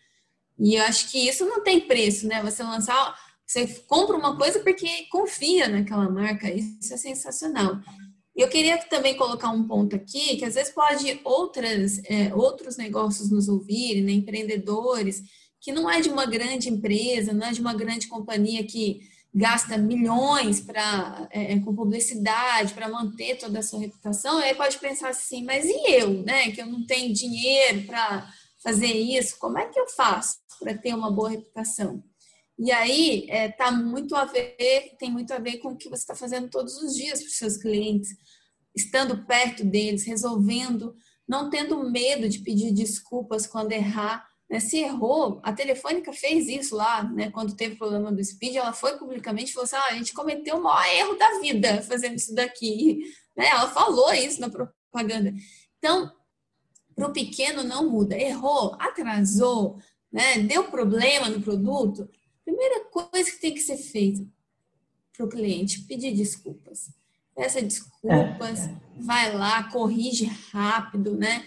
E 0.58 0.76
eu 0.76 0.84
acho 0.84 1.12
que 1.12 1.28
isso 1.28 1.44
não 1.44 1.62
tem 1.62 1.82
preço, 1.82 2.26
né? 2.26 2.42
Você 2.42 2.64
lançar, 2.64 3.14
você 3.46 3.68
compra 3.86 4.16
uma 4.16 4.38
coisa 4.38 4.62
porque 4.62 5.08
confia 5.12 5.68
naquela 5.68 6.10
marca, 6.10 6.50
isso 6.50 6.94
é 6.94 6.96
sensacional. 6.96 7.82
E 8.34 8.40
eu 8.40 8.48
queria 8.48 8.78
também 8.86 9.18
colocar 9.18 9.50
um 9.50 9.68
ponto 9.68 9.94
aqui, 9.94 10.38
que 10.38 10.46
às 10.46 10.56
vezes 10.56 10.72
pode 10.74 11.20
outras, 11.26 12.02
é, 12.06 12.34
outros 12.34 12.78
negócios 12.78 13.30
nos 13.30 13.50
ouvirem, 13.50 14.04
né? 14.04 14.14
empreendedores, 14.14 15.22
que 15.64 15.72
não 15.72 15.90
é 15.90 16.02
de 16.02 16.10
uma 16.10 16.26
grande 16.26 16.70
empresa, 16.70 17.32
não 17.32 17.48
é 17.48 17.52
de 17.54 17.62
uma 17.62 17.74
grande 17.74 18.08
companhia 18.08 18.66
que 18.66 19.00
gasta 19.34 19.78
milhões 19.78 20.60
para 20.60 21.28
é, 21.32 21.54
é, 21.54 21.60
com 21.62 21.74
publicidade 21.74 22.74
para 22.74 22.90
manter 22.90 23.38
toda 23.38 23.60
a 23.60 23.64
sua 23.64 23.80
reputação, 23.80 24.38
aí 24.40 24.54
pode 24.54 24.78
pensar 24.78 25.10
assim, 25.10 25.44
mas 25.44 25.66
e 25.66 25.92
eu, 25.92 26.22
né? 26.22 26.52
Que 26.52 26.62
eu 26.62 26.68
não 26.68 26.86
tenho 26.86 27.14
dinheiro 27.14 27.88
para 27.88 28.30
fazer 28.62 28.92
isso, 28.92 29.40
como 29.40 29.58
é 29.58 29.66
que 29.68 29.80
eu 29.80 29.88
faço 29.88 30.38
para 30.60 30.78
ter 30.78 30.94
uma 30.94 31.10
boa 31.10 31.30
reputação? 31.30 32.04
E 32.60 32.70
aí 32.70 33.26
é, 33.30 33.50
tá 33.50 33.72
muito 33.72 34.16
a 34.18 34.26
ver, 34.26 34.96
tem 35.00 35.10
muito 35.10 35.34
a 35.34 35.40
ver 35.40 35.58
com 35.60 35.70
o 35.70 35.78
que 35.78 35.90
você 35.90 36.04
está 36.04 36.14
fazendo 36.14 36.50
todos 36.50 36.76
os 36.78 36.94
dias 36.94 37.20
para 37.20 37.28
os 37.28 37.38
seus 37.38 37.58
clientes, 37.58 38.10
estando 38.76 39.26
perto 39.26 39.64
deles, 39.64 40.06
resolvendo, 40.06 40.94
não 41.28 41.50
tendo 41.50 41.90
medo 41.90 42.28
de 42.28 42.40
pedir 42.40 42.74
desculpas 42.74 43.48
quando 43.48 43.72
errar, 43.72 44.28
né, 44.54 44.60
se 44.60 44.78
errou, 44.78 45.40
a 45.42 45.52
Telefônica 45.52 46.14
fez 46.14 46.48
isso 46.48 46.76
lá, 46.76 47.02
né, 47.02 47.32
quando 47.32 47.56
teve 47.56 47.76
problema 47.76 48.12
do 48.12 48.24
Speed, 48.24 48.56
ela 48.56 48.72
foi 48.72 49.00
publicamente 49.00 49.50
e 49.50 49.54
falou 49.54 49.64
assim, 49.64 49.76
ah, 49.76 49.88
a 49.90 49.96
gente 49.96 50.14
cometeu 50.14 50.58
o 50.58 50.64
maior 50.64 50.86
erro 50.94 51.16
da 51.16 51.40
vida 51.40 51.82
fazendo 51.82 52.18
isso 52.18 52.36
daqui. 52.36 53.00
Né, 53.36 53.48
ela 53.48 53.68
falou 53.70 54.14
isso 54.14 54.40
na 54.40 54.52
propaganda. 54.52 55.34
Então, 55.80 56.12
para 56.96 57.08
o 57.08 57.12
pequeno 57.12 57.64
não 57.64 57.90
muda. 57.90 58.16
Errou, 58.16 58.76
atrasou, 58.78 59.80
né, 60.12 60.38
deu 60.38 60.66
problema 60.66 61.30
no 61.30 61.42
produto. 61.42 62.08
Primeira 62.46 62.86
coisa 62.86 63.32
que 63.32 63.42
tem 63.42 63.56
que 63.56 63.60
ser 63.60 63.78
feita 63.78 64.24
para 65.18 65.26
o 65.26 65.30
cliente, 65.30 65.82
pedir 65.82 66.14
desculpas. 66.14 66.92
Peça 67.36 67.60
desculpas, 67.60 68.68
é. 68.68 68.76
vai 69.00 69.36
lá, 69.36 69.64
corrige 69.72 70.26
rápido, 70.52 71.18
né? 71.18 71.44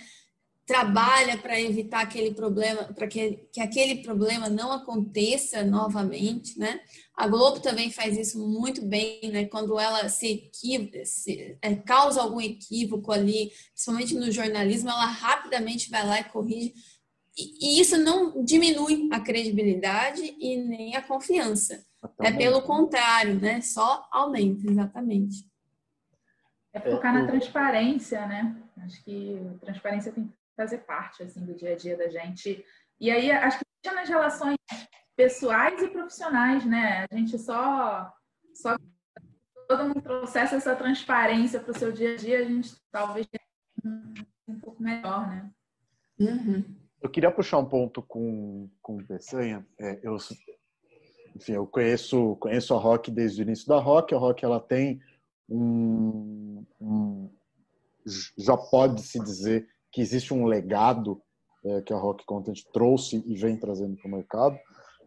Trabalha 0.66 1.38
para 1.38 1.60
evitar 1.60 2.00
aquele 2.00 2.34
problema, 2.34 2.82
para 2.92 3.06
que, 3.06 3.48
que 3.52 3.60
aquele 3.60 4.02
problema 4.02 4.48
não 4.48 4.72
aconteça 4.72 5.62
novamente, 5.62 6.58
né? 6.58 6.80
A 7.16 7.28
Globo 7.28 7.60
também 7.60 7.90
faz 7.92 8.18
isso 8.18 8.36
muito 8.36 8.84
bem, 8.84 9.20
né? 9.30 9.46
Quando 9.46 9.78
ela 9.78 10.08
se, 10.08 10.50
se 11.04 11.56
é, 11.62 11.74
causa 11.76 12.20
algum 12.20 12.40
equívoco 12.40 13.12
ali, 13.12 13.52
principalmente 13.68 14.14
no 14.16 14.30
jornalismo, 14.32 14.90
ela 14.90 15.06
rapidamente 15.06 15.88
vai 15.88 16.04
lá 16.04 16.20
e 16.20 16.24
corrige. 16.24 16.74
E, 17.38 17.76
e 17.78 17.80
isso 17.80 17.96
não 17.96 18.42
diminui 18.44 19.08
a 19.12 19.20
credibilidade 19.20 20.34
e 20.36 20.56
nem 20.56 20.96
a 20.96 21.02
confiança. 21.02 21.86
É 22.20 22.32
pelo 22.32 22.60
contrário, 22.62 23.40
né? 23.40 23.60
Só 23.60 24.04
aumenta, 24.10 24.68
exatamente. 24.68 25.44
É 26.72 26.80
focar 26.80 27.14
na 27.14 27.26
transparência, 27.26 28.26
né? 28.26 28.56
Acho 28.78 29.02
que 29.04 29.40
transparência 29.60 30.12
tem 30.12 30.28
fazer 30.56 30.78
parte 30.78 31.22
assim 31.22 31.44
do 31.44 31.54
dia 31.54 31.74
a 31.74 31.76
dia 31.76 31.96
da 31.96 32.08
gente. 32.08 32.64
E 32.98 33.10
aí 33.10 33.30
acho 33.30 33.58
que 33.58 33.90
nas 33.90 34.08
relações 34.08 34.56
pessoais 35.14 35.80
e 35.82 35.88
profissionais, 35.88 36.64
né? 36.64 37.06
A 37.10 37.14
gente 37.14 37.38
só 37.38 38.12
só 38.54 38.76
todo 39.68 39.84
mundo 39.84 40.00
trouxesse 40.00 40.54
essa 40.54 40.74
transparência 40.74 41.60
para 41.60 41.70
o 41.70 41.78
seu 41.78 41.92
dia 41.92 42.14
a 42.14 42.16
dia, 42.16 42.40
a 42.40 42.44
gente 42.44 42.74
talvez 42.90 43.26
um, 43.84 44.14
um 44.48 44.60
pouco 44.60 44.82
melhor, 44.82 45.28
né? 45.28 45.50
Uhum. 46.18 46.64
Eu 47.02 47.10
queria 47.10 47.30
puxar 47.30 47.58
um 47.58 47.66
ponto 47.66 48.02
com, 48.02 48.70
com 48.80 48.96
o 48.96 49.06
Peçanha. 49.06 49.66
É, 49.78 50.00
eu, 50.02 50.16
enfim, 51.34 51.52
eu 51.52 51.66
conheço, 51.66 52.36
conheço 52.36 52.74
a 52.74 52.78
Rock 52.78 53.10
desde 53.10 53.42
o 53.42 53.44
início 53.44 53.68
da 53.68 53.78
Rock. 53.78 54.14
A 54.14 54.18
Rock 54.18 54.44
ela 54.44 54.60
tem 54.60 55.00
um, 55.48 56.64
um 56.80 57.30
já 58.38 58.56
pode 58.56 59.02
se 59.02 59.18
dizer 59.22 59.68
que 59.96 60.02
existe 60.02 60.34
um 60.34 60.44
legado 60.44 61.22
é, 61.64 61.80
que 61.80 61.90
a 61.90 61.96
Rock 61.96 62.22
Content 62.26 62.60
trouxe 62.70 63.24
e 63.26 63.34
vem 63.34 63.56
trazendo 63.56 63.96
para 63.96 64.06
o 64.06 64.10
mercado. 64.10 64.58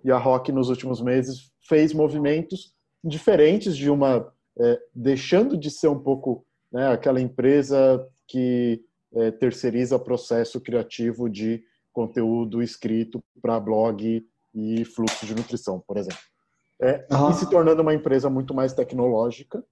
E 0.04 0.12
a 0.12 0.18
Rock, 0.18 0.52
nos 0.52 0.68
últimos 0.68 1.00
meses, 1.00 1.52
fez 1.62 1.94
movimentos 1.94 2.74
diferentes 3.04 3.78
de 3.78 3.88
uma. 3.88 4.34
É, 4.60 4.80
deixando 4.94 5.56
de 5.56 5.70
ser 5.70 5.90
um 5.90 6.00
pouco 6.00 6.44
né, 6.72 6.88
aquela 6.88 7.22
empresa 7.22 8.04
que 8.28 8.84
é, 9.14 9.30
terceiriza 9.30 9.96
o 9.96 10.04
processo 10.04 10.60
criativo 10.60 11.30
de 11.30 11.64
conteúdo 11.94 12.60
escrito 12.60 13.24
para 13.40 13.60
blog 13.60 14.26
e 14.56 14.86
fluxo 14.86 15.24
de 15.24 15.36
nutrição, 15.36 15.84
por 15.88 15.98
exemplo. 15.98 16.18
é, 16.82 17.06
uhum. 17.12 17.30
e 17.30 17.34
se 17.36 17.48
tornando 17.48 17.84
uma 17.84 17.94
empresa 17.94 18.28
muito 18.28 18.56
mais 18.56 18.74
tecnológica, 18.74 19.64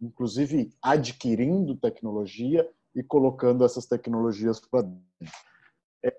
inclusive 0.00 0.70
adquirindo 0.80 1.74
tecnologia 1.74 2.66
e 2.94 3.02
colocando 3.02 3.64
essas 3.64 3.86
tecnologias 3.86 4.60
para 4.60 4.82
dentro. 4.82 5.04
É, 6.04 6.16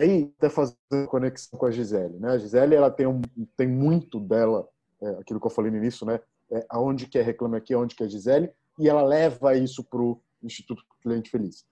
aí 0.00 0.32
até 0.38 0.48
fazendo 0.48 1.08
conexão 1.08 1.58
com 1.58 1.66
a 1.66 1.70
Gisele, 1.70 2.18
né? 2.18 2.30
A 2.30 2.38
Gisele 2.38 2.74
ela 2.74 2.90
tem 2.90 3.06
um, 3.06 3.20
tem 3.56 3.68
muito 3.68 4.20
dela, 4.20 4.68
é, 5.02 5.08
aquilo 5.20 5.40
que 5.40 5.46
eu 5.46 5.50
falei 5.50 5.70
no 5.70 5.78
início, 5.78 6.06
né? 6.06 6.20
É, 6.50 6.66
aonde 6.68 7.06
que 7.06 7.18
é 7.18 7.22
reclame 7.22 7.56
aqui, 7.56 7.74
aonde 7.74 7.94
que 7.94 8.04
é 8.04 8.08
Gisele, 8.08 8.50
e 8.78 8.88
ela 8.88 9.02
leva 9.02 9.56
isso 9.56 9.82
para 9.84 10.00
o 10.00 10.20
Instituto 10.42 10.84
Cliente 11.02 11.30
Feliz. 11.30 11.66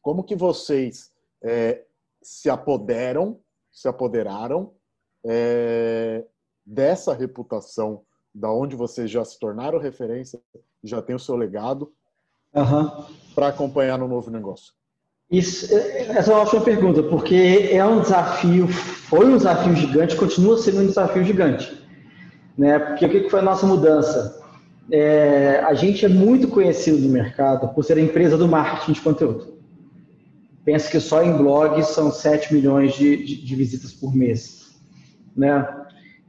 Como 0.00 0.24
que 0.24 0.34
vocês 0.34 1.12
é, 1.42 1.84
se 2.20 2.48
apoderam, 2.48 3.40
se 3.70 3.88
apoderaram 3.88 4.74
é, 5.24 6.24
dessa 6.64 7.12
reputação 7.12 8.04
da 8.34 8.50
onde 8.50 8.74
vocês 8.74 9.10
já 9.10 9.24
se 9.24 9.38
tornaram 9.38 9.78
referência, 9.78 10.40
já 10.82 11.02
tem 11.02 11.14
o 11.14 11.18
seu 11.18 11.36
legado, 11.36 11.92
uhum. 12.54 13.04
para 13.34 13.48
acompanhar 13.48 13.98
no 13.98 14.08
novo 14.08 14.30
negócio? 14.30 14.72
Isso, 15.30 15.74
essa 15.74 16.30
é 16.30 16.34
uma 16.34 16.42
ótima 16.42 16.60
pergunta, 16.60 17.02
porque 17.02 17.70
é 17.72 17.82
um 17.84 18.02
desafio, 18.02 18.68
foi 18.68 19.26
um 19.26 19.38
desafio 19.38 19.74
gigante, 19.74 20.14
continua 20.14 20.58
sendo 20.58 20.80
um 20.80 20.86
desafio 20.86 21.24
gigante. 21.24 21.72
Né? 22.56 22.78
Porque 22.78 23.06
o 23.06 23.08
que 23.08 23.30
foi 23.30 23.40
a 23.40 23.42
nossa 23.42 23.66
mudança? 23.66 24.42
É, 24.90 25.62
a 25.64 25.72
gente 25.72 26.04
é 26.04 26.08
muito 26.08 26.48
conhecido 26.48 26.98
no 26.98 27.08
mercado 27.08 27.72
por 27.72 27.82
ser 27.82 27.96
a 27.96 28.00
empresa 28.00 28.36
do 28.36 28.46
marketing 28.46 28.92
de 28.92 29.00
conteúdo. 29.00 29.54
Pensa 30.66 30.90
que 30.90 31.00
só 31.00 31.22
em 31.22 31.36
blogs 31.36 31.86
são 31.88 32.12
7 32.12 32.52
milhões 32.52 32.94
de, 32.94 33.24
de, 33.24 33.42
de 33.42 33.56
visitas 33.56 33.92
por 33.92 34.14
mês. 34.14 34.76
Né? 35.34 35.66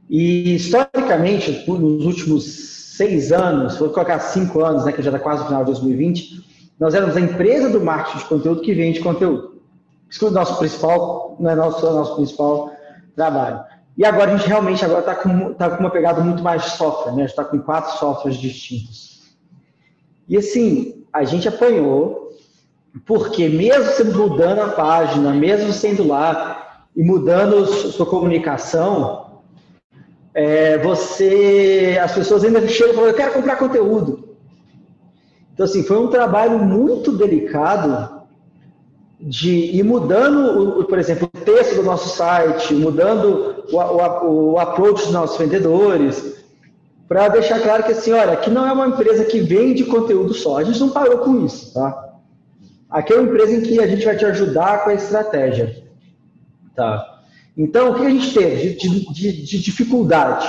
E, 0.08 0.54
historicamente, 0.54 1.64
nos 1.68 2.06
últimos 2.06 2.83
seis 2.96 3.32
anos, 3.32 3.76
vou 3.76 3.90
colocar 3.90 4.20
cinco 4.20 4.64
anos, 4.64 4.84
né, 4.84 4.92
que 4.92 5.02
já 5.02 5.10
está 5.10 5.18
quase 5.18 5.40
no 5.40 5.46
final 5.46 5.64
de 5.64 5.72
2020, 5.72 6.44
nós 6.78 6.94
éramos 6.94 7.16
a 7.16 7.20
empresa 7.20 7.68
do 7.68 7.80
marketing 7.80 8.18
de 8.18 8.24
conteúdo 8.24 8.60
que 8.60 8.72
vende 8.72 9.00
conteúdo. 9.00 9.54
Isso 10.08 10.24
é 10.24 10.28
o 10.28 10.30
nosso 10.30 10.58
principal, 10.58 11.36
não 11.40 11.50
é 11.50 11.56
nosso, 11.56 11.84
nosso 11.84 12.14
principal 12.14 12.70
trabalho. 13.16 13.64
E 13.98 14.04
agora 14.04 14.32
a 14.32 14.36
gente 14.36 14.48
realmente 14.48 14.84
agora 14.84 15.00
está 15.00 15.14
com, 15.16 15.54
tá 15.54 15.70
com 15.70 15.80
uma 15.80 15.90
pegada 15.90 16.20
muito 16.20 16.42
mais 16.42 16.62
software, 16.64 17.12
né? 17.12 17.24
A 17.24 17.26
gente 17.26 17.30
está 17.30 17.44
com 17.44 17.58
quatro 17.58 17.98
softwares 17.98 18.38
distintos. 18.38 19.36
E 20.28 20.36
assim, 20.36 21.04
a 21.12 21.24
gente 21.24 21.48
apanhou, 21.48 22.30
porque 23.04 23.48
mesmo 23.48 23.84
você 23.84 24.04
mudando 24.04 24.60
a 24.60 24.68
página, 24.68 25.32
mesmo 25.32 25.72
sendo 25.72 26.06
lá 26.06 26.84
e 26.94 27.02
mudando 27.02 27.66
sua 27.66 28.06
comunicação, 28.06 29.33
é, 30.34 30.76
você, 30.78 31.98
as 32.02 32.12
pessoas 32.12 32.42
ainda 32.42 32.66
chegam 32.66 32.92
e 32.92 32.94
falam, 32.96 33.10
eu 33.10 33.14
quero 33.14 33.32
comprar 33.32 33.56
conteúdo. 33.56 34.34
Então, 35.52 35.64
assim, 35.64 35.84
foi 35.84 35.96
um 35.96 36.08
trabalho 36.08 36.58
muito 36.58 37.16
delicado 37.16 38.22
de 39.20 39.76
ir 39.76 39.84
mudando, 39.84 40.80
o, 40.80 40.84
por 40.84 40.98
exemplo, 40.98 41.30
o 41.32 41.40
texto 41.40 41.76
do 41.76 41.84
nosso 41.84 42.16
site, 42.16 42.74
mudando 42.74 43.64
o, 43.70 43.76
o, 43.76 44.52
o 44.52 44.58
approach 44.58 45.04
dos 45.04 45.12
nossos 45.12 45.38
vendedores, 45.38 46.44
para 47.06 47.28
deixar 47.28 47.60
claro 47.60 47.84
que, 47.84 47.92
assim, 47.92 48.12
olha, 48.12 48.32
aqui 48.32 48.50
não 48.50 48.66
é 48.66 48.72
uma 48.72 48.88
empresa 48.88 49.24
que 49.24 49.40
vende 49.40 49.84
conteúdo 49.84 50.34
só, 50.34 50.58
a 50.58 50.64
gente 50.64 50.80
não 50.80 50.90
parou 50.90 51.18
com 51.18 51.44
isso, 51.44 51.72
tá? 51.72 52.12
Aqui 52.90 53.12
é 53.12 53.16
uma 53.16 53.28
empresa 53.28 53.54
em 53.54 53.60
que 53.60 53.80
a 53.80 53.86
gente 53.86 54.04
vai 54.04 54.16
te 54.16 54.24
ajudar 54.24 54.82
com 54.82 54.90
a 54.90 54.94
estratégia, 54.94 55.84
tá? 56.74 57.13
Então, 57.56 57.92
o 57.92 57.94
que 57.94 58.06
a 58.06 58.10
gente 58.10 58.34
teve 58.34 58.74
de, 58.74 59.12
de, 59.12 59.44
de 59.44 59.62
dificuldade? 59.62 60.46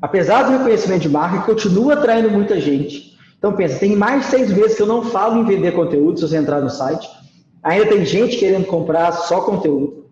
Apesar 0.00 0.42
do 0.42 0.52
reconhecimento 0.52 1.02
de 1.02 1.08
marca, 1.08 1.50
continua 1.50 1.94
atraindo 1.94 2.30
muita 2.30 2.60
gente. 2.60 3.16
Então, 3.38 3.54
pensa, 3.54 3.78
tem 3.78 3.96
mais 3.96 4.24
de 4.24 4.30
seis 4.30 4.50
meses 4.50 4.76
que 4.76 4.82
eu 4.82 4.86
não 4.86 5.02
falo 5.04 5.40
em 5.40 5.44
vender 5.44 5.72
conteúdo, 5.72 6.18
se 6.18 6.28
você 6.28 6.36
entrar 6.36 6.60
no 6.60 6.68
site. 6.68 7.08
Ainda 7.62 7.86
tem 7.86 8.04
gente 8.04 8.36
querendo 8.36 8.66
comprar 8.66 9.12
só 9.12 9.40
conteúdo. 9.40 10.06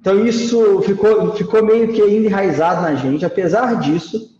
Então, 0.00 0.24
isso 0.24 0.80
ficou, 0.82 1.32
ficou 1.32 1.64
meio 1.64 1.92
que 1.92 2.02
enraizado 2.02 2.82
na 2.82 2.94
gente. 2.94 3.24
Apesar 3.24 3.78
disso, 3.80 4.34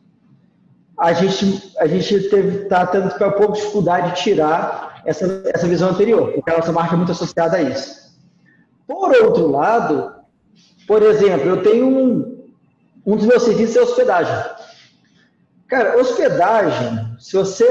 a 0.99 1.13
gente 1.13 1.73
a 1.79 1.87
gente 1.87 2.15
está 2.15 2.87
tendo 2.87 3.07
um 3.07 3.31
pouco 3.33 3.53
de 3.53 3.61
dificuldade 3.61 4.11
de 4.11 4.23
tirar 4.23 5.03
essa, 5.05 5.43
essa 5.47 5.67
visão 5.67 5.91
anterior, 5.91 6.33
porque 6.33 6.51
a 6.51 6.57
nossa 6.57 6.73
marca 6.73 6.95
é 6.95 6.97
muito 6.97 7.13
associada 7.13 7.57
a 7.57 7.63
isso. 7.63 8.15
Por 8.87 9.11
outro 9.23 9.51
lado, 9.51 10.13
por 10.87 11.03
exemplo, 11.03 11.49
eu 11.49 11.63
tenho 11.63 11.87
um, 11.87 12.45
um 13.07 13.17
dos 13.17 13.27
meus 13.27 13.43
serviços 13.43 13.77
é 13.77 13.81
hospedagem. 13.81 14.37
Cara, 15.69 15.99
hospedagem, 15.99 17.17
se 17.19 17.37
você 17.37 17.67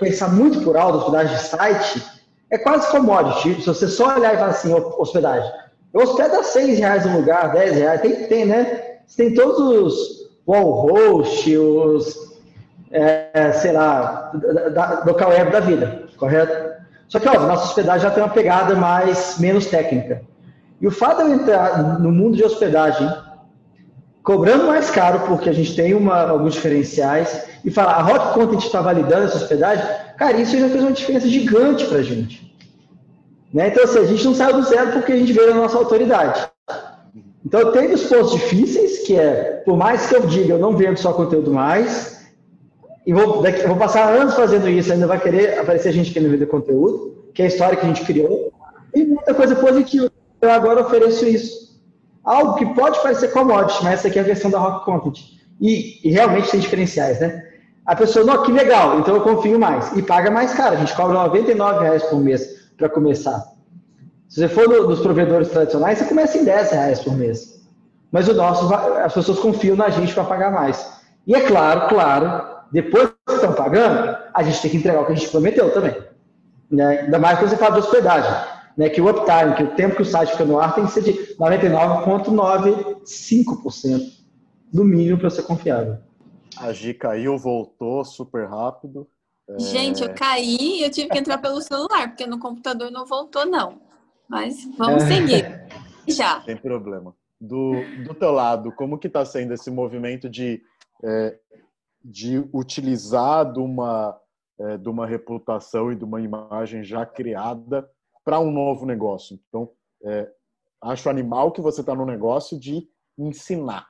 pensar 0.00 0.32
muito 0.32 0.60
por 0.62 0.76
alto, 0.76 0.98
hospedagem 0.98 1.36
de 1.36 1.42
site, 1.42 2.02
é 2.50 2.58
quase 2.58 2.90
commodity. 2.90 3.60
Se 3.60 3.66
você 3.66 3.88
só 3.88 4.16
olhar 4.16 4.34
e 4.34 4.38
falar 4.38 4.50
assim, 4.50 4.72
hospedagem. 4.72 5.50
Eu 5.92 6.02
hospedo 6.02 6.36
a 6.36 6.42
6 6.42 6.78
reais 6.78 7.06
no 7.06 7.18
lugar, 7.18 7.52
10 7.52 7.76
reais, 7.76 8.00
tem, 8.00 8.26
tem 8.26 8.44
né? 8.44 8.98
Você 9.06 9.24
tem 9.24 9.34
todos 9.34 9.60
os 9.60 10.24
wall 10.46 10.88
host, 10.88 11.56
os, 11.56 12.34
é, 12.90 13.52
sei 13.52 13.72
lá, 13.72 14.32
local 15.06 15.30
web 15.30 15.50
da 15.50 15.60
vida, 15.60 16.02
correto? 16.16 16.74
Só 17.08 17.20
que, 17.20 17.28
ó, 17.28 17.38
nossa 17.46 17.66
hospedagem 17.66 18.02
já 18.02 18.10
tem 18.10 18.22
uma 18.22 18.32
pegada 18.32 18.74
mais, 18.74 19.38
menos 19.38 19.66
técnica. 19.66 20.22
E 20.84 20.86
o 20.86 20.90
fato 20.90 21.24
de 21.24 21.30
eu 21.30 21.36
entrar 21.36 21.98
no 21.98 22.12
mundo 22.12 22.36
de 22.36 22.44
hospedagem 22.44 23.10
cobrando 24.22 24.66
mais 24.66 24.90
caro, 24.90 25.20
porque 25.20 25.48
a 25.48 25.52
gente 25.52 25.74
tem 25.74 25.94
uma, 25.94 26.28
alguns 26.28 26.52
diferenciais, 26.52 27.46
e 27.64 27.70
falar, 27.70 27.92
a 27.92 28.02
Rock 28.02 28.34
Content 28.34 28.62
está 28.62 28.82
validando 28.82 29.24
essa 29.24 29.38
hospedagem, 29.38 29.82
cara, 30.18 30.36
isso 30.36 30.58
já 30.58 30.68
fez 30.68 30.82
uma 30.82 30.92
diferença 30.92 31.26
gigante 31.26 31.86
para 31.86 32.00
a 32.00 32.02
gente. 32.02 32.54
Né? 33.50 33.68
Então, 33.68 33.82
assim, 33.82 33.98
a 34.00 34.04
gente 34.04 34.26
não 34.26 34.34
saiu 34.34 34.56
do 34.56 34.62
zero 34.62 34.92
porque 34.92 35.12
a 35.12 35.16
gente 35.16 35.32
veio 35.32 35.48
da 35.48 35.54
nossa 35.54 35.78
autoridade. 35.78 36.46
Então, 37.46 37.72
tem 37.72 37.90
os 37.94 38.04
pontos 38.04 38.32
difíceis, 38.32 39.06
que 39.06 39.18
é, 39.18 39.62
por 39.64 39.78
mais 39.78 40.06
que 40.06 40.16
eu 40.16 40.26
diga, 40.26 40.52
eu 40.52 40.58
não 40.58 40.76
vendo 40.76 40.98
só 40.98 41.14
conteúdo 41.14 41.50
mais, 41.50 42.28
e 43.06 43.14
vou, 43.14 43.40
daqui, 43.40 43.66
vou 43.66 43.76
passar 43.76 44.12
anos 44.12 44.34
fazendo 44.34 44.68
isso, 44.68 44.92
ainda 44.92 45.06
vai 45.06 45.18
querer 45.18 45.60
aparecer 45.60 45.92
gente 45.92 46.12
querendo 46.12 46.32
vender 46.32 46.44
conteúdo, 46.44 47.30
que 47.32 47.40
é 47.40 47.46
a 47.46 47.48
história 47.48 47.74
que 47.74 47.86
a 47.86 47.88
gente 47.88 48.04
criou, 48.04 48.52
e 48.94 49.02
muita 49.02 49.32
coisa 49.32 49.56
positiva 49.56 50.10
eu 50.44 50.50
agora 50.50 50.82
ofereço 50.82 51.26
isso. 51.26 51.64
Algo 52.24 52.54
que 52.54 52.66
pode 52.74 53.00
parecer 53.02 53.32
commodity, 53.32 53.82
mas 53.84 53.94
essa 53.94 54.08
aqui 54.08 54.18
é 54.18 54.22
a 54.22 54.24
versão 54.24 54.50
da 54.50 54.58
Rock 54.58 54.84
Content. 54.84 55.20
E, 55.60 56.00
e 56.02 56.10
realmente 56.10 56.50
tem 56.50 56.60
diferenciais, 56.60 57.20
né? 57.20 57.42
A 57.86 57.94
pessoa, 57.94 58.24
não, 58.24 58.42
que 58.42 58.50
legal, 58.50 58.98
então 58.98 59.14
eu 59.14 59.20
confio 59.20 59.58
mais. 59.58 59.94
E 59.94 60.02
paga 60.02 60.30
mais 60.30 60.54
caro, 60.54 60.74
a 60.74 60.78
gente 60.78 60.94
cobra 60.96 61.22
R$ 61.30 61.54
reais 61.80 62.02
por 62.04 62.18
mês 62.18 62.70
para 62.78 62.88
começar. 62.88 63.44
Se 64.28 64.40
você 64.40 64.48
for 64.48 64.68
no, 64.68 64.88
nos 64.88 65.00
provedores 65.00 65.50
tradicionais, 65.50 65.98
você 65.98 66.06
começa 66.06 66.38
em 66.38 66.44
10 66.44 66.70
reais 66.70 67.00
por 67.00 67.14
mês. 67.14 67.62
Mas 68.10 68.26
o 68.26 68.34
nosso, 68.34 68.72
as 68.74 69.12
pessoas 69.12 69.38
confiam 69.38 69.76
na 69.76 69.90
gente 69.90 70.14
para 70.14 70.24
pagar 70.24 70.50
mais. 70.50 70.94
E 71.26 71.34
é 71.34 71.40
claro, 71.42 71.88
claro, 71.88 72.42
depois 72.72 73.10
que 73.26 73.34
estão 73.34 73.52
pagando, 73.52 74.16
a 74.32 74.42
gente 74.42 74.62
tem 74.62 74.70
que 74.70 74.76
entregar 74.78 75.02
o 75.02 75.06
que 75.06 75.12
a 75.12 75.14
gente 75.14 75.28
prometeu 75.28 75.70
também. 75.72 75.94
Né? 76.70 77.00
Ainda 77.02 77.18
mais 77.18 77.38
quando 77.38 77.50
você 77.50 77.56
fala 77.56 77.72
de 77.72 77.80
hospedagem 77.80 78.53
né, 78.76 78.88
que 78.88 79.00
o 79.00 79.08
uptime, 79.08 79.54
que 79.56 79.62
o 79.62 79.72
tempo 79.74 79.94
que 79.96 80.02
o 80.02 80.04
site 80.04 80.32
fica 80.32 80.44
no 80.44 80.58
ar 80.58 80.74
tem 80.74 80.84
que 80.84 80.92
ser 80.92 81.02
de 81.02 81.12
99,95%, 81.36 84.12
no 84.72 84.84
mínimo, 84.84 85.18
para 85.18 85.30
ser 85.30 85.44
confiável. 85.44 85.98
A 86.58 86.72
Gi 86.72 86.94
caiu, 86.94 87.38
voltou 87.38 88.04
super 88.04 88.48
rápido. 88.48 89.08
É... 89.48 89.58
Gente, 89.58 90.02
eu 90.02 90.12
caí 90.14 90.78
e 90.78 90.82
eu 90.82 90.90
tive 90.90 91.08
que 91.08 91.18
entrar 91.18 91.38
pelo 91.38 91.60
celular, 91.60 92.08
porque 92.08 92.26
no 92.26 92.38
computador 92.38 92.90
não 92.90 93.06
voltou, 93.06 93.46
não. 93.46 93.80
Mas 94.28 94.64
vamos 94.76 95.04
é... 95.04 95.06
seguir. 95.06 95.64
Já. 96.08 96.40
Tem 96.40 96.56
problema. 96.56 97.14
Do, 97.40 97.74
do 98.06 98.14
teu 98.14 98.30
lado, 98.30 98.72
como 98.72 98.98
que 98.98 99.06
está 99.06 99.24
sendo 99.24 99.52
esse 99.52 99.70
movimento 99.70 100.30
de, 100.30 100.62
é, 101.02 101.38
de 102.02 102.38
utilizar 102.52 103.52
de 103.52 103.58
uma, 103.58 104.18
é, 104.58 104.78
de 104.78 104.88
uma 104.88 105.06
reputação 105.06 105.92
e 105.92 105.96
de 105.96 106.04
uma 106.04 106.20
imagem 106.20 106.82
já 106.82 107.04
criada 107.04 107.88
para 108.24 108.40
um 108.40 108.50
novo 108.50 108.86
negócio. 108.86 109.38
Então, 109.48 109.70
é, 110.02 110.30
acho 110.80 111.08
animal 111.10 111.52
que 111.52 111.60
você 111.60 111.80
está 111.80 111.94
no 111.94 112.06
negócio 112.06 112.58
de 112.58 112.88
ensinar, 113.18 113.86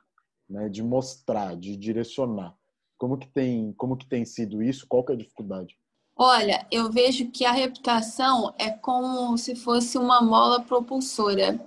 né, 0.49 0.69
de 0.69 0.83
mostrar, 0.83 1.57
de 1.57 1.77
direcionar. 1.77 2.57
Como 2.99 3.17
que 3.17 3.29
tem, 3.29 3.73
como 3.73 3.97
que 3.97 4.07
tem 4.07 4.25
sido 4.25 4.63
isso? 4.63 4.87
Qual 4.89 5.05
que 5.05 5.13
é 5.13 5.15
a 5.15 5.19
dificuldade? 5.19 5.77
Olha, 6.17 6.67
eu 6.71 6.91
vejo 6.93 7.31
que 7.31 7.45
a 7.45 7.53
reputação 7.53 8.55
é 8.57 8.71
como 8.71 9.37
se 9.37 9.57
fosse 9.57 9.99
uma 9.99 10.21
mola 10.21 10.61
propulsora 10.61 11.59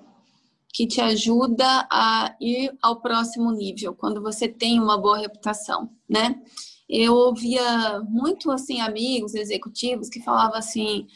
que 0.74 0.88
te 0.88 1.02
ajuda 1.02 1.88
a 1.92 2.36
ir 2.40 2.72
ao 2.82 3.02
próximo 3.02 3.52
nível 3.52 3.94
quando 3.94 4.22
você 4.22 4.48
tem 4.48 4.80
uma 4.80 4.98
boa 4.98 5.18
reputação, 5.18 5.90
né? 6.08 6.42
Eu 6.88 7.14
ouvia 7.14 8.00
muito 8.08 8.50
assim 8.50 8.80
amigos 8.80 9.36
executivos 9.36 10.08
que 10.08 10.22
falavam 10.22 10.58
assim: 10.58 11.08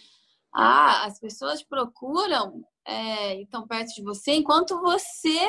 ah, 0.53 1.05
as 1.05 1.19
pessoas 1.19 1.63
procuram 1.63 2.63
é, 2.85 3.41
estão 3.41 3.67
perto 3.67 3.93
de 3.93 4.03
você 4.03 4.33
enquanto 4.33 4.81
você 4.81 5.47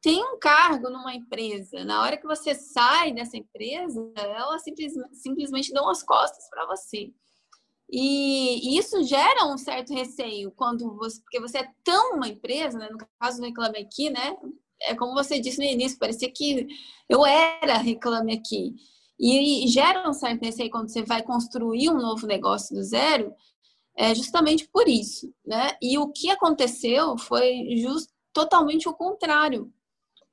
tem 0.00 0.22
um 0.22 0.38
cargo 0.38 0.90
numa 0.90 1.14
empresa, 1.14 1.84
na 1.84 2.02
hora 2.02 2.16
que 2.16 2.26
você 2.26 2.54
sai 2.54 3.12
dessa 3.12 3.36
empresa, 3.36 4.12
ela 4.16 4.58
simples, 4.58 4.94
simplesmente 5.12 5.72
dá 5.72 5.88
as 5.88 6.02
costas 6.02 6.48
para 6.50 6.66
você. 6.66 7.12
E, 7.88 8.76
isso 8.78 9.02
gera 9.04 9.46
um 9.46 9.58
certo 9.58 9.94
receio 9.94 10.50
quando 10.52 10.96
você, 10.96 11.20
porque 11.20 11.38
você 11.38 11.58
é 11.58 11.70
tão 11.84 12.14
uma 12.14 12.26
empresa, 12.26 12.78
né? 12.78 12.88
no 12.90 12.98
caso 13.20 13.38
do 13.38 13.44
Reclame 13.44 13.78
Aqui, 13.78 14.10
né? 14.10 14.36
É 14.80 14.94
como 14.94 15.12
você 15.12 15.38
disse 15.38 15.58
no 15.58 15.64
início, 15.64 15.98
parecia 15.98 16.32
que 16.32 16.66
eu 17.08 17.24
era 17.24 17.76
Reclame 17.76 18.32
Aqui. 18.32 18.74
E, 19.20 19.64
e 19.64 19.68
gera 19.68 20.08
um 20.08 20.12
certo 20.12 20.42
receio 20.42 20.70
quando 20.70 20.88
você 20.88 21.02
vai 21.02 21.22
construir 21.22 21.90
um 21.90 21.98
novo 21.98 22.26
negócio 22.26 22.74
do 22.74 22.82
zero, 22.82 23.32
é 23.96 24.14
justamente 24.14 24.68
por 24.68 24.88
isso, 24.88 25.32
né? 25.44 25.76
E 25.80 25.98
o 25.98 26.08
que 26.08 26.30
aconteceu 26.30 27.16
foi 27.18 27.76
just, 27.76 28.08
totalmente 28.32 28.88
o 28.88 28.94
contrário, 28.94 29.72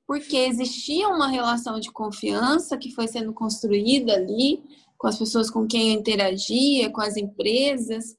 porque 0.06 0.36
existia 0.36 1.08
uma 1.08 1.28
relação 1.28 1.78
de 1.78 1.92
confiança 1.92 2.78
que 2.78 2.92
foi 2.92 3.06
sendo 3.06 3.32
construída 3.32 4.14
ali, 4.14 4.62
com 4.96 5.06
as 5.06 5.18
pessoas 5.18 5.50
com 5.50 5.66
quem 5.66 5.92
eu 5.92 6.00
interagia, 6.00 6.90
com 6.90 7.00
as 7.00 7.16
empresas. 7.16 8.16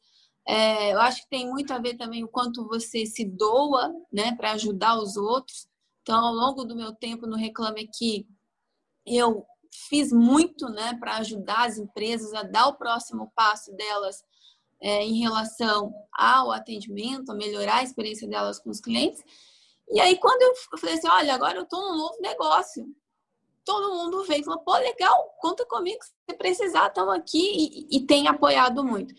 É, 0.47 0.93
eu 0.93 0.99
acho 0.99 1.21
que 1.23 1.29
tem 1.29 1.47
muito 1.49 1.71
a 1.73 1.79
ver 1.79 1.95
também 1.95 2.23
o 2.23 2.27
quanto 2.27 2.67
você 2.67 3.05
se 3.05 3.25
doa, 3.25 3.93
né, 4.11 4.35
para 4.35 4.53
ajudar 4.53 4.97
os 4.99 5.17
outros. 5.17 5.67
Então, 6.01 6.25
ao 6.25 6.33
longo 6.33 6.63
do 6.63 6.75
meu 6.75 6.93
tempo 6.93 7.27
no 7.27 7.35
Reclame 7.35 7.81
Aqui, 7.81 8.27
eu 9.05 9.45
fiz 9.89 10.11
muito, 10.11 10.69
né, 10.69 10.95
para 10.99 11.17
ajudar 11.17 11.67
as 11.67 11.77
empresas 11.77 12.33
a 12.33 12.43
dar 12.43 12.67
o 12.67 12.77
próximo 12.77 13.31
passo 13.35 13.71
delas 13.75 14.23
é, 14.81 15.03
em 15.03 15.19
relação 15.19 15.93
ao 16.11 16.51
atendimento, 16.51 17.31
a 17.31 17.35
melhorar 17.35 17.77
a 17.77 17.83
experiência 17.83 18.27
delas 18.27 18.59
com 18.59 18.69
os 18.69 18.81
clientes. 18.81 19.23
E 19.89 19.99
aí, 19.99 20.17
quando 20.17 20.41
eu 20.41 20.79
falei 20.79 20.95
assim, 20.95 21.07
olha, 21.07 21.35
agora 21.35 21.57
eu 21.57 21.63
estou 21.63 21.79
num 21.81 21.97
novo 21.97 22.17
negócio, 22.21 22.85
todo 23.63 23.93
mundo 23.93 24.23
veio 24.23 24.41
e 24.41 24.43
falou, 24.43 24.61
pô, 24.61 24.73
legal, 24.77 25.35
conta 25.39 25.65
comigo, 25.65 25.99
se 26.03 26.35
precisar, 26.37 26.87
estamos 26.87 27.13
aqui 27.13 27.87
e, 27.89 27.97
e 27.97 28.05
tem 28.05 28.27
apoiado 28.27 28.83
muito. 28.83 29.13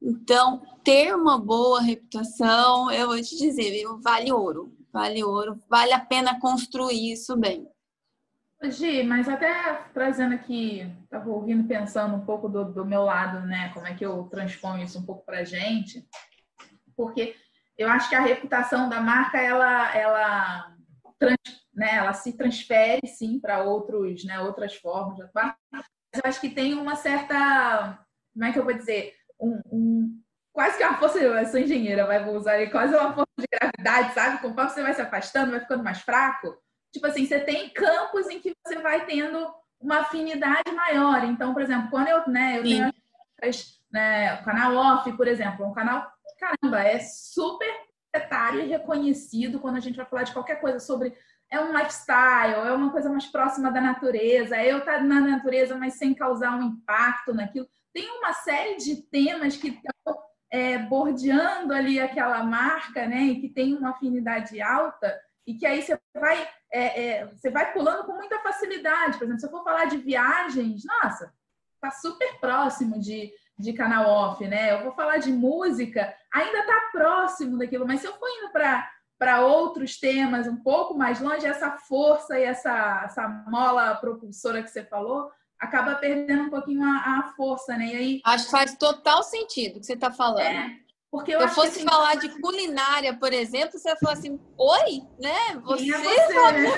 Então, 0.00 0.62
ter 0.84 1.14
uma 1.14 1.38
boa 1.38 1.80
reputação, 1.80 2.90
eu 2.90 3.08
vou 3.08 3.20
te 3.20 3.36
dizer, 3.36 3.84
vale 4.00 4.32
ouro, 4.32 4.72
vale 4.92 5.22
ouro, 5.24 5.60
vale 5.68 5.92
a 5.92 6.00
pena 6.00 6.40
construir 6.40 7.12
isso 7.12 7.36
bem. 7.36 7.68
Gi, 8.64 9.02
mas 9.02 9.28
até 9.28 9.74
trazendo 9.92 10.34
aqui, 10.34 10.80
estava 11.04 11.28
ouvindo, 11.28 11.68
pensando 11.68 12.16
um 12.16 12.24
pouco 12.24 12.48
do, 12.48 12.64
do 12.64 12.84
meu 12.84 13.02
lado, 13.02 13.46
né? 13.46 13.70
Como 13.74 13.86
é 13.86 13.94
que 13.94 14.04
eu 14.04 14.24
transponho 14.24 14.82
isso 14.82 14.98
um 14.98 15.04
pouco 15.04 15.24
para 15.24 15.44
gente? 15.44 16.08
Porque 16.96 17.36
eu 17.76 17.88
acho 17.88 18.08
que 18.08 18.14
a 18.14 18.20
reputação 18.20 18.88
da 18.88 19.00
marca, 19.00 19.38
ela, 19.38 19.94
ela 19.94 20.74
trans, 21.18 21.36
né, 21.74 21.96
ela 21.96 22.12
se 22.14 22.36
transfere 22.36 23.06
sim 23.06 23.38
para 23.38 23.62
outros, 23.62 24.24
né, 24.24 24.40
outras 24.40 24.74
formas. 24.74 25.18
Mas 25.34 25.54
eu 26.14 26.22
acho 26.24 26.40
que 26.40 26.50
tem 26.50 26.74
uma 26.74 26.96
certa, 26.96 27.98
como 28.32 28.44
é 28.44 28.52
que 28.52 28.58
eu 28.58 28.64
vou 28.64 28.72
dizer, 28.72 29.14
um, 29.38 29.60
um 29.70 30.22
quase 30.52 30.78
que 30.78 30.84
uma 30.84 30.96
força, 30.96 31.18
eu 31.18 31.46
sou 31.46 31.60
engenheira, 31.60 32.06
vai 32.06 32.24
vou 32.24 32.34
usar 32.34 32.52
aí, 32.52 32.70
quase 32.70 32.94
uma 32.94 33.12
força 33.12 33.32
de 33.38 33.46
gravidade, 33.52 34.14
sabe? 34.14 34.40
Conforme 34.40 34.70
você 34.70 34.82
vai 34.82 34.94
se 34.94 35.02
afastando, 35.02 35.50
vai 35.50 35.60
ficando 35.60 35.84
mais 35.84 36.00
fraco. 36.00 36.56
Tipo 36.92 37.06
assim, 37.06 37.26
você 37.26 37.40
tem 37.40 37.70
campos 37.70 38.28
em 38.28 38.40
que 38.40 38.54
você 38.64 38.78
vai 38.80 39.04
tendo 39.04 39.52
uma 39.80 40.00
afinidade 40.00 40.70
maior. 40.72 41.24
Então, 41.24 41.52
por 41.52 41.62
exemplo, 41.62 41.90
quando 41.90 42.08
eu, 42.08 42.28
né, 42.28 42.58
eu 42.58 42.62
tenho 42.62 42.92
né, 43.92 44.34
o 44.40 44.44
canal 44.44 44.74
off, 44.74 45.12
por 45.12 45.28
exemplo, 45.28 45.66
um 45.66 45.72
canal, 45.72 46.10
caramba, 46.38 46.82
é 46.82 46.98
super 46.98 47.68
etário 48.14 48.60
e 48.60 48.68
reconhecido 48.68 49.60
quando 49.60 49.76
a 49.76 49.80
gente 49.80 49.96
vai 49.96 50.06
falar 50.06 50.22
de 50.22 50.32
qualquer 50.32 50.60
coisa 50.60 50.80
sobre 50.80 51.14
é 51.50 51.60
um 51.60 51.72
lifestyle, 51.72 52.66
é 52.66 52.72
uma 52.72 52.90
coisa 52.90 53.08
mais 53.08 53.26
próxima 53.26 53.70
da 53.70 53.80
natureza, 53.80 54.56
é 54.56 54.72
eu 54.72 54.78
estar 54.78 55.02
na 55.04 55.20
natureza, 55.20 55.76
mas 55.76 55.94
sem 55.94 56.12
causar 56.12 56.56
um 56.56 56.62
impacto 56.62 57.32
naquilo. 57.32 57.68
Tem 57.92 58.08
uma 58.18 58.32
série 58.32 58.76
de 58.76 58.96
temas 59.02 59.56
que 59.56 59.68
estão 59.68 60.18
é, 60.50 60.78
bordeando 60.78 61.72
ali 61.72 62.00
aquela 62.00 62.42
marca, 62.42 63.06
né, 63.06 63.22
e 63.22 63.40
que 63.40 63.48
tem 63.48 63.74
uma 63.76 63.90
afinidade 63.90 64.60
alta, 64.60 65.16
e 65.46 65.54
que 65.54 65.66
aí 65.66 65.82
você 65.82 65.98
vai, 66.14 66.48
é, 66.72 67.04
é, 67.04 67.26
você 67.26 67.50
vai 67.50 67.72
pulando 67.72 68.04
com 68.04 68.12
muita 68.12 68.38
facilidade. 68.40 69.16
Por 69.16 69.24
exemplo, 69.24 69.40
se 69.40 69.46
eu 69.46 69.50
for 69.50 69.62
falar 69.62 69.84
de 69.86 69.98
viagens, 69.98 70.82
nossa, 70.84 71.32
tá 71.80 71.90
super 71.90 72.40
próximo 72.40 72.98
de, 72.98 73.32
de 73.58 73.72
canal 73.72 74.08
off, 74.08 74.46
né? 74.46 74.72
Eu 74.72 74.82
vou 74.82 74.92
falar 74.92 75.18
de 75.18 75.30
música, 75.30 76.14
ainda 76.32 76.66
tá 76.66 76.88
próximo 76.92 77.56
daquilo, 77.58 77.86
mas 77.86 78.00
se 78.00 78.06
eu 78.06 78.14
for 78.14 78.28
indo 78.28 78.50
para 78.50 78.90
para 79.18 79.40
outros 79.40 79.98
temas 79.98 80.46
um 80.46 80.56
pouco 80.56 80.94
mais 80.94 81.20
longe, 81.20 81.46
essa 81.46 81.70
força 81.70 82.38
e 82.38 82.42
essa, 82.42 83.02
essa 83.02 83.26
mola 83.48 83.94
propulsora 83.94 84.62
que 84.62 84.68
você 84.68 84.84
falou 84.84 85.30
acaba 85.58 85.94
perdendo 85.94 86.44
um 86.44 86.50
pouquinho 86.50 86.84
a, 86.84 87.20
a 87.20 87.32
força, 87.34 87.76
né? 87.76 87.86
E 87.86 87.96
aí, 87.96 88.20
Acho 88.24 88.44
que 88.44 88.50
faz 88.50 88.74
total 88.74 89.22
sentido 89.22 89.76
o 89.76 89.80
que 89.80 89.86
você 89.86 89.94
está 89.94 90.12
falando. 90.12 90.40
É, 90.40 90.76
porque 91.16 91.34
eu, 91.34 91.40
eu 91.40 91.48
fosse 91.48 91.78
assim, 91.78 91.88
falar 91.88 92.16
de 92.16 92.28
culinária, 92.28 93.16
por 93.16 93.32
exemplo, 93.32 93.78
você 93.78 93.88
ia 93.88 93.96
falar 93.96 94.12
assim, 94.12 94.38
oi, 94.58 95.00
né? 95.18 95.58
Você, 95.64 95.90
é 95.90 95.98
você 95.98 96.36
é 96.36 96.52
né? 96.52 96.72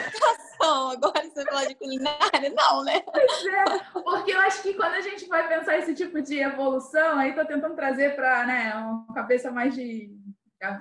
agora 0.63 1.25
você 1.25 1.45
falar 1.45 1.65
de 1.65 1.75
culinária? 1.75 2.55
Não, 2.57 2.85
né? 2.85 3.01
Pois 3.01 3.47
é, 3.47 3.65
porque 4.01 4.31
eu 4.31 4.41
acho 4.43 4.63
que 4.63 4.75
quando 4.75 4.95
a 4.95 5.01
gente 5.01 5.27
vai 5.27 5.49
pensar 5.49 5.77
esse 5.79 5.93
tipo 5.93 6.23
de 6.23 6.39
evolução, 6.39 7.19
aí 7.19 7.35
tô 7.35 7.45
tentando 7.45 7.75
trazer 7.75 8.15
para 8.15 8.47
né, 8.47 8.75
uma 8.77 9.13
cabeça 9.13 9.51
mais 9.51 9.75
de 9.75 10.09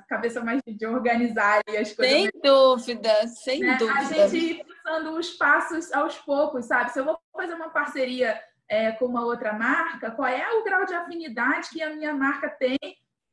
cabeça 0.07 0.43
mais 0.43 0.61
de 0.67 0.85
organizar 0.85 1.61
as 1.67 1.93
coisas. 1.93 2.15
Sem 2.15 2.29
dúvida, 2.43 3.27
sem 3.27 3.59
né? 3.61 3.75
dúvida. 3.77 3.99
A 3.99 4.03
gente 4.03 4.37
ir 4.37 4.65
passando 4.65 5.17
os 5.17 5.31
passos 5.31 5.91
aos 5.93 6.15
poucos, 6.19 6.65
sabe? 6.65 6.91
Se 6.91 6.99
eu 6.99 7.05
vou 7.05 7.17
fazer 7.35 7.55
uma 7.55 7.69
parceria 7.69 8.39
é, 8.69 8.91
com 8.91 9.05
uma 9.05 9.25
outra 9.25 9.53
marca, 9.53 10.11
qual 10.11 10.27
é 10.27 10.47
o 10.53 10.63
grau 10.63 10.85
de 10.85 10.93
afinidade 10.93 11.69
que 11.69 11.81
a 11.81 11.89
minha 11.89 12.13
marca 12.13 12.49
tem 12.49 12.77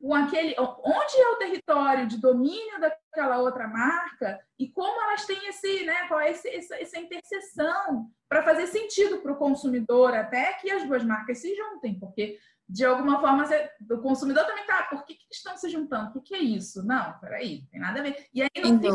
com 0.05 0.15
aquele. 0.15 0.55
Onde 0.59 1.17
é 1.17 1.29
o 1.31 1.37
território 1.37 2.07
de 2.07 2.19
domínio 2.19 2.79
daquela 2.79 3.39
outra 3.39 3.67
marca 3.67 4.39
e 4.59 4.69
como 4.69 5.01
elas 5.01 5.25
têm 5.25 5.49
esse, 5.49 5.85
né? 5.87 6.07
Qual 6.09 6.21
é 6.21 6.31
esse, 6.31 6.47
essa, 6.49 6.77
essa 6.77 6.99
interseção 6.99 8.11
para 8.29 8.43
fazer 8.43 8.67
sentido 8.67 9.23
para 9.23 9.33
o 9.33 9.37
consumidor, 9.37 10.15
até 10.15 10.53
que 10.55 10.71
as 10.71 10.87
duas 10.87 11.03
marcas 11.03 11.39
se 11.39 11.57
juntem, 11.57 11.99
porque 11.99 12.39
de 12.69 12.85
alguma 12.85 13.21
forma, 13.21 13.45
o 13.91 13.99
consumidor 13.99 14.45
também 14.47 14.67
tá, 14.67 14.85
por 14.85 15.05
que, 15.05 15.15
que 15.15 15.27
estão 15.31 15.57
se 15.57 15.69
juntando? 15.69 16.11
O 16.11 16.13
que, 16.13 16.29
que 16.29 16.35
é 16.35 16.39
isso? 16.39 16.85
Não, 16.85 17.19
peraí, 17.19 17.63
tem 17.71 17.81
nada 17.81 18.01
a 18.01 18.03
ver. 18.03 18.27
E 18.33 18.43
aí 18.43 18.49
não, 18.63 18.79
tem, 18.79 18.91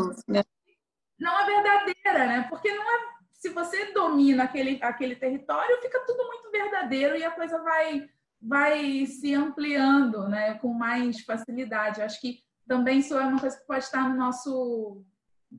não 1.18 1.40
é 1.40 1.46
verdadeira, 1.46 2.26
né? 2.26 2.46
Porque 2.48 2.72
não 2.72 2.82
é, 2.82 3.08
se 3.32 3.48
você 3.50 3.92
domina 3.92 4.44
aquele, 4.44 4.78
aquele 4.82 5.16
território, 5.16 5.80
fica 5.80 6.04
tudo 6.04 6.24
muito 6.26 6.50
verdadeiro 6.50 7.16
e 7.16 7.24
a 7.24 7.30
coisa 7.30 7.62
vai, 7.62 8.08
vai 8.40 9.06
se 9.06 9.34
ampliando, 9.34 10.28
né? 10.28 10.54
Com 10.54 10.72
mais 10.72 11.20
facilidade. 11.20 12.02
acho 12.02 12.20
que 12.20 12.38
também 12.66 13.00
isso 13.00 13.14
é 13.14 13.26
uma 13.26 13.40
coisa 13.40 13.56
que 13.56 13.66
pode 13.66 13.84
estar 13.84 14.08
no 14.08 14.16
nosso 14.16 15.02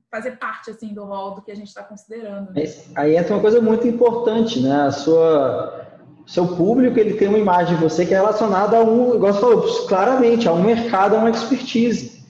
fazer 0.10 0.38
parte 0.38 0.72
assim 0.72 0.94
do 0.94 1.04
rol 1.04 1.36
do 1.36 1.42
que 1.42 1.52
a 1.52 1.56
gente 1.56 1.68
está 1.68 1.84
considerando. 1.84 2.54
Né? 2.54 2.64
Aí 2.96 3.18
entra 3.18 3.34
uma 3.36 3.42
coisa 3.42 3.60
muito 3.60 3.86
importante, 3.86 4.62
né? 4.62 4.84
A 4.84 4.92
sua 4.92 5.92
seu 6.26 6.48
público 6.48 6.98
ele 6.98 7.16
tem 7.16 7.28
uma 7.28 7.38
imagem 7.38 7.76
de 7.76 7.82
você 7.82 8.06
que 8.06 8.14
é 8.14 8.18
relacionada 8.18 8.78
a 8.78 8.84
um, 8.84 9.16
igual 9.16 9.34
você 9.34 9.40
falou, 9.42 9.88
claramente, 9.88 10.48
a 10.48 10.54
um 10.54 10.64
mercado, 10.64 11.16
a 11.16 11.20
uma 11.20 11.30
expertise. 11.30 12.24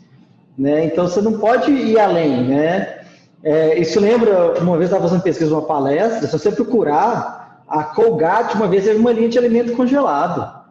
Né? 0.58 0.86
Então 0.86 1.08
você 1.08 1.22
não 1.22 1.38
pode 1.38 1.72
ir 1.72 2.00
além. 2.00 2.46
Né? 2.46 3.02
É, 3.44 3.80
isso 3.80 4.00
lembra, 4.00 4.60
uma 4.60 4.78
vez 4.78 4.90
eu 4.90 4.98
estava 4.98 5.04
fazendo 5.04 5.22
pesquisa 5.22 5.54
uma 5.54 5.68
palestra, 5.68 6.28
se 6.28 6.32
você 6.32 6.52
procurar, 6.52 7.41
a 7.72 7.84
Colgate 7.86 8.56
uma 8.56 8.68
vez 8.68 8.84
teve 8.84 9.00
uma 9.00 9.14
linha 9.14 9.30
de 9.30 9.38
alimento 9.38 9.74
congelado. 9.74 10.62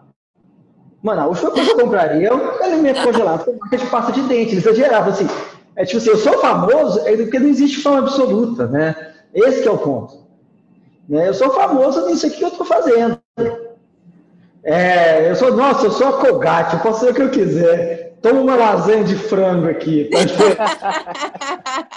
Mano, 1.02 1.22
a 1.22 1.26
última 1.26 1.50
coisa 1.50 1.74
que 1.74 1.80
eu 1.80 1.84
compraria 1.84 2.28
é 2.28 2.34
um 2.34 2.62
alimento 2.62 3.02
congelado 3.02 3.44
com 3.44 3.58
marca 3.58 3.78
de 3.78 3.86
pasta 3.86 4.12
de 4.12 4.20
dente. 4.22 4.52
Eles 4.52 4.66
exageravam 4.66 5.10
assim. 5.10 5.26
É 5.74 5.84
tipo 5.84 5.96
assim, 5.96 6.10
eu 6.10 6.18
sou 6.18 6.38
famoso 6.40 7.00
é 7.06 7.16
porque 7.16 7.38
não 7.38 7.48
existe 7.48 7.82
forma 7.82 8.00
absoluta, 8.00 8.66
né? 8.66 8.94
Esse 9.32 9.66
é 9.66 9.70
o 9.70 9.78
ponto. 9.78 10.26
Né? 11.08 11.28
Eu 11.28 11.34
sou 11.34 11.50
famoso 11.50 12.06
nisso 12.06 12.26
aqui 12.26 12.36
que 12.36 12.44
eu 12.44 12.48
estou 12.48 12.66
fazendo. 12.66 13.18
É, 14.62 15.30
eu 15.30 15.36
sou, 15.36 15.56
nossa, 15.56 15.86
eu 15.86 15.90
sou 15.90 16.08
a 16.08 16.12
Colgate, 16.20 16.74
eu 16.74 16.80
posso 16.80 17.00
ser 17.00 17.12
o 17.12 17.14
que 17.14 17.22
eu 17.22 17.30
quiser. 17.30 18.18
Toma 18.20 18.40
uma 18.40 18.54
lasanha 18.54 19.04
de 19.04 19.14
frango 19.14 19.70
aqui. 19.70 20.10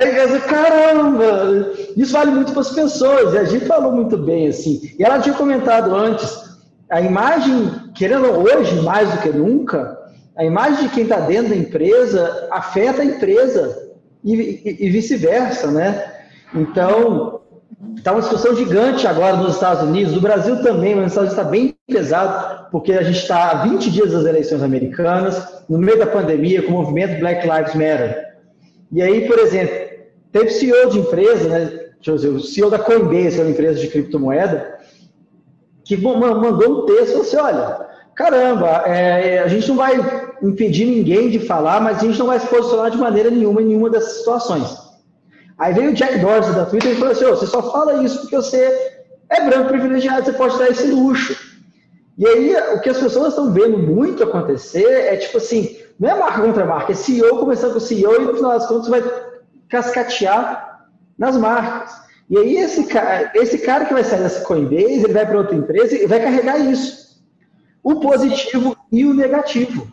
Aí, 0.00 0.40
caramba, 0.40 1.72
isso 1.96 2.12
vale 2.12 2.30
muito 2.30 2.52
para 2.52 2.60
as 2.60 2.70
pessoas. 2.70 3.34
E 3.34 3.38
a 3.38 3.44
gente 3.44 3.66
falou 3.66 3.92
muito 3.92 4.16
bem 4.16 4.48
assim. 4.48 4.94
E 4.98 5.02
ela 5.02 5.20
tinha 5.20 5.34
comentado 5.34 5.94
antes, 5.94 6.58
a 6.88 7.00
imagem, 7.00 7.70
querendo 7.94 8.26
hoje 8.26 8.80
mais 8.82 9.10
do 9.10 9.18
que 9.18 9.30
nunca, 9.30 9.98
a 10.36 10.44
imagem 10.44 10.86
de 10.86 10.94
quem 10.94 11.02
está 11.02 11.20
dentro 11.20 11.50
da 11.50 11.56
empresa 11.56 12.48
afeta 12.52 13.02
a 13.02 13.04
empresa 13.04 13.88
e, 14.24 14.34
e, 14.34 14.86
e 14.86 14.90
vice-versa, 14.90 15.70
né? 15.70 16.12
Então, 16.54 17.38
Está 17.96 18.12
uma 18.12 18.20
discussão 18.20 18.56
gigante 18.56 19.06
agora 19.06 19.36
nos 19.36 19.54
Estados 19.54 19.84
Unidos, 19.84 20.14
no 20.14 20.20
Brasil 20.20 20.60
também, 20.62 20.96
mas 20.96 21.04
nos 21.04 21.12
Estados 21.12 21.32
Unidos 21.32 21.38
está 21.38 21.44
bem 21.44 21.76
pesado, 21.86 22.66
porque 22.72 22.92
a 22.92 23.02
gente 23.02 23.18
está 23.18 23.50
há 23.50 23.54
20 23.66 23.90
dias 23.90 24.12
das 24.12 24.24
eleições 24.24 24.62
americanas, 24.62 25.62
no 25.68 25.78
meio 25.78 25.98
da 25.98 26.06
pandemia, 26.06 26.62
com 26.62 26.72
o 26.72 26.78
movimento 26.78 27.20
Black 27.20 27.46
Lives 27.46 27.74
Matter. 27.74 28.34
E 28.90 29.00
aí, 29.00 29.26
por 29.28 29.38
exemplo, 29.38 29.87
teve 30.32 30.50
CEO 30.50 30.90
de 30.90 30.98
empresa, 31.00 31.48
né? 31.48 31.64
Deixa 31.96 32.10
eu 32.10 32.16
dizer, 32.16 32.28
o 32.28 32.40
CEO 32.40 32.70
da 32.70 32.78
Coinbase, 32.78 33.36
que 33.36 33.40
é 33.40 33.44
uma 33.44 33.50
empresa 33.50 33.80
de 33.80 33.88
criptomoeda, 33.88 34.78
que 35.84 35.96
mandou 35.96 36.82
um 36.82 36.86
texto 36.86 37.16
e 37.16 37.20
assim: 37.20 37.36
olha, 37.36 37.86
caramba, 38.14 38.82
é, 38.86 39.40
a 39.40 39.48
gente 39.48 39.68
não 39.68 39.76
vai 39.76 39.96
impedir 40.42 40.84
ninguém 40.84 41.30
de 41.30 41.40
falar, 41.40 41.80
mas 41.80 41.98
a 41.98 42.06
gente 42.06 42.18
não 42.18 42.26
vai 42.26 42.38
se 42.38 42.46
posicionar 42.46 42.90
de 42.90 42.98
maneira 42.98 43.30
nenhuma 43.30 43.62
em 43.62 43.66
nenhuma 43.66 43.90
dessas 43.90 44.18
situações. 44.18 44.76
Aí 45.58 45.74
veio 45.74 45.90
o 45.90 45.94
Jack 45.94 46.18
Dorsey 46.18 46.54
da 46.54 46.66
Twitter 46.66 46.92
e 46.92 46.96
falou 46.96 47.12
assim: 47.12 47.24
oh, 47.24 47.36
você 47.36 47.46
só 47.46 47.72
fala 47.72 48.02
isso 48.04 48.20
porque 48.20 48.36
você 48.36 49.02
é 49.28 49.44
branco 49.44 49.68
privilegiado, 49.68 50.24
você 50.24 50.32
pode 50.32 50.56
dar 50.58 50.68
esse 50.68 50.86
luxo. 50.86 51.36
E 52.16 52.26
aí, 52.26 52.56
o 52.74 52.80
que 52.80 52.90
as 52.90 52.98
pessoas 52.98 53.28
estão 53.28 53.52
vendo 53.52 53.78
muito 53.78 54.22
acontecer 54.22 54.84
é 54.84 55.16
tipo 55.16 55.38
assim: 55.38 55.76
não 55.98 56.08
é 56.08 56.14
marca 56.14 56.42
contra 56.42 56.64
marca, 56.64 56.92
é 56.92 56.94
CEO 56.94 57.38
começando 57.38 57.72
com 57.72 57.80
CEO 57.80 58.14
e 58.14 58.24
no 58.26 58.34
final 58.34 58.52
das 58.52 58.66
contas 58.66 58.88
vai 58.88 59.02
cascatear 59.68 60.88
nas 61.16 61.36
marcas. 61.36 62.08
E 62.30 62.36
aí, 62.36 62.56
esse 62.56 62.86
cara, 62.86 63.32
esse 63.34 63.58
cara 63.58 63.86
que 63.86 63.94
vai 63.94 64.04
sair 64.04 64.22
dessa 64.22 64.44
Coinbase, 64.44 65.02
ele 65.02 65.12
vai 65.12 65.26
para 65.26 65.38
outra 65.38 65.56
empresa 65.56 65.94
e 65.94 66.06
vai 66.06 66.20
carregar 66.20 66.58
isso: 66.58 67.24
o 67.82 68.00
positivo 68.00 68.76
e 68.92 69.04
o 69.04 69.14
negativo. 69.14 69.90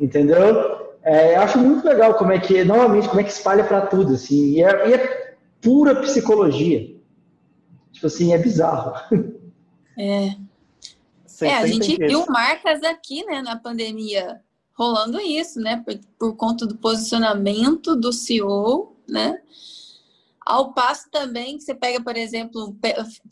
Entendeu? 0.00 0.78
É, 1.02 1.36
eu 1.36 1.40
acho 1.40 1.58
muito 1.58 1.86
legal 1.86 2.14
como 2.14 2.32
é 2.32 2.38
que, 2.38 2.64
novamente, 2.64 3.08
como 3.08 3.20
é 3.20 3.24
que 3.24 3.30
espalha 3.30 3.64
para 3.64 3.86
tudo, 3.86 4.14
assim, 4.14 4.52
e 4.52 4.62
é, 4.62 4.88
e 4.88 4.94
é, 4.94 5.34
pura 5.60 6.00
psicologia. 6.02 6.94
Tipo 7.92 8.06
assim, 8.06 8.32
é 8.32 8.38
bizarro. 8.38 8.92
É. 10.00 10.28
é, 11.42 11.54
a 11.56 11.66
gente 11.66 11.96
viu 11.96 12.24
marcas 12.26 12.84
aqui, 12.84 13.24
né, 13.24 13.42
na 13.42 13.56
pandemia, 13.56 14.40
rolando 14.78 15.20
isso, 15.20 15.58
né, 15.60 15.82
por, 15.84 15.98
por 16.18 16.36
conta 16.36 16.66
do 16.66 16.76
posicionamento 16.76 17.96
do 17.96 18.12
CEO, 18.12 18.96
né, 19.08 19.40
ao 20.46 20.72
passo 20.72 21.10
também 21.10 21.58
que 21.58 21.64
você 21.64 21.74
pega, 21.74 22.02
por 22.02 22.16
exemplo, 22.16 22.76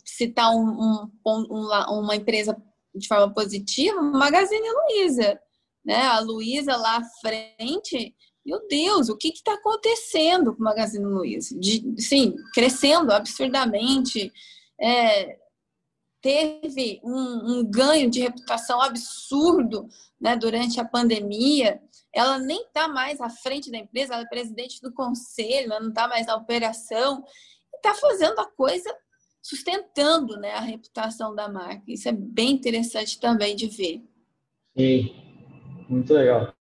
citar 0.03 0.51
um, 0.51 1.09
um, 1.25 1.47
um, 1.49 1.99
uma 1.99 2.15
empresa 2.15 2.55
de 2.93 3.07
forma 3.07 3.33
positiva, 3.33 4.01
Magazine 4.01 4.67
Luiza 4.69 5.39
né? 5.87 6.01
A 6.01 6.19
Luísa 6.19 6.75
lá 6.75 6.97
à 6.97 7.03
frente, 7.21 8.13
meu 8.45 8.67
Deus, 8.67 9.07
o 9.07 9.15
que 9.15 9.29
está 9.29 9.53
acontecendo 9.53 10.53
com 10.53 10.59
o 10.59 10.65
Magazine 10.65 11.05
Luiza? 11.05 11.57
De, 11.57 11.95
sim, 11.97 12.35
crescendo 12.53 13.13
absurdamente, 13.13 14.31
é, 14.79 15.39
teve 16.21 16.99
um, 17.03 17.59
um, 17.59 17.65
ganho 17.65 18.09
de 18.09 18.21
reputação 18.21 18.81
absurdo 18.81 19.87
né, 20.19 20.35
durante 20.35 20.79
a 20.79 20.85
pandemia. 20.85 21.81
Ela 22.13 22.39
nem 22.39 22.63
está 22.63 22.87
mais 22.87 23.21
à 23.21 23.29
frente 23.29 23.69
da 23.71 23.77
empresa, 23.77 24.13
ela 24.13 24.23
é 24.23 24.27
presidente 24.27 24.81
do 24.81 24.93
conselho, 24.93 25.71
ela 25.71 25.79
não 25.79 25.89
está 25.89 26.07
mais 26.07 26.25
na 26.25 26.35
operação, 26.35 27.23
está 27.75 27.93
fazendo 27.93 28.39
a 28.39 28.45
coisa 28.45 28.93
sustentando 29.41 30.37
né, 30.37 30.51
a 30.51 30.59
reputação 30.59 31.33
da 31.33 31.47
marca. 31.47 31.83
Isso 31.87 32.09
é 32.09 32.11
bem 32.11 32.51
interessante 32.51 33.19
também 33.19 33.55
de 33.55 33.67
ver. 33.67 34.03
Sim. 34.77 35.27
Muito 35.87 36.13
legal. 36.13 36.53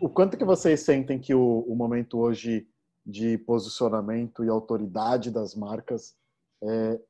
O 0.00 0.08
quanto 0.08 0.36
que 0.36 0.44
vocês 0.44 0.80
sentem 0.80 1.18
que 1.18 1.32
o, 1.34 1.60
o 1.60 1.76
momento 1.76 2.18
hoje 2.18 2.66
de 3.06 3.38
posicionamento 3.38 4.44
e 4.44 4.48
autoridade 4.48 5.30
das 5.30 5.54
marcas 5.54 6.16
é, 6.62 7.00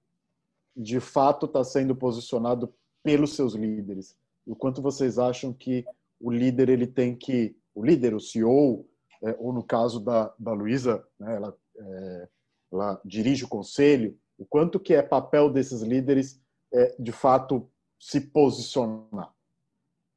de 0.77 1.01
fato 1.01 1.47
está 1.47 1.63
sendo 1.63 1.95
posicionado 1.95 2.73
pelos 3.03 3.35
seus 3.35 3.55
líderes? 3.55 4.17
O 4.47 4.55
quanto 4.55 4.83
vocês 4.83 5.19
acham 5.19 5.53
que 5.53 5.85
o 6.21 6.31
líder 6.31 6.69
ele 6.69 6.87
tem 6.87 7.15
que, 7.15 7.57
o 7.75 7.85
líder, 7.85 8.15
o 8.15 8.21
CEO, 8.21 8.87
é, 9.23 9.35
ou 9.39 9.53
no 9.53 9.63
caso 9.63 10.01
da, 10.01 10.33
da 10.39 10.53
Luísa, 10.53 11.05
né, 11.19 11.37
ela, 11.37 11.57
é, 11.77 12.29
ela 12.73 13.01
dirige 13.05 13.45
o 13.45 13.49
conselho, 13.49 14.19
o 14.39 14.45
quanto 14.45 14.81
que 14.81 14.95
é 14.95 15.03
papel 15.03 15.51
desses 15.51 15.83
líderes 15.83 16.41
é, 16.73 16.95
de 16.99 17.13
fato 17.13 17.69
se 17.99 18.21
posicionar? 18.21 19.33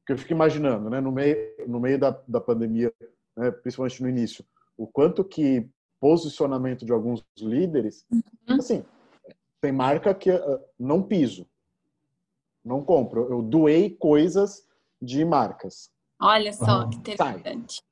Porque 0.00 0.12
eu 0.12 0.18
fico 0.18 0.32
imaginando, 0.32 0.90
né, 0.90 1.00
no 1.00 1.12
meio, 1.12 1.36
no 1.66 1.80
meio 1.80 1.98
da, 1.98 2.10
da 2.26 2.40
pandemia, 2.40 2.92
né, 3.36 3.50
principalmente 3.50 4.02
no 4.02 4.08
início, 4.08 4.44
o 4.76 4.86
quanto 4.86 5.24
que 5.24 5.68
posicionamento 6.00 6.84
de 6.84 6.92
alguns 6.92 7.24
líderes, 7.38 8.06
uhum. 8.10 8.56
assim, 8.58 8.84
tem 9.60 9.72
marca 9.72 10.14
que 10.14 10.30
uh, 10.30 10.64
não 10.78 11.02
piso, 11.02 11.48
não 12.64 12.84
compro. 12.84 13.30
Eu 13.30 13.42
doei 13.42 13.90
coisas 13.90 14.66
de 15.00 15.24
marcas. 15.24 15.90
Olha 16.20 16.52
só 16.52 16.82
uhum. 16.82 16.90
que 16.90 16.96
interessante. 16.96 17.74
Sai. 17.76 17.88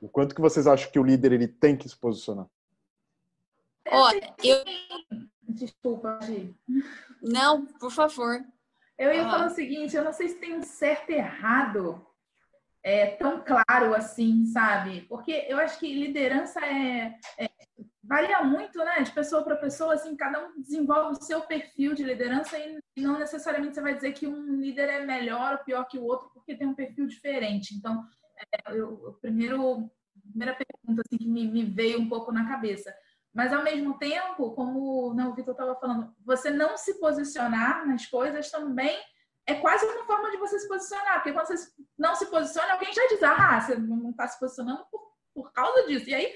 O 0.00 0.08
quanto 0.08 0.34
que 0.34 0.40
vocês 0.40 0.66
acham 0.66 0.90
que 0.90 0.98
o 0.98 1.04
líder 1.04 1.32
ele 1.32 1.46
tem 1.46 1.76
que 1.76 1.88
se 1.88 1.96
posicionar? 1.96 2.46
Olha, 3.88 4.34
eu 4.42 4.64
desculpa, 5.48 6.18
Gi. 6.22 6.54
Não, 7.20 7.66
por 7.66 7.90
favor. 7.90 8.40
Eu 8.98 9.12
ia 9.12 9.26
ah. 9.26 9.30
falar 9.30 9.46
o 9.46 9.54
seguinte, 9.54 9.96
eu 9.96 10.04
não 10.04 10.12
sei 10.12 10.28
se 10.28 10.36
tem 10.36 10.56
um 10.56 10.62
certo 10.62 11.10
e 11.10 11.14
errado 11.14 12.04
é, 12.82 13.06
tão 13.16 13.42
claro 13.44 13.94
assim, 13.94 14.44
sabe? 14.46 15.02
Porque 15.02 15.46
eu 15.48 15.58
acho 15.58 15.78
que 15.78 15.94
liderança 15.94 16.60
é, 16.64 17.16
é 17.38 17.48
varia 18.12 18.42
muito, 18.42 18.78
né? 18.78 19.00
De 19.00 19.10
pessoa 19.10 19.42
para 19.42 19.56
pessoa, 19.56 19.94
assim, 19.94 20.14
cada 20.16 20.44
um 20.44 20.60
desenvolve 20.60 21.12
o 21.12 21.22
seu 21.22 21.40
perfil 21.42 21.94
de 21.94 22.04
liderança 22.04 22.58
e 22.58 23.00
não 23.00 23.18
necessariamente 23.18 23.74
você 23.74 23.80
vai 23.80 23.94
dizer 23.94 24.12
que 24.12 24.26
um 24.26 24.60
líder 24.60 24.88
é 24.88 25.06
melhor 25.06 25.52
ou 25.54 25.64
pior 25.64 25.84
que 25.84 25.98
o 25.98 26.04
outro 26.04 26.30
porque 26.34 26.56
tem 26.56 26.66
um 26.66 26.74
perfil 26.74 27.06
diferente. 27.06 27.74
Então, 27.74 28.04
é, 28.36 28.76
eu, 28.76 29.18
primeiro, 29.20 29.90
a 30.16 30.28
primeira 30.28 30.54
pergunta 30.54 31.02
assim, 31.06 31.16
que 31.16 31.28
me, 31.28 31.46
me 31.48 31.64
veio 31.64 32.00
um 32.00 32.08
pouco 32.08 32.30
na 32.30 32.46
cabeça 32.46 32.92
mas, 33.34 33.52
ao 33.52 33.62
mesmo 33.62 33.98
tempo, 33.98 34.52
como 34.52 35.14
né, 35.14 35.24
o 35.24 35.34
Vitor 35.34 35.52
estava 35.52 35.74
falando, 35.76 36.14
você 36.24 36.50
não 36.50 36.76
se 36.76 37.00
posicionar 37.00 37.86
nas 37.86 38.04
coisas 38.04 38.50
também 38.50 38.98
é 39.46 39.54
quase 39.54 39.84
uma 39.86 40.04
forma 40.04 40.30
de 40.30 40.36
você 40.36 40.58
se 40.58 40.68
posicionar. 40.68 41.14
Porque 41.14 41.32
quando 41.32 41.46
você 41.46 41.72
não 41.98 42.14
se 42.14 42.26
posiciona, 42.26 42.74
alguém 42.74 42.92
já 42.92 43.06
diz, 43.08 43.22
ah, 43.22 43.60
você 43.60 43.74
não 43.76 44.10
está 44.10 44.28
se 44.28 44.38
posicionando 44.38 44.84
por, 44.90 45.00
por 45.34 45.52
causa 45.52 45.86
disso. 45.86 46.10
E 46.10 46.14
aí, 46.14 46.34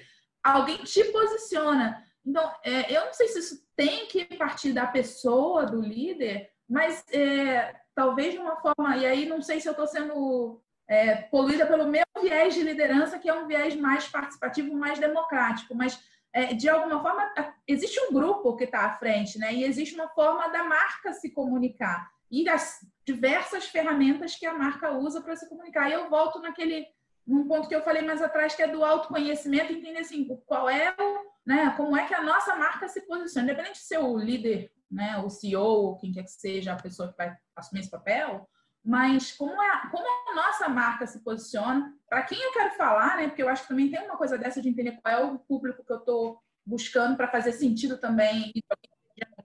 alguém 0.52 0.78
te 0.78 1.04
posiciona. 1.04 2.02
Então, 2.24 2.50
é, 2.64 2.94
eu 2.94 3.06
não 3.06 3.12
sei 3.12 3.28
se 3.28 3.38
isso 3.38 3.66
tem 3.76 4.06
que 4.06 4.24
partir 4.36 4.72
da 4.72 4.86
pessoa, 4.86 5.66
do 5.66 5.80
líder, 5.80 6.50
mas 6.68 7.04
é, 7.12 7.74
talvez 7.94 8.32
de 8.34 8.38
uma 8.38 8.56
forma. 8.56 8.96
E 8.96 9.06
aí, 9.06 9.26
não 9.26 9.40
sei 9.40 9.60
se 9.60 9.68
eu 9.68 9.72
estou 9.72 9.86
sendo 9.86 10.60
é, 10.88 11.16
poluída 11.16 11.66
pelo 11.66 11.86
meu 11.86 12.04
viés 12.20 12.54
de 12.54 12.62
liderança, 12.62 13.18
que 13.18 13.28
é 13.28 13.34
um 13.34 13.46
viés 13.46 13.76
mais 13.76 14.08
participativo, 14.08 14.74
mais 14.74 14.98
democrático. 14.98 15.74
Mas 15.74 16.00
é, 16.32 16.54
de 16.54 16.68
alguma 16.68 17.00
forma, 17.02 17.32
existe 17.66 17.98
um 18.00 18.12
grupo 18.12 18.56
que 18.56 18.64
está 18.64 18.80
à 18.80 18.98
frente, 18.98 19.38
né? 19.38 19.54
E 19.54 19.64
existe 19.64 19.94
uma 19.94 20.08
forma 20.08 20.48
da 20.48 20.64
marca 20.64 21.12
se 21.12 21.30
comunicar 21.30 22.10
e 22.30 22.48
as 22.48 22.80
diversas 23.04 23.66
ferramentas 23.66 24.34
que 24.34 24.46
a 24.46 24.54
marca 24.54 24.90
usa 24.92 25.20
para 25.20 25.36
se 25.36 25.48
comunicar. 25.48 25.88
E 25.88 25.92
eu 25.92 26.10
volto 26.10 26.40
naquele 26.40 26.86
num 27.26 27.48
ponto 27.48 27.68
que 27.68 27.74
eu 27.74 27.82
falei 27.82 28.02
mais 28.02 28.22
atrás, 28.22 28.54
que 28.54 28.62
é 28.62 28.68
do 28.68 28.84
autoconhecimento, 28.84 29.72
entender 29.72 29.98
assim, 29.98 30.26
qual 30.46 30.68
é 30.68 30.94
o, 30.98 31.26
né, 31.46 31.74
como 31.76 31.96
é 31.96 32.06
que 32.06 32.14
a 32.14 32.22
nossa 32.22 32.54
marca 32.56 32.88
se 32.88 33.00
posiciona, 33.06 33.50
independente 33.50 33.80
de 33.80 33.86
ser 33.86 33.98
o 33.98 34.16
líder, 34.16 34.70
né, 34.90 35.18
o 35.18 35.28
CEO, 35.28 35.96
quem 35.98 36.12
quer 36.12 36.22
que 36.22 36.30
seja 36.30 36.72
a 36.72 36.80
pessoa 36.80 37.10
que 37.10 37.16
vai 37.16 37.36
assumir 37.56 37.80
esse 37.80 37.90
papel, 37.90 38.48
mas 38.86 39.32
como, 39.32 39.60
é, 39.60 39.90
como 39.90 40.06
a 40.30 40.34
nossa 40.36 40.68
marca 40.68 41.08
se 41.08 41.18
posiciona, 41.24 41.92
para 42.08 42.22
quem 42.22 42.40
eu 42.40 42.52
quero 42.52 42.76
falar, 42.76 43.16
né? 43.16 43.26
Porque 43.26 43.42
eu 43.42 43.48
acho 43.48 43.62
que 43.62 43.68
também 43.68 43.90
tem 43.90 44.00
uma 44.04 44.16
coisa 44.16 44.38
dessa 44.38 44.62
de 44.62 44.68
entender 44.68 45.00
qual 45.02 45.12
é 45.12 45.24
o 45.24 45.40
público 45.40 45.84
que 45.84 45.92
eu 45.92 45.98
estou 45.98 46.40
buscando 46.64 47.16
para 47.16 47.26
fazer 47.26 47.50
sentido 47.50 47.98
também 47.98 48.52
e 48.54 48.62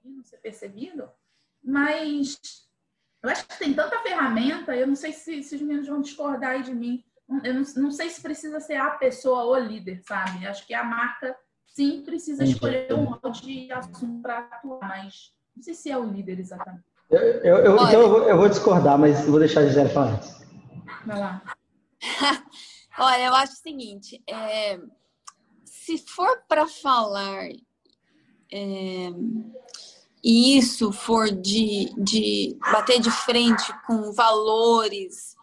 não 0.06 0.24
ser 0.24 0.38
percebido. 0.38 1.10
Mas 1.64 2.40
eu 3.24 3.30
acho 3.32 3.48
que 3.48 3.58
tem 3.58 3.74
tanta 3.74 4.00
ferramenta, 4.04 4.76
eu 4.76 4.86
não 4.86 4.96
sei 4.96 5.12
se, 5.12 5.42
se 5.42 5.56
os 5.56 5.62
meninos 5.62 5.88
vão 5.88 6.02
discordar 6.02 6.52
aí 6.52 6.62
de 6.62 6.76
mim. 6.76 7.04
Eu 7.44 7.54
não, 7.54 7.64
não 7.78 7.92
sei 7.92 8.10
se 8.10 8.22
precisa 8.22 8.60
ser 8.60 8.76
a 8.76 8.92
pessoa 8.92 9.44
ou 9.44 9.58
líder, 9.58 10.02
sabe? 10.04 10.46
Acho 10.46 10.66
que 10.68 10.74
a 10.74 10.84
marca 10.84 11.36
sim 11.66 12.04
precisa 12.04 12.44
escolher 12.44 12.94
um 12.94 13.04
molde 13.04 13.42
de 13.42 13.72
assunto 13.72 14.22
para 14.22 14.40
atuar, 14.40 14.80
mas 14.82 15.34
não 15.56 15.64
sei 15.64 15.74
se 15.74 15.90
é 15.90 15.98
o 15.98 16.04
líder 16.04 16.40
exatamente. 16.40 16.84
Eu, 17.10 17.20
eu, 17.20 17.58
eu 17.58 17.76
então 17.76 18.02
eu 18.02 18.10
vou, 18.10 18.24
eu 18.24 18.38
vou, 18.38 18.50
discordar, 18.50 18.98
mas 18.98 19.26
vou 19.26 19.40
deixar 19.40 19.62
a 19.62 19.68
Gisele 19.68 19.90
falar 19.90 20.14
antes. 20.14 20.42
Vai 21.06 21.20
lá. 21.20 21.42
Olha, 23.00 23.26
eu 23.26 23.36
acho 23.36 23.54
o 23.54 23.58
seguinte: 23.58 24.22
é, 24.28 24.80
se 25.66 25.98
for 25.98 26.44
para 26.48 26.68
falar 26.68 27.48
é, 28.52 29.10
e 30.24 30.58
isso 30.58 30.92
for 30.92 31.32
de, 31.32 31.94
de 31.98 32.58
bater 32.72 33.00
de 33.00 33.10
frente 33.10 33.74
com 33.86 34.12
valores 34.12 35.36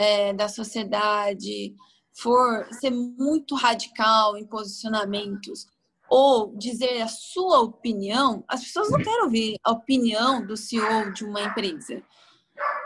é, 0.00 0.32
da 0.32 0.48
sociedade, 0.48 1.74
for 2.14 2.66
ser 2.72 2.88
muito 2.88 3.54
radical 3.54 4.34
em 4.34 4.46
posicionamentos, 4.46 5.66
ou 6.08 6.56
dizer 6.56 7.02
a 7.02 7.06
sua 7.06 7.60
opinião, 7.60 8.42
as 8.48 8.64
pessoas 8.64 8.90
não 8.90 8.98
querem 8.98 9.22
ouvir 9.24 9.56
a 9.62 9.72
opinião 9.72 10.44
do 10.44 10.56
CEO 10.56 11.12
de 11.12 11.22
uma 11.22 11.42
empresa. 11.42 12.02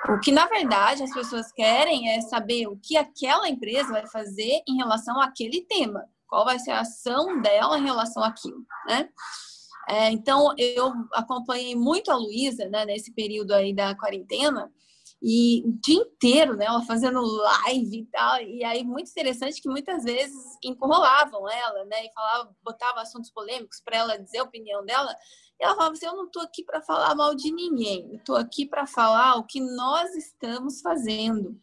O 0.08 0.18
que, 0.18 0.32
na 0.32 0.46
verdade, 0.46 1.04
as 1.04 1.14
pessoas 1.14 1.52
querem 1.52 2.10
é 2.10 2.20
saber 2.20 2.66
o 2.66 2.76
que 2.76 2.96
aquela 2.96 3.48
empresa 3.48 3.92
vai 3.92 4.06
fazer 4.08 4.62
em 4.68 4.76
relação 4.76 5.20
àquele 5.20 5.62
tema. 5.62 6.04
qual 6.26 6.44
vai 6.44 6.58
ser 6.58 6.72
a 6.72 6.80
ação 6.80 7.40
dela 7.40 7.78
em 7.78 7.84
relação 7.84 8.24
àquilo, 8.24 8.66
né? 8.88 9.08
É, 9.88 10.10
então, 10.10 10.52
eu 10.58 10.92
acompanhei 11.12 11.76
muito 11.76 12.10
a 12.10 12.16
Luísa, 12.16 12.68
né, 12.68 12.84
nesse 12.84 13.12
período 13.12 13.52
aí 13.52 13.72
da 13.72 13.94
quarentena, 13.94 14.72
e 15.26 15.62
o 15.64 15.72
dia 15.80 16.02
inteiro, 16.02 16.54
né, 16.54 16.66
ela 16.66 16.82
fazendo 16.82 17.18
live 17.18 18.00
e 18.00 18.04
tal, 18.12 18.42
e 18.42 18.62
aí 18.62 18.84
muito 18.84 19.10
interessante 19.10 19.62
que 19.62 19.70
muitas 19.70 20.04
vezes 20.04 20.58
enrolavam 20.62 21.48
ela, 21.48 21.82
né, 21.86 22.04
e 22.04 22.12
falava, 22.12 22.54
botava 22.62 23.00
assuntos 23.00 23.30
polêmicos 23.30 23.80
para 23.82 23.96
ela 23.96 24.18
dizer 24.18 24.40
a 24.40 24.42
opinião 24.42 24.84
dela, 24.84 25.16
e 25.58 25.64
ela 25.64 25.74
falava 25.74 25.94
assim, 25.94 26.04
eu 26.04 26.14
não 26.14 26.26
estou 26.26 26.42
aqui 26.42 26.62
para 26.62 26.82
falar 26.82 27.14
mal 27.14 27.34
de 27.34 27.50
ninguém, 27.50 28.16
estou 28.16 28.36
aqui 28.36 28.66
para 28.66 28.86
falar 28.86 29.36
o 29.36 29.46
que 29.46 29.62
nós 29.62 30.14
estamos 30.14 30.82
fazendo. 30.82 31.58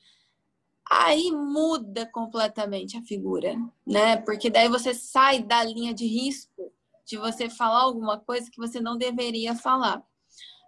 Aí 0.89 1.31
muda 1.31 2.07
completamente 2.07 2.97
a 2.97 3.03
figura, 3.03 3.55
né, 3.85 4.17
porque 4.17 4.49
daí 4.49 4.69
você 4.69 4.91
sai 4.95 5.43
da 5.43 5.63
linha 5.63 5.93
de 5.93 6.07
risco 6.07 6.73
de 7.05 7.15
você 7.15 7.47
falar 7.47 7.81
alguma 7.81 8.17
coisa 8.17 8.49
que 8.49 8.57
você 8.57 8.81
não 8.81 8.97
deveria 8.97 9.53
falar. 9.53 10.03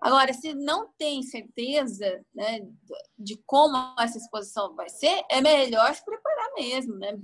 Agora, 0.03 0.33
se 0.33 0.53
não 0.53 0.89
tem 0.97 1.23
certeza 1.23 2.19
né, 2.35 2.59
de 3.17 3.41
como 3.45 3.77
essa 3.97 4.17
exposição 4.17 4.75
vai 4.75 4.89
ser, 4.89 5.23
é 5.31 5.39
melhor 5.39 5.95
se 5.95 6.03
preparar 6.03 6.51
mesmo, 6.57 6.95
né? 6.97 7.17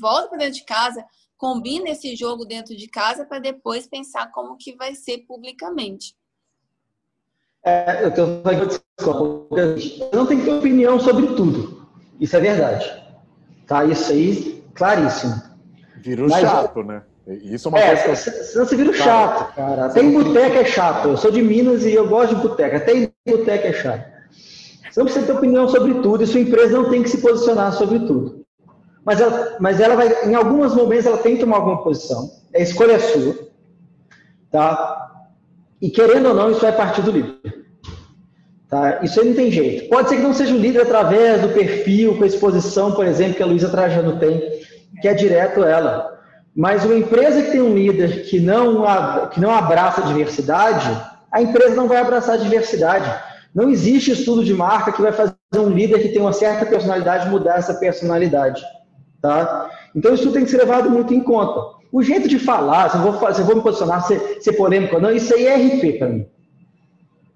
Volta 0.00 0.28
para 0.28 0.38
dentro 0.38 0.54
de 0.54 0.64
casa, 0.64 1.04
combina 1.36 1.90
esse 1.90 2.14
jogo 2.14 2.44
dentro 2.44 2.76
de 2.76 2.86
casa 2.86 3.26
para 3.26 3.40
depois 3.40 3.88
pensar 3.88 4.30
como 4.30 4.56
que 4.56 4.76
vai 4.76 4.94
ser 4.94 5.26
publicamente. 5.26 6.14
É, 7.64 8.04
eu, 8.04 8.14
tenho, 8.14 8.28
eu 8.96 10.10
não 10.12 10.26
tenho 10.26 10.40
que 10.40 10.46
ter 10.46 10.58
opinião 10.58 11.00
sobre 11.00 11.26
tudo. 11.34 11.88
Isso 12.20 12.36
é 12.36 12.40
verdade. 12.40 13.02
Tá? 13.66 13.84
Isso 13.84 14.12
aí, 14.12 14.64
claríssimo. 14.76 15.42
Vira 15.96 16.22
um 16.22 16.28
Mas, 16.28 16.40
chato, 16.40 16.84
né? 16.84 17.02
Isso 17.26 17.66
é 17.66 17.70
uma 17.70 17.78
é, 17.80 17.96
coisa. 17.96 18.16
Senão 18.16 18.64
você 18.64 18.76
vira 18.76 18.92
chato, 18.92 19.54
cara. 19.54 19.86
Até 19.86 20.00
em 20.00 20.12
boteca 20.12 20.60
é 20.60 20.64
chato. 20.64 21.08
Eu 21.08 21.16
sou 21.16 21.30
de 21.30 21.42
Minas 21.42 21.84
e 21.84 21.92
eu 21.92 22.08
gosto 22.08 22.36
de 22.36 22.42
boteca. 22.42 22.76
Até 22.76 22.96
em 22.96 23.12
boteca 23.26 23.66
é 23.66 23.72
chato. 23.72 24.04
Você 24.88 25.00
não 25.00 25.06
precisa 25.06 25.26
ter 25.26 25.32
opinião 25.32 25.68
sobre 25.68 25.94
tudo 25.94 26.22
e 26.22 26.26
sua 26.26 26.40
empresa 26.40 26.76
não 26.78 26.88
tem 26.88 27.02
que 27.02 27.10
se 27.10 27.18
posicionar 27.18 27.72
sobre 27.72 27.98
tudo. 28.00 28.46
Mas 29.04 29.20
ela, 29.20 29.56
mas 29.60 29.80
ela 29.80 29.94
vai, 29.94 30.28
em 30.28 30.34
alguns 30.34 30.74
momentos, 30.74 31.06
ela 31.06 31.18
tem 31.18 31.34
que 31.34 31.40
tomar 31.40 31.56
alguma 31.56 31.82
posição. 31.82 32.30
A 32.54 32.60
escolha 32.60 32.92
é 32.92 32.98
sua. 32.98 33.36
Tá? 34.50 35.26
E 35.82 35.90
querendo 35.90 36.28
ou 36.28 36.34
não, 36.34 36.50
isso 36.50 36.60
vai 36.60 36.72
partir 36.72 37.02
do 37.02 37.10
líder. 37.10 37.66
Tá? 38.68 39.00
Isso 39.02 39.20
aí 39.20 39.28
não 39.28 39.34
tem 39.34 39.50
jeito. 39.50 39.88
Pode 39.88 40.08
ser 40.08 40.16
que 40.16 40.22
não 40.22 40.32
seja 40.32 40.54
o 40.54 40.58
líder 40.58 40.82
através 40.82 41.42
do 41.42 41.48
perfil, 41.48 42.16
com 42.16 42.24
a 42.24 42.26
exposição, 42.26 42.92
por 42.92 43.06
exemplo, 43.06 43.34
que 43.34 43.42
a 43.42 43.46
Luísa 43.46 43.68
Trajano 43.68 44.18
tem, 44.18 44.40
que 45.00 45.08
é 45.08 45.14
direto 45.14 45.62
ela. 45.62 46.16
Mas 46.56 46.86
uma 46.86 46.94
empresa 46.94 47.42
que 47.42 47.50
tem 47.50 47.60
um 47.60 47.74
líder 47.74 48.22
que 48.22 48.40
não, 48.40 49.28
que 49.28 49.38
não 49.38 49.54
abraça 49.54 50.00
a 50.00 50.06
diversidade, 50.06 50.88
a 51.30 51.42
empresa 51.42 51.74
não 51.74 51.86
vai 51.86 51.98
abraçar 51.98 52.36
a 52.36 52.42
diversidade. 52.42 53.12
Não 53.54 53.68
existe 53.68 54.12
estudo 54.12 54.42
de 54.42 54.54
marca 54.54 54.90
que 54.90 55.02
vai 55.02 55.12
fazer 55.12 55.34
um 55.54 55.68
líder 55.68 56.00
que 56.00 56.08
tem 56.08 56.20
uma 56.20 56.32
certa 56.32 56.64
personalidade 56.64 57.28
mudar 57.28 57.56
essa 57.58 57.74
personalidade. 57.74 58.62
Tá? 59.20 59.70
Então 59.94 60.14
isso 60.14 60.32
tem 60.32 60.44
que 60.44 60.50
ser 60.50 60.56
levado 60.56 60.88
muito 60.88 61.12
em 61.12 61.20
conta. 61.20 61.76
O 61.92 62.02
jeito 62.02 62.26
de 62.26 62.38
falar, 62.38 62.90
se 62.90 62.96
eu 62.96 63.02
vou, 63.02 63.34
se 63.34 63.40
eu 63.40 63.44
vou 63.44 63.56
me 63.56 63.62
posicionar, 63.62 64.06
ser, 64.06 64.38
ser 64.40 64.52
polêmico 64.54 64.96
ou 64.96 65.00
não, 65.00 65.10
isso 65.10 65.34
aí 65.34 65.46
é 65.46 65.56
RP 65.56 65.98
para 65.98 66.08
mim. 66.08 66.26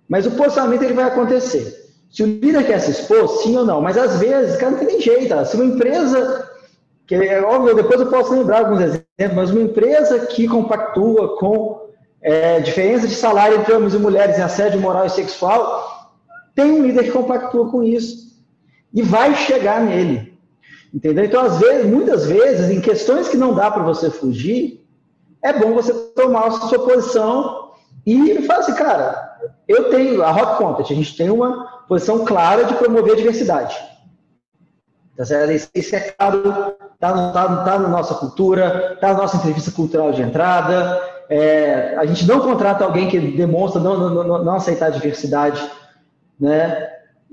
Mas 0.08 0.24
o 0.24 0.30
posicionamento 0.30 0.82
ele 0.82 0.94
vai 0.94 1.04
acontecer. 1.04 1.74
Se 2.10 2.22
o 2.22 2.26
líder 2.26 2.66
quer 2.66 2.80
se 2.80 2.90
expor, 2.90 3.28
sim 3.28 3.56
ou 3.56 3.64
não. 3.64 3.80
Mas 3.82 3.96
às 3.96 4.18
vezes, 4.18 4.56
cara, 4.56 4.72
não 4.72 4.78
tem 4.78 4.88
nem 4.88 5.00
jeito. 5.00 5.44
Se 5.44 5.56
uma 5.56 5.64
empresa 5.64 6.49
que 7.11 7.16
é 7.16 7.42
óbvio, 7.42 7.74
depois 7.74 8.00
eu 8.00 8.08
posso 8.08 8.32
lembrar 8.32 8.61
alguns 8.61 8.80
exemplos, 8.80 9.34
mas 9.34 9.50
uma 9.50 9.62
empresa 9.62 10.26
que 10.26 10.46
compactua 10.46 11.36
com 11.38 11.90
é, 12.22 12.61
diferença 12.61 13.08
de 13.08 13.16
salário 13.16 13.58
entre 13.58 13.74
homens 13.74 13.94
e 13.94 13.98
mulheres 13.98 14.38
em 14.38 14.42
assédio 14.42 14.80
moral 14.80 15.06
e 15.06 15.11
sexual, 15.11 16.12
tem 16.54 16.70
um 16.70 16.84
líder 16.84 17.02
que 17.02 17.11
compactua 17.11 17.68
com 17.68 17.82
isso 17.82 18.40
e 18.94 19.02
vai 19.02 19.34
chegar 19.34 19.80
nele. 19.80 20.38
Entendeu? 20.94 21.24
Então, 21.24 21.42
às 21.42 21.58
vezes, 21.58 21.84
muitas 21.84 22.26
vezes, 22.26 22.70
em 22.70 22.80
questões 22.80 23.28
que 23.28 23.36
não 23.36 23.54
dá 23.54 23.72
para 23.72 23.82
você 23.82 24.08
fugir, 24.08 24.86
é 25.42 25.52
bom 25.52 25.74
você 25.74 25.92
tomar 26.14 26.46
a 26.46 26.50
sua 26.52 26.78
posição 26.78 27.72
e 28.06 28.40
falar 28.42 28.61
assim, 28.61 28.74
cara, 28.74 29.36
eu 29.66 29.90
tenho, 29.90 30.22
a 30.22 30.30
Rock 30.30 30.58
Content, 30.58 30.92
a 30.92 30.94
gente 30.94 31.16
tem 31.16 31.28
uma 31.28 31.82
posição 31.88 32.24
clara 32.24 32.66
de 32.66 32.74
promover 32.76 33.14
a 33.14 33.16
diversidade. 33.16 33.76
Tá 35.16 35.24
certo? 35.24 35.70
Isso 35.74 35.96
é 35.96 36.00
claro, 36.12 36.78
está 37.01 37.32
tá, 37.32 37.64
tá 37.64 37.78
na 37.78 37.88
nossa 37.88 38.14
cultura, 38.14 38.92
está 38.92 39.14
na 39.14 39.20
nossa 39.20 39.38
entrevista 39.38 39.72
cultural 39.72 40.12
de 40.12 40.20
entrada. 40.20 41.01
É, 41.30 41.96
a 41.96 42.05
gente 42.05 42.26
não 42.26 42.40
contrata 42.40 42.84
alguém 42.84 43.09
que 43.09 43.18
demonstra 43.18 43.80
não, 43.80 43.98
não, 43.98 44.24
não, 44.24 44.44
não 44.44 44.55
aceitar 44.55 44.86
a 44.86 44.90
diversidade. 44.90 45.62
Né? 46.38 46.90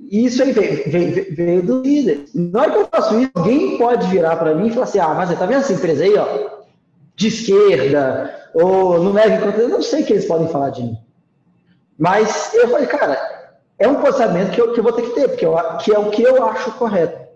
E 0.09 0.25
isso 0.25 0.41
aí 0.41 0.53
veio, 0.53 0.89
veio, 0.89 1.35
veio, 1.35 1.61
do 1.63 1.81
líder. 1.81 2.25
Na 2.33 2.61
hora 2.61 2.71
que 2.71 2.77
eu 2.77 2.87
faço 2.89 3.19
isso, 3.19 3.31
alguém 3.35 3.77
pode 3.77 4.07
virar 4.07 4.37
para 4.37 4.55
mim 4.55 4.67
e 4.67 4.71
falar 4.71 4.83
assim: 4.85 4.99
ah, 4.99 5.13
mas 5.13 5.37
tá 5.37 5.45
vendo 5.45 5.59
essa 5.59 5.73
empresa 5.73 6.03
aí, 6.03 6.15
ó, 6.15 6.49
de 7.15 7.27
esquerda, 7.27 8.49
ou 8.53 9.03
não 9.03 9.11
leva 9.11 9.35
em 9.35 9.41
conta. 9.41 9.57
Eu 9.57 9.69
não 9.69 9.81
sei 9.81 10.03
o 10.03 10.05
que 10.05 10.13
eles 10.13 10.25
podem 10.25 10.47
falar 10.47 10.69
de 10.69 10.83
mim. 10.83 10.97
Mas 11.97 12.53
eu 12.53 12.69
falei, 12.69 12.85
cara, 12.85 13.19
é 13.79 13.87
um 13.87 13.95
posicionamento 13.95 14.51
que 14.51 14.61
eu, 14.61 14.71
que 14.71 14.79
eu 14.79 14.83
vou 14.83 14.93
ter 14.93 15.01
que 15.01 15.15
ter, 15.15 15.27
porque 15.29 15.45
eu, 15.45 15.57
que 15.79 15.93
é 15.93 15.99
o 15.99 16.09
que 16.11 16.21
eu 16.21 16.45
acho 16.45 16.71
correto 16.73 17.26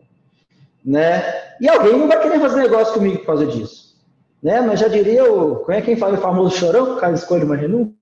né? 0.83 1.23
E 1.59 1.69
alguém 1.69 1.97
não 1.97 2.07
vai 2.07 2.21
querer 2.21 2.39
fazer 2.39 2.61
negócio 2.61 2.93
comigo 2.93 3.19
por 3.19 3.27
causa 3.27 3.45
disso, 3.45 3.95
né? 4.41 4.61
Mas 4.61 4.79
já 4.79 4.87
diria 4.87 5.31
o, 5.31 5.57
como 5.57 5.71
é 5.71 5.81
quem 5.81 5.95
fala 5.95 6.17
o 6.17 6.21
famoso 6.21 6.57
chorão, 6.57 6.93
o 6.93 6.99
cara 6.99 7.13
escolhe 7.13 7.43
uma 7.43 7.55
renúncia, 7.55 7.93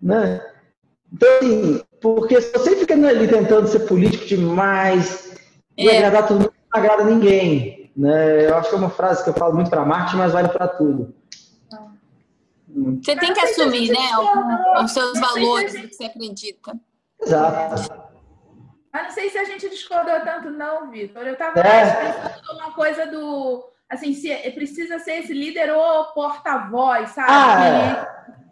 né? 0.00 0.40
Então, 1.12 1.28
assim, 1.38 1.82
porque 2.00 2.40
se 2.40 2.52
você 2.52 2.76
fica 2.76 2.94
ali 2.94 3.28
tentando 3.28 3.66
ser 3.66 3.80
político 3.80 4.24
demais 4.26 5.34
e 5.76 5.88
é. 5.88 5.98
agradar 5.98 6.28
todo 6.28 6.40
mundo, 6.40 6.52
não 6.72 6.80
agrada 6.80 7.04
ninguém, 7.04 7.90
né? 7.96 8.46
Eu 8.46 8.56
acho 8.56 8.68
que 8.70 8.74
é 8.74 8.78
uma 8.78 8.90
frase 8.90 9.24
que 9.24 9.30
eu 9.30 9.34
falo 9.34 9.54
muito 9.54 9.70
para 9.70 9.84
marketing, 9.84 10.16
mas 10.18 10.32
vale 10.32 10.48
para 10.48 10.68
tudo. 10.68 11.14
Você 13.02 13.16
tem 13.16 13.34
que 13.34 13.40
assumir, 13.40 13.90
né, 13.90 14.10
os 14.82 14.92
seus 14.92 15.18
valores, 15.18 15.74
o 15.74 15.88
que 15.88 15.92
você 15.94 16.04
acredita. 16.04 16.72
Exato. 17.20 18.09
Mas 18.92 19.04
não 19.04 19.10
sei 19.10 19.30
se 19.30 19.38
a 19.38 19.44
gente 19.44 19.68
discordou 19.68 20.20
tanto, 20.20 20.50
não, 20.50 20.90
Vitor. 20.90 21.22
Eu 21.22 21.34
estava 21.34 21.60
é. 21.60 22.12
pensando 22.12 22.54
numa 22.54 22.72
coisa 22.72 23.06
do. 23.06 23.68
Assim, 23.88 24.12
se 24.12 24.30
é, 24.30 24.50
precisa 24.50 24.98
ser 24.98 25.18
esse 25.18 25.32
líder 25.32 25.72
ou 25.72 26.12
porta-voz, 26.12 27.10
sabe? 27.10 27.28
Ah, 27.30 28.06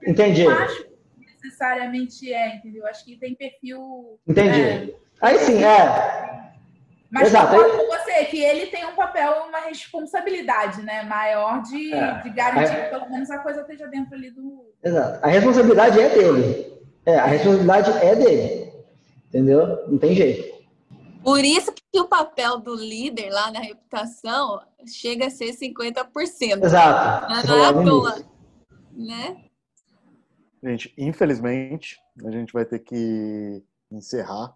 é. 0.04 0.10
Entendi. 0.10 0.42
Eu 0.42 0.50
acho 0.50 0.84
que 0.84 1.26
necessariamente 1.26 2.32
é, 2.32 2.56
entendeu? 2.56 2.86
Acho 2.86 3.04
que 3.04 3.16
tem 3.16 3.34
perfil. 3.34 4.18
Entendi. 4.26 4.60
É, 4.60 4.94
Aí 5.20 5.38
sim, 5.38 5.64
é. 5.64 6.38
Mas 7.10 7.28
Exato. 7.28 7.56
concordo 7.56 7.78
com 7.78 7.86
você 7.86 8.24
que 8.26 8.42
ele 8.42 8.66
tem 8.66 8.84
um 8.84 8.94
papel, 8.94 9.46
uma 9.48 9.60
responsabilidade 9.60 10.82
né, 10.82 11.02
maior 11.04 11.62
de, 11.62 11.94
é. 11.94 12.20
de 12.22 12.30
garantir 12.30 12.74
que 12.74 12.90
pelo 12.90 13.10
menos 13.10 13.30
a 13.30 13.38
coisa 13.38 13.62
esteja 13.62 13.86
dentro 13.86 14.14
ali 14.14 14.30
do. 14.30 14.70
Exato. 14.84 15.18
A 15.24 15.28
responsabilidade 15.28 16.00
é 16.00 16.08
dele. 16.10 16.72
É, 17.06 17.16
a 17.16 17.24
responsabilidade 17.24 17.90
é 18.04 18.14
dele. 18.14 18.67
Entendeu? 19.28 19.86
Não 19.88 19.98
tem 19.98 20.14
jeito. 20.14 20.58
Por 21.22 21.44
isso 21.44 21.72
que 21.72 22.00
o 22.00 22.08
papel 22.08 22.58
do 22.58 22.74
líder 22.74 23.30
lá 23.30 23.50
na 23.50 23.60
reputação 23.60 24.60
chega 24.86 25.26
a 25.26 25.30
ser 25.30 25.52
50%. 25.52 26.64
Exato. 26.64 27.46
Não 27.46 27.64
é 27.64 27.68
à 27.68 27.72
toa. 27.72 28.16
Né? 28.92 29.36
Gente, 30.62 30.92
infelizmente, 30.96 31.98
a 32.24 32.30
gente 32.30 32.52
vai 32.52 32.64
ter 32.64 32.78
que 32.78 33.62
encerrar. 33.92 34.54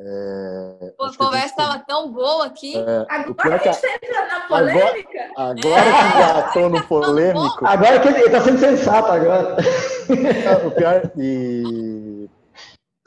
É, 0.00 0.94
Pô, 0.96 1.06
a 1.06 1.16
conversa 1.16 1.46
estava 1.46 1.78
tão 1.80 2.12
boa 2.12 2.46
aqui. 2.46 2.76
É, 2.76 3.06
agora 3.08 3.56
a 3.56 3.58
gente 3.58 3.68
está 3.70 3.88
entrando 3.94 4.28
na 4.28 4.40
polêmica. 4.46 5.30
Agora, 5.36 5.58
agora 5.58 5.80
é. 5.80 6.12
que 6.12 6.18
já 6.18 6.46
estou 6.46 6.68
no 6.70 6.86
polêmico. 6.86 7.66
Agora 7.66 8.00
que 8.00 8.08
ele 8.08 8.18
está 8.20 8.40
sendo 8.40 8.58
sensato 8.58 9.10
agora. 9.10 9.56
O 10.64 10.70
pior, 10.70 11.12
e 11.18 12.07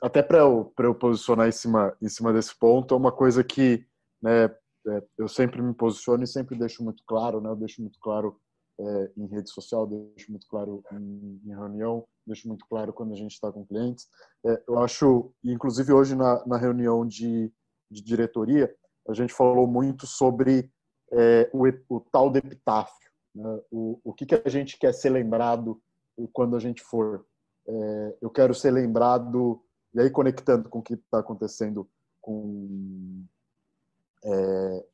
até 0.01 0.23
para 0.23 0.39
eu, 0.39 0.73
eu 0.79 0.95
posicionar 0.95 1.47
em 1.47 1.51
cima, 1.51 1.95
em 2.01 2.09
cima 2.09 2.33
desse 2.33 2.57
ponto, 2.57 2.93
é 2.93 2.97
uma 2.97 3.11
coisa 3.11 3.43
que 3.43 3.85
né, 4.21 4.45
é, 4.87 5.03
eu 5.17 5.27
sempre 5.27 5.61
me 5.61 5.73
posiciono 5.73 6.23
e 6.23 6.27
sempre 6.27 6.57
deixo 6.57 6.83
muito 6.83 7.03
claro, 7.05 7.39
né, 7.39 7.49
eu 7.49 7.55
deixo 7.55 7.81
muito 7.81 7.99
claro 7.99 8.39
é, 8.79 9.11
em 9.15 9.27
rede 9.27 9.51
social, 9.51 9.85
deixo 9.85 10.31
muito 10.31 10.47
claro 10.47 10.83
em, 10.91 11.39
em, 11.45 11.49
reunião, 11.49 12.03
deixo 12.25 12.47
muito 12.47 12.65
claro 12.67 12.91
quando 12.91 13.13
a 13.13 13.15
gente 13.15 13.33
está 13.33 13.51
com 13.51 13.65
clientes. 13.65 14.07
É, 14.43 14.63
eu 14.67 14.79
acho, 14.79 15.31
inclusive 15.43 15.93
hoje 15.93 16.15
na, 16.15 16.43
na 16.47 16.57
reunião 16.57 17.05
de, 17.05 17.51
de 17.91 18.01
diretoria, 18.01 18.73
a 19.07 19.13
gente 19.13 19.33
falou 19.33 19.67
muito 19.67 20.07
sobre 20.07 20.71
é, 21.11 21.49
o, 21.53 21.67
o, 21.89 21.99
tal 22.11 22.31
de 22.31 22.39
epitáfio, 22.39 23.11
né? 23.35 23.59
o, 23.69 23.99
o 24.03 24.13
que, 24.13 24.25
que 24.25 24.35
a 24.35 24.49
gente 24.49 24.79
quer 24.79 24.93
ser 24.93 25.11
lembrado 25.11 25.79
quando 26.33 26.55
a 26.55 26.59
gente 26.59 26.81
for. 26.81 27.23
É, 27.67 28.17
eu 28.21 28.29
quero 28.31 28.53
ser 28.55 28.71
lembrado 28.71 29.61
e 29.93 29.99
aí, 29.99 30.09
conectando 30.09 30.69
com 30.69 30.79
o 30.79 30.81
que 30.81 30.93
está 30.93 31.19
acontecendo 31.19 31.87
com, 32.21 33.23
é, 34.23 34.85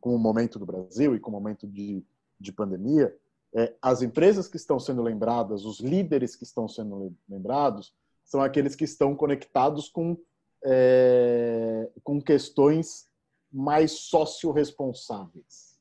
com 0.00 0.14
o 0.14 0.18
momento 0.18 0.58
do 0.58 0.64
Brasil 0.64 1.14
e 1.14 1.20
com 1.20 1.30
o 1.30 1.32
momento 1.32 1.66
de, 1.66 2.02
de 2.40 2.52
pandemia, 2.52 3.14
é, 3.54 3.74
as 3.80 4.02
empresas 4.02 4.48
que 4.48 4.56
estão 4.56 4.78
sendo 4.78 5.02
lembradas, 5.02 5.64
os 5.64 5.80
líderes 5.80 6.34
que 6.34 6.44
estão 6.44 6.68
sendo 6.68 7.14
lembrados, 7.28 7.94
são 8.24 8.40
aqueles 8.40 8.74
que 8.74 8.84
estão 8.84 9.14
conectados 9.14 9.88
com, 9.88 10.16
é, 10.64 11.88
com 12.02 12.20
questões 12.20 13.08
mais 13.52 13.92
socio-responsáveis. 13.92 15.78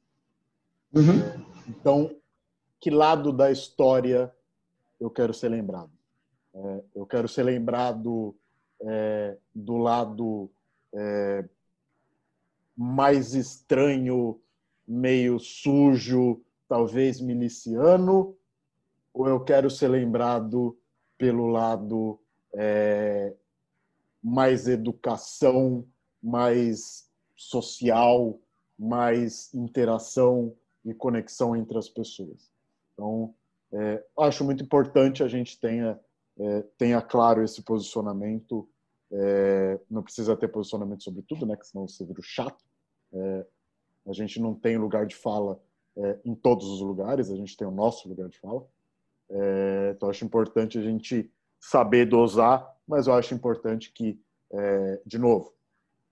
Uhum. 0.93 1.45
Então, 1.67 2.15
que 2.79 2.89
lado 2.89 3.33
da 3.33 3.51
história 3.51 4.33
eu 4.99 5.09
quero 5.09 5.33
ser 5.33 5.49
lembrado? 5.49 5.91
É, 6.53 6.83
eu 6.95 7.05
quero 7.05 7.27
ser 7.27 7.43
lembrado 7.43 8.35
é, 8.81 9.37
do 9.53 9.77
lado 9.77 10.49
é, 10.93 11.45
mais 12.75 13.33
estranho, 13.33 14.39
meio 14.87 15.39
sujo, 15.39 16.41
talvez 16.67 17.21
miliciano, 17.21 18.35
ou 19.13 19.27
eu 19.27 19.39
quero 19.39 19.69
ser 19.69 19.87
lembrado 19.87 20.77
pelo 21.17 21.47
lado 21.47 22.19
é, 22.53 23.33
mais 24.21 24.67
educação, 24.67 25.85
mais 26.21 27.09
social, 27.35 28.39
mais 28.77 29.53
interação 29.53 30.53
e 30.83 30.93
conexão 30.93 31.55
entre 31.55 31.77
as 31.77 31.87
pessoas. 31.87 32.51
Então, 32.93 33.33
é, 33.71 34.03
acho 34.19 34.43
muito 34.43 34.63
importante 34.63 35.23
a 35.23 35.27
gente 35.27 35.59
tenha 35.59 35.99
é, 36.37 36.61
tenha 36.77 37.01
claro 37.01 37.43
esse 37.43 37.61
posicionamento. 37.61 38.67
É, 39.11 39.79
não 39.89 40.03
precisa 40.03 40.35
ter 40.35 40.47
posicionamento 40.47 41.03
sobre 41.03 41.21
tudo, 41.21 41.45
né? 41.45 41.55
Que 41.55 41.67
senão 41.67 41.87
você 41.87 42.03
vira 42.03 42.21
chato. 42.21 42.63
É, 43.13 43.45
a 44.07 44.13
gente 44.13 44.39
não 44.39 44.53
tem 44.53 44.77
lugar 44.77 45.05
de 45.05 45.15
fala 45.15 45.59
é, 45.97 46.19
em 46.25 46.35
todos 46.35 46.67
os 46.67 46.81
lugares, 46.81 47.31
a 47.31 47.35
gente 47.35 47.55
tem 47.55 47.67
o 47.67 47.71
nosso 47.71 48.07
lugar 48.09 48.29
de 48.29 48.37
fala. 48.39 48.67
É, 49.29 49.93
então, 49.95 50.09
acho 50.09 50.25
importante 50.25 50.77
a 50.77 50.81
gente 50.81 51.31
saber 51.59 52.05
dosar, 52.05 52.75
mas 52.87 53.07
eu 53.07 53.13
acho 53.13 53.33
importante 53.33 53.91
que, 53.91 54.19
é, 54.51 55.01
de 55.05 55.17
novo, 55.17 55.53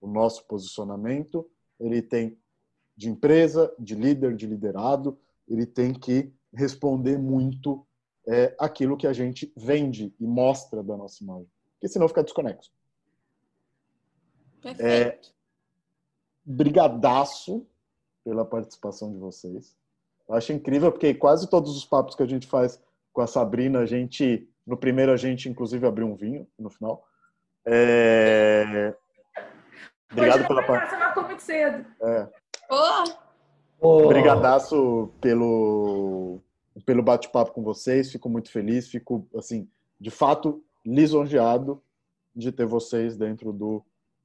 o 0.01 0.07
nosso 0.07 0.45
posicionamento 0.47 1.49
ele 1.79 2.01
tem 2.01 2.37
de 2.95 3.09
empresa, 3.09 3.73
de 3.77 3.95
líder, 3.95 4.35
de 4.35 4.47
liderado, 4.47 5.17
ele 5.47 5.65
tem 5.65 5.93
que 5.93 6.31
responder 6.53 7.17
muito 7.17 7.85
é, 8.27 8.55
aquilo 8.59 8.97
que 8.97 9.07
a 9.07 9.13
gente 9.13 9.51
vende 9.55 10.13
e 10.19 10.25
mostra 10.25 10.81
da 10.81 10.95
nossa 10.95 11.23
imagem, 11.23 11.47
porque 11.73 11.87
senão 11.87 12.07
fica 12.07 12.23
desconexo. 12.23 12.71
Perfeito. 14.61 15.29
É, 15.29 15.33
brigadaço 16.45 17.65
pela 18.23 18.45
participação 18.45 19.11
de 19.11 19.17
vocês. 19.17 19.75
Eu 20.27 20.35
acho 20.35 20.53
incrível 20.53 20.91
porque 20.91 21.13
quase 21.13 21.49
todos 21.49 21.75
os 21.75 21.85
papos 21.85 22.15
que 22.15 22.23
a 22.23 22.27
gente 22.27 22.47
faz 22.47 22.81
com 23.11 23.21
a 23.21 23.27
Sabrina, 23.27 23.79
a 23.79 23.85
gente 23.85 24.49
no 24.65 24.77
primeiro 24.77 25.11
a 25.11 25.17
gente 25.17 25.49
inclusive 25.49 25.85
abriu 25.85 26.07
um 26.07 26.15
vinho 26.15 26.47
no 26.57 26.69
final. 26.69 27.05
É... 27.65 28.95
Obrigado 30.11 30.47
pela 30.47 30.63
participação. 30.63 31.23
muito 31.23 31.41
cedo. 31.41 31.85
É. 32.01 32.29
Oh. 33.81 34.07
Brigadaço 34.07 35.11
pelo 35.19 36.39
pelo 36.85 37.03
bate-papo 37.03 37.51
com 37.51 37.63
vocês. 37.63 38.11
Fico 38.11 38.29
muito 38.29 38.51
feliz, 38.51 38.87
fico 38.87 39.27
assim, 39.35 39.67
de 39.99 40.09
fato 40.09 40.63
lisonjeado 40.85 41.81
de 42.35 42.51
ter 42.51 42.65
vocês 42.65 43.15
dentro 43.15 43.53
do 43.53 43.83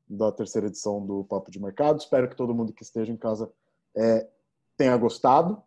da 0.08 0.32
terceira 0.32 0.68
edição 0.68 1.04
do 1.04 1.22
Papo 1.24 1.50
de 1.50 1.60
Mercado. 1.60 2.00
Espero 2.00 2.28
que 2.28 2.36
todo 2.36 2.54
mundo 2.54 2.72
que 2.72 2.82
esteja 2.82 3.12
em 3.12 3.16
casa 3.16 3.52
é, 3.94 4.26
tenha 4.74 4.96
gostado. 4.96 5.62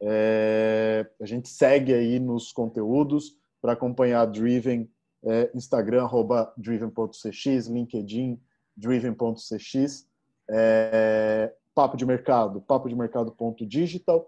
É, 0.00 1.06
a 1.20 1.26
gente 1.26 1.48
segue 1.48 1.92
aí 1.92 2.20
nos 2.20 2.52
conteúdos 2.52 3.36
para 3.60 3.72
acompanhar 3.72 4.24
Driven, 4.26 4.88
é, 5.24 5.50
Instagram, 5.54 6.04
arroba 6.04 6.52
driven.cx, 6.56 7.66
LinkedIn, 7.66 8.40
driven.cx, 8.76 10.08
é, 10.48 11.52
Papo 11.74 11.96
de 11.96 12.06
Mercado, 12.06 12.60
papo 12.60 12.88
de 12.88 12.94
mercado.digital 12.94 14.26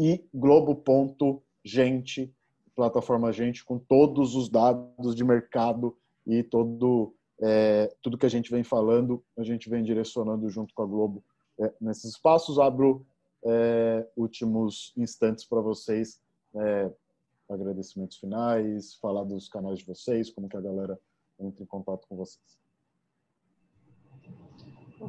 e 0.00 0.24
globo.gente, 0.32 2.34
plataforma 2.74 3.30
Gente, 3.30 3.62
com 3.62 3.78
todos 3.78 4.34
os 4.34 4.48
dados 4.48 5.14
de 5.14 5.22
mercado 5.22 5.94
e 6.26 6.42
todo 6.42 7.14
é, 7.42 7.94
tudo 8.00 8.16
que 8.16 8.24
a 8.24 8.30
gente 8.30 8.50
vem 8.50 8.64
falando, 8.64 9.22
a 9.36 9.42
gente 9.42 9.68
vem 9.68 9.82
direcionando 9.82 10.48
junto 10.48 10.74
com 10.74 10.82
a 10.82 10.86
Globo 10.86 11.22
é, 11.58 11.72
nesses 11.78 12.12
espaços. 12.12 12.58
Abro 12.58 13.04
é, 13.44 14.06
últimos 14.16 14.94
instantes 14.96 15.44
para 15.44 15.60
vocês, 15.60 16.18
é, 16.54 16.90
agradecimentos 17.48 18.16
finais, 18.16 18.94
falar 18.94 19.24
dos 19.24 19.48
canais 19.48 19.80
de 19.80 19.84
vocês, 19.84 20.30
como 20.30 20.48
que 20.48 20.56
a 20.56 20.62
galera 20.62 20.98
entra 21.38 21.62
em 21.62 21.66
contato 21.66 22.06
com 22.08 22.16
vocês. 22.16 22.59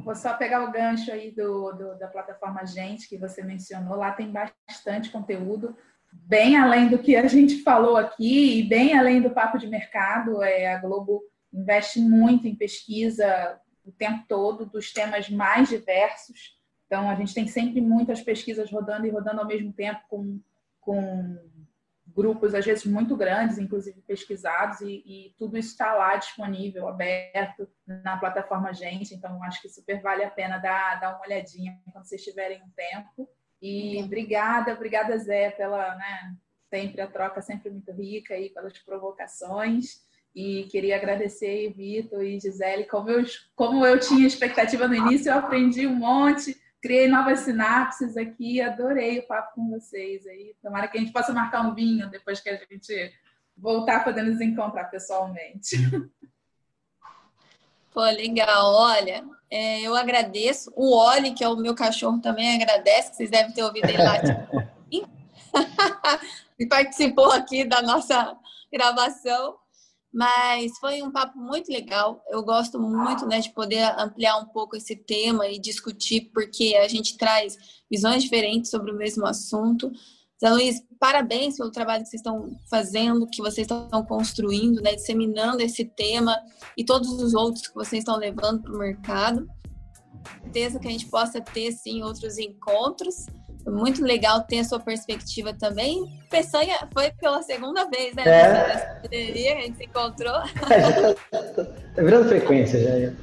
Vou 0.00 0.14
só 0.14 0.34
pegar 0.34 0.64
o 0.64 0.72
gancho 0.72 1.12
aí 1.12 1.30
do, 1.30 1.72
do, 1.72 1.98
da 1.98 2.08
plataforma 2.08 2.64
Gente, 2.64 3.06
que 3.06 3.18
você 3.18 3.42
mencionou. 3.42 3.96
Lá 3.96 4.10
tem 4.12 4.32
bastante 4.32 5.10
conteúdo, 5.10 5.76
bem 6.10 6.56
além 6.56 6.88
do 6.88 6.98
que 6.98 7.14
a 7.14 7.26
gente 7.26 7.62
falou 7.62 7.98
aqui 7.98 8.58
e 8.58 8.62
bem 8.62 8.98
além 8.98 9.20
do 9.20 9.30
papo 9.30 9.58
de 9.58 9.66
mercado. 9.66 10.42
É, 10.42 10.74
a 10.74 10.78
Globo 10.78 11.22
investe 11.52 12.00
muito 12.00 12.48
em 12.48 12.54
pesquisa 12.54 13.60
o 13.84 13.92
tempo 13.92 14.24
todo 14.26 14.64
dos 14.64 14.92
temas 14.92 15.28
mais 15.28 15.68
diversos. 15.68 16.58
Então, 16.86 17.10
a 17.10 17.14
gente 17.14 17.34
tem 17.34 17.46
sempre 17.46 17.80
muitas 17.80 18.22
pesquisas 18.22 18.70
rodando 18.70 19.06
e 19.06 19.10
rodando 19.10 19.40
ao 19.40 19.46
mesmo 19.46 19.72
tempo 19.72 20.00
com, 20.08 20.40
com 20.80 21.38
grupos, 22.14 22.54
às 22.54 22.64
vezes, 22.64 22.84
muito 22.84 23.16
grandes, 23.16 23.58
inclusive 23.58 24.00
pesquisados, 24.02 24.80
e, 24.80 25.02
e 25.06 25.34
tudo 25.38 25.56
isso 25.56 25.70
está 25.70 25.94
lá 25.94 26.16
disponível, 26.16 26.88
aberto 26.88 27.68
na 27.86 28.16
plataforma 28.16 28.72
Gente. 28.72 29.14
Então, 29.14 29.42
acho 29.44 29.60
que 29.60 29.68
super 29.68 30.00
vale 30.00 30.24
a 30.24 30.30
pena 30.30 30.58
dar, 30.58 31.00
dar 31.00 31.16
uma 31.16 31.24
olhadinha 31.26 31.78
quando 31.92 32.06
vocês 32.06 32.22
tiverem 32.22 32.62
um 32.62 32.70
tempo. 32.76 33.28
E 33.60 34.02
obrigada, 34.02 34.72
obrigada, 34.72 35.16
Zé, 35.18 35.50
pela, 35.50 35.94
né, 35.94 36.34
sempre 36.68 37.00
a 37.00 37.06
troca 37.06 37.40
sempre 37.42 37.70
muito 37.70 37.92
rica 37.92 38.34
aí, 38.34 38.50
pelas 38.50 38.76
provocações. 38.78 40.00
E 40.34 40.64
queria 40.70 40.96
agradecer 40.96 41.72
Vitor 41.74 42.22
e 42.24 42.40
Gisele. 42.40 42.84
Como 42.84 43.10
eu, 43.10 43.22
como 43.54 43.84
eu 43.84 44.00
tinha 44.00 44.26
expectativa 44.26 44.88
no 44.88 44.94
início, 44.94 45.30
eu 45.30 45.38
aprendi 45.38 45.86
um 45.86 45.94
monte, 45.94 46.56
criei 46.82 47.08
novas 47.08 47.40
sinapses 47.40 48.16
aqui, 48.16 48.60
adorei 48.60 49.20
o 49.20 49.26
papo 49.26 49.54
com 49.54 49.70
vocês. 49.70 50.26
aí. 50.26 50.54
Tomara 50.60 50.88
que 50.88 50.98
a 50.98 51.00
gente 51.00 51.12
possa 51.12 51.32
marcar 51.32 51.62
um 51.62 51.74
vinho 51.74 52.10
depois 52.10 52.40
que 52.40 52.50
a 52.50 52.56
gente 52.56 53.12
voltar 53.56 53.98
a 53.98 54.04
poder 54.04 54.22
nos 54.22 54.40
encontrar 54.40 54.84
pessoalmente. 54.86 55.76
Pô, 57.94 58.02
legal. 58.02 58.74
Olha, 58.74 59.24
é, 59.50 59.80
eu 59.82 59.94
agradeço. 59.94 60.72
O 60.74 60.96
Oli, 60.96 61.32
que 61.32 61.44
é 61.44 61.48
o 61.48 61.56
meu 61.56 61.74
cachorro, 61.74 62.20
também 62.20 62.54
agradece, 62.54 63.10
que 63.10 63.16
vocês 63.16 63.30
devem 63.30 63.52
ter 63.52 63.62
ouvido 63.62 63.88
ele 63.88 64.02
lá. 64.02 64.16
e 66.58 66.66
participou 66.66 67.30
aqui 67.32 67.64
da 67.64 67.82
nossa 67.82 68.36
gravação. 68.72 69.56
Mas 70.12 70.78
foi 70.78 71.02
um 71.02 71.10
papo 71.10 71.38
muito 71.38 71.72
legal. 71.72 72.22
Eu 72.28 72.42
gosto 72.42 72.78
muito 72.78 73.26
né, 73.26 73.40
de 73.40 73.50
poder 73.50 73.82
ampliar 73.98 74.36
um 74.36 74.46
pouco 74.46 74.76
esse 74.76 74.94
tema 74.94 75.48
e 75.48 75.58
discutir, 75.58 76.30
porque 76.34 76.76
a 76.76 76.86
gente 76.86 77.16
traz 77.16 77.56
visões 77.90 78.22
diferentes 78.22 78.70
sobre 78.70 78.92
o 78.92 78.96
mesmo 78.96 79.24
assunto. 79.26 79.90
Zé 80.38 80.50
Luiz, 80.50 80.82
parabéns 80.98 81.56
pelo 81.56 81.70
trabalho 81.70 82.02
que 82.02 82.10
vocês 82.10 82.20
estão 82.20 82.50
fazendo, 82.68 83.28
que 83.28 83.40
vocês 83.40 83.66
estão 83.70 84.04
construindo, 84.04 84.82
né, 84.82 84.94
disseminando 84.96 85.62
esse 85.62 85.84
tema 85.84 86.36
e 86.76 86.84
todos 86.84 87.10
os 87.12 87.32
outros 87.32 87.68
que 87.68 87.74
vocês 87.74 88.00
estão 88.00 88.16
levando 88.16 88.60
para 88.60 88.74
o 88.74 88.78
mercado. 88.78 89.48
Certeza 90.42 90.78
que 90.78 90.88
a 90.88 90.90
gente 90.90 91.06
possa 91.06 91.40
ter, 91.40 91.72
sim, 91.72 92.02
outros 92.02 92.38
encontros. 92.38 93.26
Muito 93.66 94.02
legal 94.02 94.42
ter 94.42 94.58
a 94.58 94.64
sua 94.64 94.80
perspectiva 94.80 95.54
também. 95.54 96.04
Peçanha 96.28 96.88
foi 96.92 97.10
pela 97.12 97.42
segunda 97.42 97.88
vez, 97.88 98.14
né? 98.14 98.24
É. 98.26 99.00
Poderia, 99.00 99.56
a 99.56 99.60
gente 99.60 99.76
se 99.78 99.84
encontrou. 99.84 100.32
tá 100.32 102.02
virando 102.02 102.28
frequência 102.28 102.80
já. 102.80 102.94
É. 102.94 103.14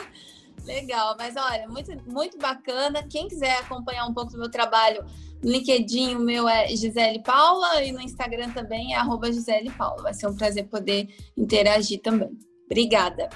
Legal, 0.64 1.16
mas 1.18 1.34
olha, 1.36 1.66
muito, 1.68 1.90
muito 2.06 2.38
bacana. 2.38 3.02
Quem 3.08 3.26
quiser 3.28 3.58
acompanhar 3.58 4.06
um 4.06 4.14
pouco 4.14 4.32
do 4.32 4.38
meu 4.38 4.50
trabalho, 4.50 5.04
no 5.42 5.50
LinkedIn 5.50 6.14
o 6.14 6.20
meu 6.20 6.48
é 6.48 6.68
Gisele 6.68 7.22
Paula 7.22 7.82
e 7.82 7.90
no 7.90 8.00
Instagram 8.00 8.50
também 8.50 8.94
é 8.94 8.96
arroba 8.96 9.32
Gisele 9.32 9.70
Paula. 9.70 10.02
Vai 10.02 10.14
ser 10.14 10.28
um 10.28 10.36
prazer 10.36 10.68
poder 10.68 11.08
interagir 11.36 12.00
também. 12.00 12.30
Obrigada. 12.66 13.28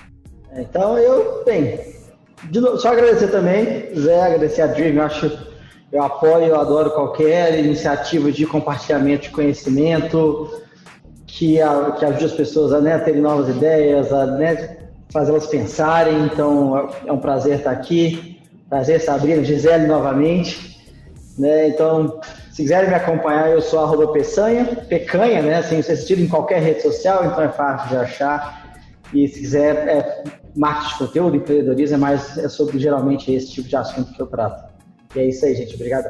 Então 0.53 0.97
eu, 0.97 1.45
bem, 1.45 2.04
novo, 2.53 2.79
só 2.79 2.93
agradecer 2.93 3.29
também, 3.29 3.95
Zé, 3.95 4.21
agradecer 4.23 4.63
a 4.63 4.67
Dream, 4.67 4.95
eu 4.95 5.03
acho, 5.03 5.39
eu 5.93 6.03
apoio, 6.03 6.47
eu 6.47 6.61
adoro 6.61 6.91
qualquer 6.91 7.59
iniciativa 7.59 8.31
de 8.31 8.47
compartilhamento 8.47 9.25
de 9.25 9.31
conhecimento 9.31 10.51
que, 11.27 11.61
a, 11.61 11.93
que 11.93 12.05
ajude 12.05 12.25
as 12.25 12.33
pessoas 12.33 12.73
a, 12.73 12.81
né, 12.81 12.95
a 12.95 13.01
terem 13.01 13.21
novas 13.21 13.49
ideias, 13.49 14.13
a 14.13 14.27
né, 14.27 14.79
fazer 15.11 15.31
elas 15.31 15.47
pensarem, 15.47 16.25
então 16.25 16.91
é 17.07 17.13
um 17.13 17.19
prazer 17.19 17.59
estar 17.59 17.71
aqui, 17.71 18.41
prazer 18.69 19.01
Sabrina, 19.01 19.45
Gisele 19.45 19.87
novamente, 19.87 20.75
Né? 21.39 21.69
Então, 21.69 22.21
se 22.53 22.63
quiserem 22.63 22.89
me 22.89 22.95
acompanhar, 22.95 23.51
eu 23.51 23.61
sou 23.61 23.81
arroba 23.81 24.13
Peçanha, 24.13 24.65
Pecanha, 24.89 25.43
né? 25.43 25.57
Assim, 25.57 25.83
você 25.83 25.93
assistir 25.93 26.21
em 26.21 26.29
qualquer 26.29 26.63
rede 26.63 26.83
social, 26.83 27.25
então 27.25 27.43
é 27.43 27.49
fácil 27.49 27.89
de 27.89 27.97
achar. 27.97 28.79
E 29.13 29.27
se 29.27 29.41
quiser, 29.41 29.89
é 29.89 30.25
marketing 30.57 30.93
de 30.93 30.99
conteúdo, 30.99 31.37
empreendedorismo, 31.37 31.97
é 31.97 31.99
mais 31.99 32.39
é 32.39 32.49
sobre 32.49 32.79
geralmente 32.79 33.33
esse 33.33 33.53
tipo 33.53 33.69
de 33.69 33.77
assunto 33.77 34.13
que 34.13 34.21
eu 34.21 34.27
trato. 34.27 34.73
E 35.15 35.21
é 35.21 35.29
isso 35.29 35.45
aí, 35.45 35.55
gente. 35.55 35.75
Obrigado. 35.75 36.09